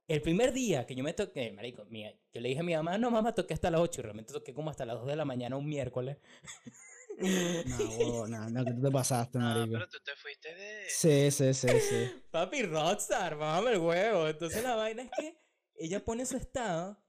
El 0.09 0.23
primer 0.23 0.53
día 0.53 0.87
que 0.87 0.95
yo 0.95 1.05
me 1.05 1.13
toqué, 1.13 1.53
marico, 1.53 1.85
mía, 1.87 2.15
yo 2.33 2.41
le 2.41 2.49
dije 2.49 2.61
a 2.61 2.65
mi 2.65 2.75
mamá, 2.75 2.99
no, 2.99 3.11
mamá, 3.11 3.35
toqué 3.35 3.55
hasta 3.55 3.71
las 3.71 3.81
8 3.81 4.01
y 4.01 4.05
realmente 4.05 4.33
toqué 4.33 4.55
como 4.55 4.71
hasta 4.71 4.85
las 4.87 4.97
2 4.97 5.07
de 5.07 5.17
la 5.17 5.25
mañana 5.25 5.57
un 5.57 5.69
miércoles. 5.69 6.19
No, 7.19 7.19
no, 8.29 8.51
no, 8.51 8.65
que 8.65 8.73
tú 8.73 8.83
te 8.83 8.91
pasaste, 8.91 9.39
No, 9.39 9.45
marico. 9.45 9.73
pero 9.73 9.89
tú 9.89 9.99
te 10.05 10.17
fuiste 10.17 10.55
de. 10.55 10.85
Sí, 10.89 11.31
sí, 11.31 11.55
sí, 11.55 11.69
sí. 11.81 12.23
Papi, 12.31 12.63
rockstar, 12.63 13.37
mamá 13.37 13.71
el 13.71 13.79
huevo. 13.79 14.29
Entonces 14.29 14.63
la 14.63 14.75
vaina 14.75 15.03
es 15.03 15.11
que 15.19 15.39
ella 15.77 16.05
pone 16.05 16.27
su 16.27 16.37
estado. 16.37 17.01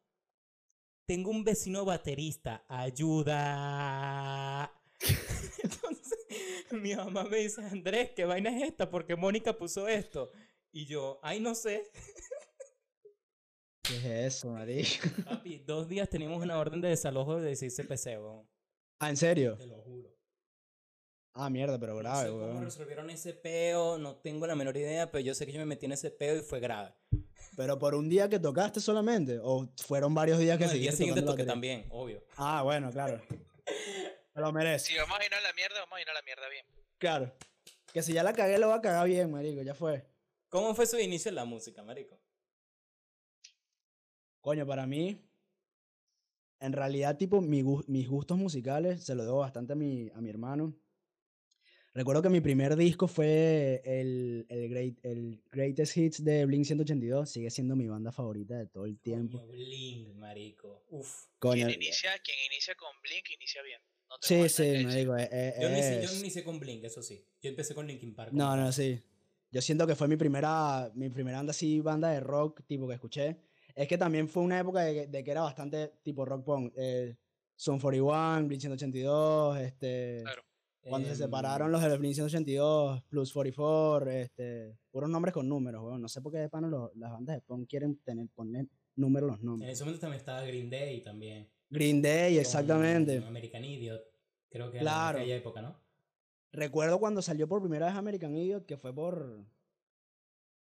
Tengo 1.08 1.30
un 1.32 1.44
vecino 1.44 1.86
baterista, 1.86 2.66
ayuda. 2.68 4.72
Entonces 5.64 6.18
mi 6.72 6.96
mamá 6.96 7.24
me 7.26 7.38
dice, 7.38 7.62
Andrés, 7.64 8.12
¿qué 8.16 8.26
vaina 8.26 8.56
es 8.56 8.64
esta? 8.64 8.90
¿Por 8.90 9.06
qué 9.06 9.16
Mónica 9.16 9.58
puso 9.58 9.88
esto? 9.88 10.32
Y 10.72 10.86
yo, 10.88 11.20
ay, 11.24 11.40
no 11.40 11.56
sé. 11.56 11.90
¿Qué 13.84 13.98
es 13.98 14.06
eso, 14.36 14.50
marico? 14.50 15.08
Papi, 15.26 15.60
dos 15.60 15.88
días 15.88 16.10
teníamos 16.10 16.44
una 16.44 16.58
orden 16.58 16.82
de 16.82 16.90
desalojo 16.90 17.40
de 17.40 17.50
16 17.50 17.88
CPC, 17.88 18.06
weón. 18.20 18.48
Ah, 19.06 19.10
¿en 19.12 19.18
serio? 19.18 19.56
Te 19.56 19.68
lo 19.68 19.76
juro. 19.84 20.10
Ah, 21.34 21.48
mierda, 21.50 21.78
pero 21.80 21.94
No 21.94 22.00
grave, 22.00 22.26
sé 22.26 22.32
cómo 22.32 22.62
resolvieron 22.62 23.10
ese 23.12 23.34
peo, 23.34 24.00
no 24.00 24.16
tengo 24.16 24.48
la 24.48 24.56
menor 24.56 24.76
idea, 24.78 25.12
pero 25.12 25.24
yo 25.24 25.36
sé 25.36 25.46
que 25.46 25.52
yo 25.52 25.60
me 25.60 25.66
metí 25.66 25.86
en 25.86 25.92
ese 25.92 26.10
peo 26.10 26.38
y 26.38 26.42
fue 26.42 26.60
grave. 26.60 26.96
Pero 27.56 27.78
por 27.78 27.94
un 27.94 28.10
día 28.10 28.28
que 28.28 28.40
tocaste 28.40 28.80
solamente, 28.80 29.38
o 29.44 29.70
fueron 29.86 30.16
varios 30.16 30.40
días 30.40 30.58
que 30.58 30.66
No, 30.66 30.72
el 30.72 30.80
día 30.80 30.92
seguiste 30.92 30.98
siguiente 31.04 31.22
toqué 31.22 31.44
batería? 31.44 31.54
también, 31.54 31.86
obvio. 31.92 32.24
Ah, 32.38 32.64
bueno, 32.64 32.90
claro. 32.92 33.22
Me 34.34 34.42
lo 34.42 34.52
merece. 34.52 34.88
Si 34.94 34.98
vamos 34.98 35.20
a 35.20 35.24
ir 35.26 35.34
a 35.36 35.42
la 35.42 35.54
mierda, 35.54 35.80
vamos 35.82 35.98
a 35.98 36.02
ir 36.02 36.10
a 36.10 36.14
la 36.14 36.22
mierda 36.24 36.50
bien. 36.50 36.66
Claro. 36.98 37.32
Que 37.94 38.02
si 38.02 38.12
ya 38.14 38.24
la 38.24 38.34
cagué, 38.34 38.58
lo 38.58 38.70
va 38.70 38.76
a 38.76 38.82
cagar 38.82 39.06
bien, 39.08 39.30
marico, 39.30 39.62
ya 39.62 39.76
fue. 39.76 40.04
¿Cómo 40.50 40.74
fue 40.74 40.88
su 40.88 40.98
inicio 40.98 41.30
en 41.30 41.36
la 41.36 41.46
música, 41.46 41.84
marico? 41.84 42.20
Coño, 44.42 44.66
para 44.66 44.88
mí, 44.88 45.22
en 46.60 46.74
realidad, 46.74 47.18
tipo, 47.18 47.42
mi 47.42 47.64
mis 47.88 48.08
gustos 48.08 48.38
musicales 48.38 49.04
se 49.04 49.16
lo 49.16 49.24
debo 49.24 49.40
bastante 49.40 49.74
a 49.74 49.76
mi, 49.76 50.10
a 50.14 50.22
mi 50.22 50.30
hermano. 50.30 50.76
Recuerdo 51.96 52.22
que 52.22 52.30
mi 52.30 52.42
primer 52.42 52.76
disco 52.76 53.08
fue 53.08 53.82
el, 53.86 54.46
el, 54.50 54.70
great, 54.70 54.96
el 55.04 55.42
Greatest 55.50 55.96
Hits 55.96 56.24
de 56.26 56.46
Blink 56.46 56.66
182. 56.66 57.30
Sigue 57.30 57.50
siendo 57.50 57.78
mi 57.78 57.88
banda 57.88 58.12
favorita 58.12 58.58
de 58.58 58.68
todo 58.68 58.86
el 58.86 59.00
tiempo. 59.00 59.40
Coño, 59.40 59.54
Blink, 59.54 60.14
marico. 60.16 60.84
Uf. 60.90 61.28
Coño, 61.40 61.68
Quien 61.68 61.82
inicia, 61.82 62.12
quien 62.20 62.38
inicia 62.52 62.76
con 62.76 62.90
Blink 63.02 63.32
inicia 63.38 63.62
bien. 63.64 63.80
No 64.10 64.18
sí, 64.20 64.50
sí, 64.50 64.86
me 64.86 64.94
digo, 64.94 65.18
eh, 65.18 65.30
eh, 65.32 65.54
Yo, 65.62 65.70
no 65.70 65.78
inicié, 65.78 66.02
yo 66.04 66.20
inicié 66.20 66.44
con 66.44 66.60
Blink, 66.60 66.84
eso 66.84 67.02
sí. 67.02 67.26
Yo 67.42 67.50
empecé 67.50 67.74
con 67.74 67.88
Linkin 67.88 68.14
Park. 68.14 68.34
No, 68.34 68.58
no, 68.58 68.74
sí. 68.74 69.02
Yo 69.50 69.62
siento 69.62 69.88
que 69.88 69.96
fue 69.96 70.10
mi 70.10 70.18
primera, 70.18 70.92
mi 70.96 71.10
primera 71.10 71.38
banda 71.38 71.52
así, 71.52 71.80
banda 71.80 72.10
de 72.10 72.20
rock, 72.20 72.62
tipo, 72.68 72.90
que 72.90 72.96
escuché. 72.96 73.38
Es 73.76 73.88
que 73.88 73.98
también 73.98 74.28
fue 74.30 74.42
una 74.44 74.60
época 74.60 74.82
de, 74.82 74.94
que- 74.94 75.08
de 75.08 75.24
que 75.24 75.32
era 75.32 75.42
bastante 75.42 75.94
tipo 76.02 76.24
rock 76.26 76.44
punk. 76.46 76.74
Eh, 76.78 77.16
Son 77.58 77.80
41, 77.80 78.48
Blink 78.48 78.62
182, 78.62 79.58
este... 79.60 80.22
Claro. 80.24 80.42
Cuando 80.88 81.08
se 81.08 81.14
Em, 81.14 81.18
separaron 81.20 81.72
los 81.72 81.82
de 81.82 81.98
Blink 81.98 82.14
182, 82.16 83.02
Plus 83.04 83.34
44, 83.34 84.12
este... 84.12 84.78
Puros 84.92 85.10
nombres 85.10 85.34
con 85.34 85.48
números, 85.50 85.82
weón. 85.84 86.02
No 86.02 86.08
sé 86.08 86.22
por 86.22 86.32
qué 86.32 86.38
de 86.40 86.50
pana 86.50 86.68
los- 86.68 86.96
las 86.96 87.12
bandas 87.12 87.36
de 87.38 87.42
punk 87.42 87.68
quieren 87.70 87.98
tener, 88.04 88.28
poner 88.36 88.68
números 88.96 89.32
los 89.32 89.40
En 89.40 89.46
nombres. 89.46 89.72
ese 89.72 89.84
momento 89.84 90.02
también 90.02 90.20
estaba 90.20 90.42
Green 90.44 90.70
Day 90.70 91.02
también. 91.02 91.50
Green 91.70 92.02
Day, 92.02 92.38
exactamente. 92.38 93.18
American 93.26 93.66
Idiot. 93.66 94.02
Creo 94.50 94.70
que 94.72 94.80
Claro. 94.80 95.18
era 95.18 95.18
en 95.18 95.24
aquella 95.24 95.36
época, 95.38 95.62
¿no? 95.62 95.76
Recuerdo 96.52 97.00
cuando 97.00 97.22
salió 97.22 97.48
por 97.48 97.62
primera 97.62 97.88
vez 97.88 97.96
American 97.96 98.36
Idiot, 98.36 98.66
que 98.66 98.78
fue 98.78 98.94
por... 98.94 99.44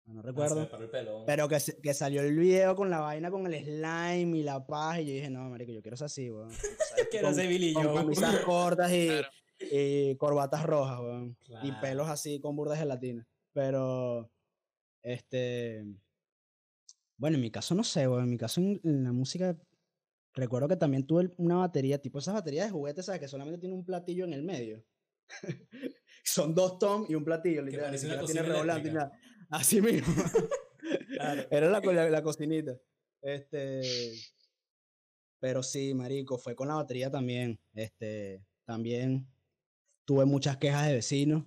No 0.08 0.20
Ah, 0.20 0.22
se 0.22 0.28
recuerdo. 0.28 0.56
me 0.60 0.66
paró 0.66 0.84
el 0.84 0.90
pelo. 0.90 1.24
Pero 1.26 1.48
que, 1.48 1.60
se- 1.60 1.80
que 1.80 1.92
salió 1.94 2.22
el 2.22 2.36
video 2.36 2.74
con 2.74 2.88
la 2.90 3.00
vaina 3.00 3.30
con 3.30 3.46
el 3.46 3.62
slime 3.64 4.38
y 4.38 4.42
la 4.42 4.66
paz. 4.66 5.00
Y 5.00 5.06
yo 5.06 5.12
dije, 5.12 5.30
no, 5.30 5.48
marico, 5.50 5.70
yo 5.72 5.82
quiero 5.82 5.96
ser 5.96 6.06
así, 6.06 6.30
weón. 6.30 6.48
Quiero 7.10 7.32
ser 7.34 7.48
Billy 7.48 7.72
con 7.74 7.94
camisas 7.94 8.36
cortas 8.44 8.90
y, 8.92 9.06
Claro. 9.08 9.28
y 9.60 10.16
corbatas 10.16 10.62
rojas, 10.64 11.00
weón. 11.00 11.36
Y 11.62 11.72
pelos 11.80 12.08
así 12.08 12.40
con 12.40 12.56
burdas 12.56 12.78
gelatina. 12.78 13.26
Pero, 13.52 14.30
este... 15.02 15.84
Bueno, 17.16 17.36
en 17.36 17.42
mi 17.42 17.50
caso 17.50 17.74
no 17.74 17.82
sé, 17.84 18.06
weón. 18.08 18.24
En 18.24 18.30
mi 18.30 18.38
caso 18.38 18.60
en, 18.60 18.80
en 18.84 19.04
la 19.04 19.12
música... 19.12 19.56
Recuerdo 20.34 20.68
que 20.68 20.76
también 20.76 21.04
tuve 21.06 21.32
una 21.36 21.56
batería, 21.56 22.00
tipo 22.00 22.18
esas 22.20 22.34
baterías 22.34 22.66
de 22.66 22.70
juguetes, 22.72 23.06
¿sabes? 23.06 23.20
Que 23.20 23.28
solamente 23.28 23.58
tiene 23.58 23.74
un 23.74 23.84
platillo 23.84 24.24
en 24.24 24.32
el 24.34 24.42
medio. 24.44 24.84
Son 26.22 26.54
dos 26.54 26.78
toms 26.78 27.10
y 27.10 27.14
un 27.14 27.24
platillo, 27.24 27.62
literal. 27.62 27.90
ni 27.90 27.98
siquiera 27.98 28.22
tiene 28.24 28.40
cocina 28.48 29.12
Así 29.48 29.80
mismo. 29.80 30.14
Claro. 31.08 31.46
Era 31.50 31.68
la, 31.68 31.80
la, 31.80 32.08
la 32.08 32.22
cocinita. 32.22 32.78
Este. 33.20 33.82
Pero 35.40 35.62
sí, 35.62 35.92
marico, 35.92 36.38
fue 36.38 36.54
con 36.54 36.68
la 36.68 36.76
batería 36.76 37.10
también. 37.10 37.58
Este. 37.74 38.42
También. 38.64 39.26
tuve 40.04 40.24
muchas 40.24 40.56
quejas 40.56 40.86
de 40.86 40.94
vecinos, 40.94 41.44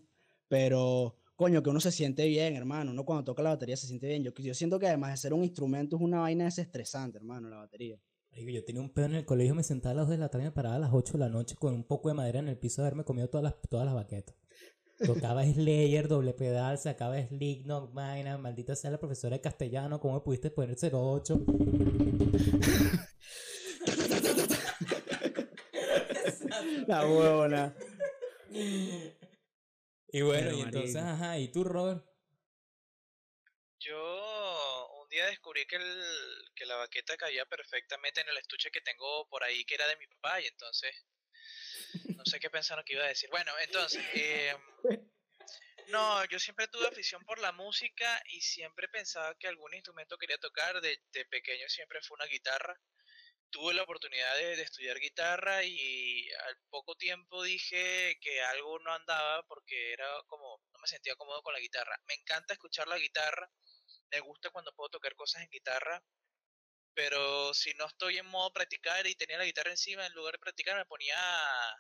pero 0.48 1.18
coño, 1.36 1.64
que 1.64 1.70
uno 1.70 1.80
se 1.80 1.92
siente 1.92 2.28
bien, 2.28 2.56
hermano. 2.56 2.92
Uno 2.92 3.06
cuando 3.06 3.24
toca 3.24 3.42
la 3.42 3.52
batería 3.52 3.78
se 3.78 3.88
siente 3.88 4.08
bien. 4.08 4.24
Yo, 4.24 4.32
yo 4.32 4.54
siento 4.54 4.78
que 4.78 4.88
además 4.88 5.12
de 5.12 5.18
ser 5.18 5.34
un 5.34 5.44
instrumento 5.44 5.96
es 5.96 6.02
una 6.02 6.20
vaina 6.20 6.46
desestresante, 6.46 7.18
hermano, 7.18 7.50
la 7.50 7.58
batería. 7.58 8.00
Yo 8.34 8.64
tenía 8.64 8.82
un 8.82 8.94
pedo 8.94 9.06
en 9.06 9.16
el 9.16 9.26
colegio, 9.26 9.56
me 9.56 9.64
sentaba 9.64 9.92
a 9.92 9.96
las 9.96 10.08
2 10.08 10.12
de 10.12 10.18
la 10.18 10.30
tarde 10.30 10.46
me 10.46 10.52
paraba 10.52 10.76
a 10.76 10.80
las 10.80 10.92
8 10.94 11.14
de 11.14 11.20
la 11.20 11.30
noche 11.30 11.56
con 11.56 11.74
un 11.74 11.84
poco 11.84 12.10
de 12.10 12.16
madera 12.16 12.40
en 12.40 12.48
el 12.48 12.58
piso 12.58 12.82
de 12.82 12.88
haberme 12.88 13.04
comido 13.04 13.30
todas 13.30 13.44
las, 13.44 13.62
todas 13.70 13.86
las 13.86 13.94
baquetas. 13.94 14.36
Tocaba 15.06 15.44
Slayer, 15.44 16.08
doble 16.08 16.34
pedal, 16.34 16.78
sacaba 16.78 17.22
Slipknot, 17.22 17.94
vaina, 17.94 18.38
maldita 18.38 18.76
sea 18.76 18.92
la 18.92 19.00
profesora 19.00 19.36
de 19.36 19.42
castellano, 19.42 20.00
¿cómo 20.00 20.14
me 20.16 20.22
pudiste 20.22 20.52
poner 20.52 20.78
08? 20.80 21.40
La 26.88 27.08
huevona. 27.08 27.76
Y 30.14 30.22
bueno, 30.22 30.50
Pero, 30.50 30.58
y 30.58 30.62
entonces, 30.62 30.98
ajá, 30.98 31.40
¿y 31.40 31.48
tú, 31.48 31.64
Robert? 31.64 32.06
Yo 33.80 34.92
un 35.02 35.10
día 35.10 35.26
descubrí 35.28 35.66
que, 35.66 35.78
el, 35.78 36.52
que 36.54 36.66
la 36.66 36.76
baqueta 36.76 37.16
caía 37.18 37.46
perfectamente 37.46 38.22
en 38.22 38.30
el 38.30 38.38
estuche 38.38 38.70
que 38.72 38.82
tengo 38.82 39.28
por 39.30 39.44
ahí, 39.44 39.64
que 39.66 39.76
era 39.76 39.88
de 39.88 39.98
mi 39.98 40.08
papá, 40.08 40.42
y 40.42 40.48
entonces 40.48 40.94
no 42.16 42.26
sé 42.26 42.40
qué 42.40 42.50
pensaron 42.50 42.84
que 42.86 42.94
iba 42.94 43.04
a 43.04 43.08
decir. 43.08 43.30
Bueno, 43.30 43.52
entonces, 43.60 44.04
em, 44.14 44.58
no, 45.88 46.24
yo 46.26 46.40
siempre 46.40 46.68
tuve 46.68 46.88
afición 46.88 47.24
por 47.26 47.40
la 47.40 47.52
música 47.52 48.22
y 48.30 48.42
siempre 48.42 48.88
pensaba 48.88 49.36
que 49.36 49.48
algún 49.48 49.74
instrumento 49.74 50.18
quería 50.18 50.38
tocar. 50.38 50.80
De, 50.82 51.02
de 51.12 51.26
pequeño 51.26 51.68
siempre 51.68 52.00
fue 52.02 52.16
una 52.16 52.26
guitarra. 52.26 52.80
Tuve 53.50 53.74
la 53.74 53.84
oportunidad 53.84 54.38
de, 54.38 54.56
de 54.56 54.62
estudiar 54.62 54.98
guitarra 54.98 55.64
y 55.64 56.32
al 56.48 56.58
poco 56.70 56.96
tiempo 56.96 57.44
dije 57.44 58.18
que 58.22 58.42
algo 58.42 58.80
no 58.80 58.94
andaba 58.94 59.44
porque 59.44 59.92
era 59.92 60.08
como, 60.28 60.62
no 60.72 60.80
me 60.80 60.88
sentía 60.88 61.16
cómodo 61.16 61.42
con 61.44 61.54
la 61.54 61.60
guitarra. 61.60 62.00
Me 62.08 62.14
encanta 62.14 62.54
escuchar 62.54 62.88
la 62.88 62.98
guitarra, 62.98 63.52
me 64.10 64.22
gusta 64.22 64.50
cuando 64.52 64.74
puedo 64.74 64.90
tocar 64.90 65.16
cosas 65.16 65.44
en 65.44 65.50
guitarra, 65.50 66.02
pero 66.94 67.54
si 67.54 67.74
no 67.76 67.86
estoy 67.88 68.18
en 68.18 68.26
modo 68.28 68.52
practicar 68.54 69.06
y 69.08 69.16
tenía 69.16 69.38
la 69.38 69.46
guitarra 69.46 69.72
encima, 69.72 70.06
en 70.06 70.14
lugar 70.14 70.34
de 70.34 70.40
practicar 70.40 70.78
me 70.78 70.86
ponía 70.86 71.16
a, 71.18 71.72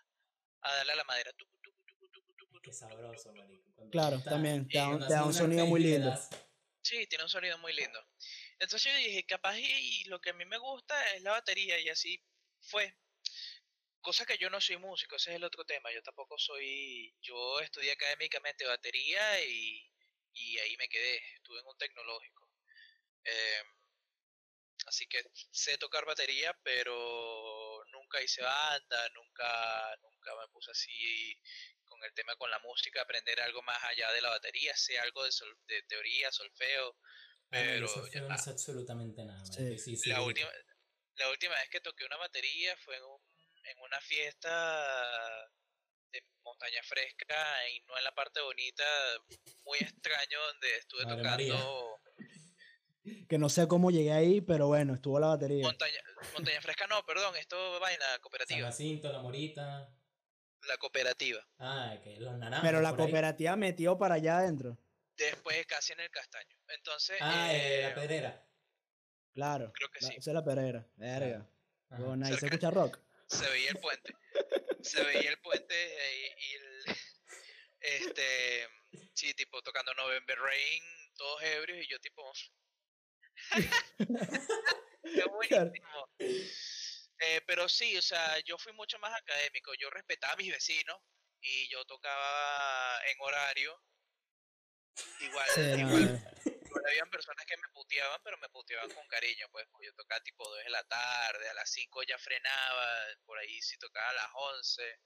a 0.61 0.75
darle 0.75 0.93
a 0.93 0.95
la 0.95 1.03
madera. 1.03 1.31
tucu, 1.33 1.57
tucu, 1.61 1.83
tucu, 1.85 2.09
tucu, 2.09 2.33
tucu, 2.35 2.61
Qué 2.61 2.71
sabroso, 2.73 3.33
marico. 3.33 3.71
Claro, 3.91 4.17
está- 4.17 4.29
también, 4.31 4.67
te 4.69 4.77
da 4.77 4.87
un- 4.87 4.99
te 5.07 5.13
da 5.13 5.25
un 5.25 5.33
sonido 5.33 5.65
muy 5.65 5.81
lindo. 5.81 6.09
das- 6.09 6.29
Sí, 6.83 7.05
tiene 7.07 7.23
un 7.25 7.29
sonido 7.29 7.57
muy 7.59 7.73
lindo. 7.73 7.99
Entonces 8.59 8.91
yo 8.91 8.97
dije, 8.97 9.23
capaz 9.25 9.57
y, 9.57 9.65
y 9.65 10.03
lo 10.05 10.19
que 10.19 10.31
a 10.31 10.33
mí 10.33 10.45
me 10.45 10.57
gusta 10.57 11.13
es 11.13 11.21
la 11.21 11.31
batería 11.31 11.79
y 11.79 11.89
así 11.89 12.19
fue. 12.59 12.95
Cosa 14.01 14.25
que 14.25 14.37
yo 14.39 14.49
no 14.49 14.59
soy 14.59 14.77
músico, 14.77 15.15
ese 15.15 15.29
es 15.29 15.35
el 15.35 15.43
otro 15.43 15.63
tema. 15.63 15.91
Yo 15.93 16.01
tampoco 16.01 16.37
soy, 16.39 17.15
yo 17.21 17.59
estudié 17.59 17.91
académicamente 17.91 18.65
batería 18.65 19.43
y, 19.45 19.91
y 20.33 20.57
ahí 20.57 20.75
me 20.77 20.89
quedé. 20.89 21.17
Estuve 21.35 21.59
en 21.59 21.67
un 21.67 21.77
tecnológico. 21.77 22.49
Em, 23.23 23.67
así 24.87 25.07
que 25.07 25.23
sé 25.51 25.77
tocar 25.77 26.05
batería, 26.05 26.57
pero 26.63 27.83
nunca 27.91 28.21
hice 28.21 28.41
banda, 28.41 29.09
nunca, 29.09 29.95
nunca 30.01 30.35
me 30.41 30.47
puse 30.49 30.71
así 30.71 31.35
con 31.85 32.03
el 32.03 32.13
tema 32.13 32.35
con 32.35 32.49
la 32.49 32.59
música, 32.59 33.01
aprender 33.01 33.39
algo 33.41 33.61
más 33.63 33.81
allá 33.83 34.11
de 34.11 34.21
la 34.21 34.29
batería, 34.29 34.75
sé 34.75 34.97
algo 34.99 35.23
de, 35.23 35.31
sol- 35.31 35.57
de 35.67 35.81
teoría, 35.83 36.31
solfeo, 36.31 36.97
Ah, 36.99 37.47
pero 37.49 37.87
solfeo 37.87 38.27
ya- 38.27 38.33
no 38.33 38.37
sé 38.37 38.49
absolutamente 38.51 39.23
nada. 39.25 39.43
Sí. 39.45 39.61
marico, 39.61 39.73
y 39.73 39.79
sí, 39.79 39.97
sí, 39.97 40.09
la 40.09 40.17
sí. 40.19 40.23
última, 40.23 40.51
la 41.15 41.29
última 41.29 41.55
vez 41.55 41.69
que 41.69 41.81
toqué 41.81 42.05
una 42.05 42.17
batería 42.17 42.75
fue 42.77 42.95
en, 42.95 43.03
un- 43.03 43.21
en 43.65 43.79
una 43.79 43.99
fiesta 44.01 45.49
de 46.11 46.23
montaña 46.43 46.81
fresca 46.83 47.69
y 47.69 47.81
no 47.81 47.97
en 47.97 48.03
la 48.03 48.13
parte 48.15 48.39
bonita, 48.41 48.83
muy 49.65 49.79
extraño 49.79 50.41
donde 50.47 50.75
estuve 50.77 51.03
Madre 51.05 51.23
María. 51.23 51.55
Que 53.27 53.37
no 53.39 53.49
sé 53.49 53.67
cómo 53.67 53.89
llegué 53.89 54.11
ahí, 54.11 54.41
pero 54.41 54.67
bueno, 54.67 54.93
estuvo 54.93 55.19
la 55.19 55.27
batería. 55.27 55.63
montaña, 55.65 55.99
montaña 56.33 56.61
fresca, 56.61 56.85
no, 56.87 57.03
perdón, 57.05 57.35
esto 57.35 57.79
vaina 57.79 58.05
San 58.05 58.21
cooperativa, 58.21 58.67
Jacinto, 58.67 59.11
La 59.11 59.19
Morita. 59.21 59.89
la 60.67 60.77
cooperativa. 60.77 61.45
Ah, 61.57 61.95
que 62.03 62.17
los 62.19 62.37
naranjos. 62.37 62.67
Pero 62.67 62.81
la 62.81 62.89
ahí. 62.89 62.95
cooperativa 62.95 63.55
metió 63.55 63.97
para 63.97 64.15
allá 64.15 64.37
adentro. 64.37 64.77
Después 65.17 65.65
casi 65.65 65.93
en 65.93 66.01
el 66.01 66.11
castaño. 66.11 66.55
Entonces, 66.67 67.17
Ah, 67.21 67.51
eh, 67.53 67.79
eh, 67.79 67.89
la 67.89 67.95
pedrera. 67.95 68.47
Claro. 69.33 69.71
Creo 69.73 69.89
que 69.89 69.99
la- 70.01 70.07
sí. 70.09 70.15
Esa 70.17 70.29
es 70.31 70.35
la 70.35 70.43
perera. 70.43 70.87
Verga. 70.95 71.49
Ajá. 71.89 72.01
Huevona, 72.01 72.27
¿Ahí 72.27 72.37
se 72.37 72.45
escucha 72.45 72.69
rock? 72.69 72.99
se 73.27 73.49
veía 73.49 73.69
el 73.71 73.77
puente. 73.77 74.13
Se 74.81 75.03
veía 75.03 75.29
el 75.29 75.39
puente 75.39 75.73
eh, 75.73 76.35
y, 76.37 76.53
el, 76.55 76.83
este, 78.15 78.67
sí, 79.13 79.33
tipo 79.33 79.61
tocando 79.61 79.93
November 79.95 80.37
Rain, 80.37 80.83
todos 81.15 81.41
ebrios 81.43 81.79
y 81.85 81.89
yo 81.89 81.99
tipo, 81.99 82.23
qué 85.03 85.23
buenísimo. 85.31 86.09
Eh, 86.19 87.41
pero 87.45 87.69
sí, 87.69 87.95
o 87.97 88.01
sea, 88.01 88.39
yo 88.45 88.57
fui 88.57 88.73
mucho 88.73 88.97
más 88.99 89.13
académico, 89.13 89.71
yo 89.79 89.89
respetaba 89.89 90.33
a 90.33 90.37
mis 90.37 90.51
vecinos 90.51 90.97
y 91.41 91.69
yo 91.69 91.85
tocaba 91.85 92.99
en 93.07 93.21
horario. 93.21 93.81
Igual, 95.21 95.47
Sí, 95.53 95.61
no, 95.61 95.77
igual, 95.77 96.03
eh. 96.45 96.59
igual 96.65 96.83
habían 96.87 97.09
personas 97.09 97.45
que 97.45 97.57
me 97.57 97.67
puteaban, 97.73 98.19
pero 98.23 98.37
me 98.37 98.49
puteaban 98.49 98.89
con 98.89 99.07
cariño, 99.07 99.47
pues, 99.51 99.67
porque 99.71 99.87
yo 99.87 99.93
tocaba 99.93 100.21
tipo 100.21 100.47
2 100.47 100.63
de 100.63 100.69
la 100.69 100.83
tarde, 100.83 101.49
a 101.49 101.53
las 101.53 101.69
5 101.71 102.03
ya 102.03 102.17
frenaba, 102.17 102.85
por 103.25 103.37
ahí 103.37 103.61
si 103.61 103.77
tocaba 103.77 104.09
a 104.09 104.13
las 104.13 104.29
11. 104.33 104.99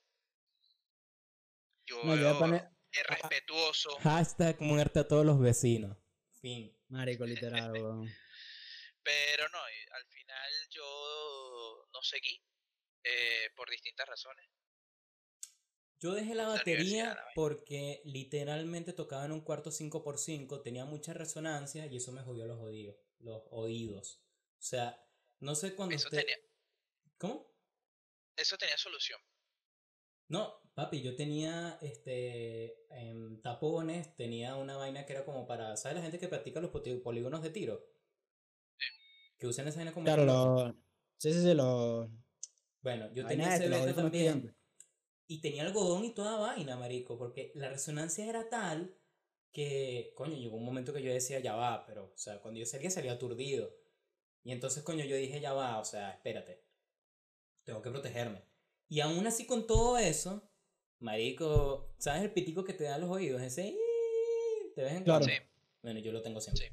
Yo, 1.87 2.03
No, 2.03 2.15
yo 2.15 2.71
es 2.91 3.07
respetuoso, 3.07 3.97
Hashtag 3.99 4.61
muerte 4.61 4.99
a 4.99 5.07
todos 5.07 5.25
los 5.25 5.39
vecinos. 5.39 5.97
Fin. 6.41 6.75
Marico, 6.87 7.25
literal, 7.25 7.71
weón. 7.73 8.09
Pero 9.05 9.47
no, 9.49 9.59
y 9.59 9.93
al 9.93 10.05
final 10.07 10.51
yo 10.71 11.87
no 11.93 12.01
seguí 12.01 12.41
eh, 13.03 13.51
por 13.55 13.69
distintas 13.69 14.07
razones. 14.07 14.49
Yo 15.99 16.13
dejé 16.13 16.33
la 16.33 16.47
batería 16.47 17.17
porque 17.35 18.01
literalmente 18.03 18.93
tocaba 18.93 19.25
en 19.25 19.31
un 19.31 19.41
cuarto 19.41 19.69
5x5, 19.69 20.63
tenía 20.63 20.85
mucha 20.85 21.13
resonancia 21.13 21.85
y 21.85 21.97
eso 21.97 22.11
me 22.11 22.23
jodió 22.23 22.47
los 22.47 22.59
oídos. 22.59 22.97
Los 23.19 23.43
oídos. 23.51 24.23
O 24.59 24.63
sea, 24.63 25.07
no 25.39 25.53
sé 25.53 25.75
cuando 25.75 25.95
Eso 25.95 26.07
usted... 26.07 26.21
tenía, 26.21 26.37
¿Cómo? 27.17 27.55
eso 28.35 28.57
tenía 28.57 28.77
solución. 28.77 29.19
No, 30.27 30.59
papi, 30.73 31.03
yo 31.03 31.15
tenía 31.15 31.77
este 31.81 32.87
em, 32.89 33.39
tapones, 33.41 34.15
tenía 34.15 34.55
una 34.55 34.77
vaina 34.77 35.05
que 35.05 35.13
era 35.13 35.23
como 35.23 35.45
para, 35.45 35.77
¿sabes 35.77 35.97
la 35.97 36.01
gente 36.01 36.19
que 36.19 36.27
practica 36.27 36.59
los 36.59 36.71
polígonos 36.71 37.43
de 37.43 37.51
tiro? 37.51 37.85
Que 39.37 39.47
usan 39.47 39.67
esa 39.67 39.77
vaina 39.77 39.93
como 39.93 40.05
Claro, 40.05 40.23
reloj. 40.23 40.67
lo... 40.67 40.73
Sí, 41.17 41.33
sí, 41.33 41.41
sí, 41.41 41.53
lo... 41.53 42.09
Bueno, 42.81 43.11
yo 43.13 43.25
tenía 43.25 43.55
ese 43.55 43.67
los 43.67 43.85
beta 43.85 44.01
también. 44.01 44.55
Y 45.27 45.41
tenía 45.41 45.63
algodón 45.63 46.05
y 46.05 46.13
toda 46.13 46.37
vaina, 46.37 46.75
marico, 46.75 47.17
porque 47.17 47.51
la 47.55 47.69
resonancia 47.69 48.25
era 48.25 48.47
tal 48.47 48.95
que, 49.51 50.13
coño, 50.15 50.35
llegó 50.35 50.57
un 50.57 50.65
momento 50.65 50.93
que 50.93 51.01
yo 51.01 51.11
decía, 51.11 51.39
ya 51.39 51.55
va, 51.55 51.85
pero, 51.85 52.11
o 52.13 52.17
sea, 52.17 52.41
cuando 52.41 52.59
yo 52.59 52.65
salía, 52.65 52.91
salía 52.91 53.13
aturdido. 53.13 53.75
Y 54.43 54.51
entonces, 54.51 54.83
coño, 54.83 55.03
yo 55.03 55.15
dije, 55.15 55.41
ya 55.41 55.53
va, 55.53 55.79
o 55.79 55.85
sea, 55.85 56.11
espérate, 56.11 56.63
tengo 57.63 57.81
que 57.81 57.89
protegerme. 57.89 58.43
Y 58.87 58.99
aún 58.99 59.25
así 59.25 59.47
con 59.47 59.65
todo 59.65 59.97
eso, 59.97 60.47
marico, 60.99 61.95
¿sabes 61.97 62.21
el 62.21 62.31
pitico 62.31 62.63
que 62.63 62.73
te 62.73 62.83
da 62.83 62.99
los 62.99 63.09
oídos? 63.09 63.41
Ese, 63.41 63.75
de 64.75 64.83
vez 64.83 64.93
en 64.93 65.03
Claro. 65.03 65.25
Sí. 65.25 65.31
Bueno, 65.81 65.99
yo 65.99 66.11
lo 66.11 66.21
tengo 66.21 66.39
siempre. 66.39 66.71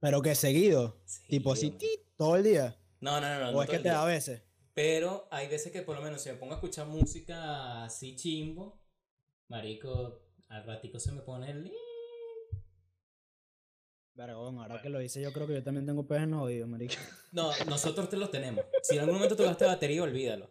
Pero 0.00 0.22
que 0.22 0.34
seguido. 0.34 1.00
Tipo 1.28 1.52
así, 1.52 1.70
tit, 1.70 2.00
todo 2.16 2.36
el 2.36 2.44
día. 2.44 2.76
No, 3.00 3.20
no, 3.20 3.28
no. 3.28 3.40
no, 3.40 3.48
o 3.48 3.52
no 3.52 3.62
es 3.62 3.70
que 3.70 3.78
te 3.78 3.88
da 3.88 4.02
a 4.02 4.06
veces. 4.06 4.42
Pero 4.74 5.26
hay 5.30 5.48
veces 5.48 5.72
que 5.72 5.82
por 5.82 5.96
lo 5.96 6.02
menos 6.02 6.20
si 6.20 6.28
me 6.28 6.36
pongo 6.36 6.52
a 6.52 6.56
escuchar 6.56 6.86
música 6.86 7.84
así 7.84 8.14
chimbo, 8.14 8.78
marico, 9.48 10.22
al 10.48 10.66
ratico 10.66 11.00
se 11.00 11.12
me 11.12 11.22
pone 11.22 11.50
el... 11.50 11.72
Vergón, 14.14 14.58
ahora 14.58 14.80
que 14.80 14.88
lo 14.88 15.00
hice, 15.00 15.20
yo 15.20 15.32
creo 15.32 15.46
que 15.46 15.54
yo 15.54 15.62
también 15.62 15.86
tengo 15.86 16.06
peos 16.06 16.22
en 16.22 16.30
los 16.30 16.42
oídos, 16.42 16.68
marico. 16.68 16.94
No, 17.32 17.50
nosotros 17.66 18.08
te 18.08 18.16
los 18.16 18.30
tenemos. 18.30 18.64
Si 18.82 18.94
en 18.94 19.00
algún 19.00 19.16
momento 19.16 19.36
tocaste 19.36 19.66
batería, 19.66 20.02
olvídalo. 20.02 20.50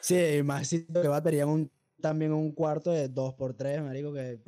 Sí, 0.00 0.42
más 0.44 0.68
si 0.68 0.86
que 0.86 1.08
batería 1.08 1.42
en 1.42 1.48
un, 1.48 1.72
también 2.00 2.32
un 2.32 2.52
cuarto 2.52 2.90
de 2.92 3.08
2x3, 3.10 3.82
marico, 3.82 4.12
que... 4.12 4.40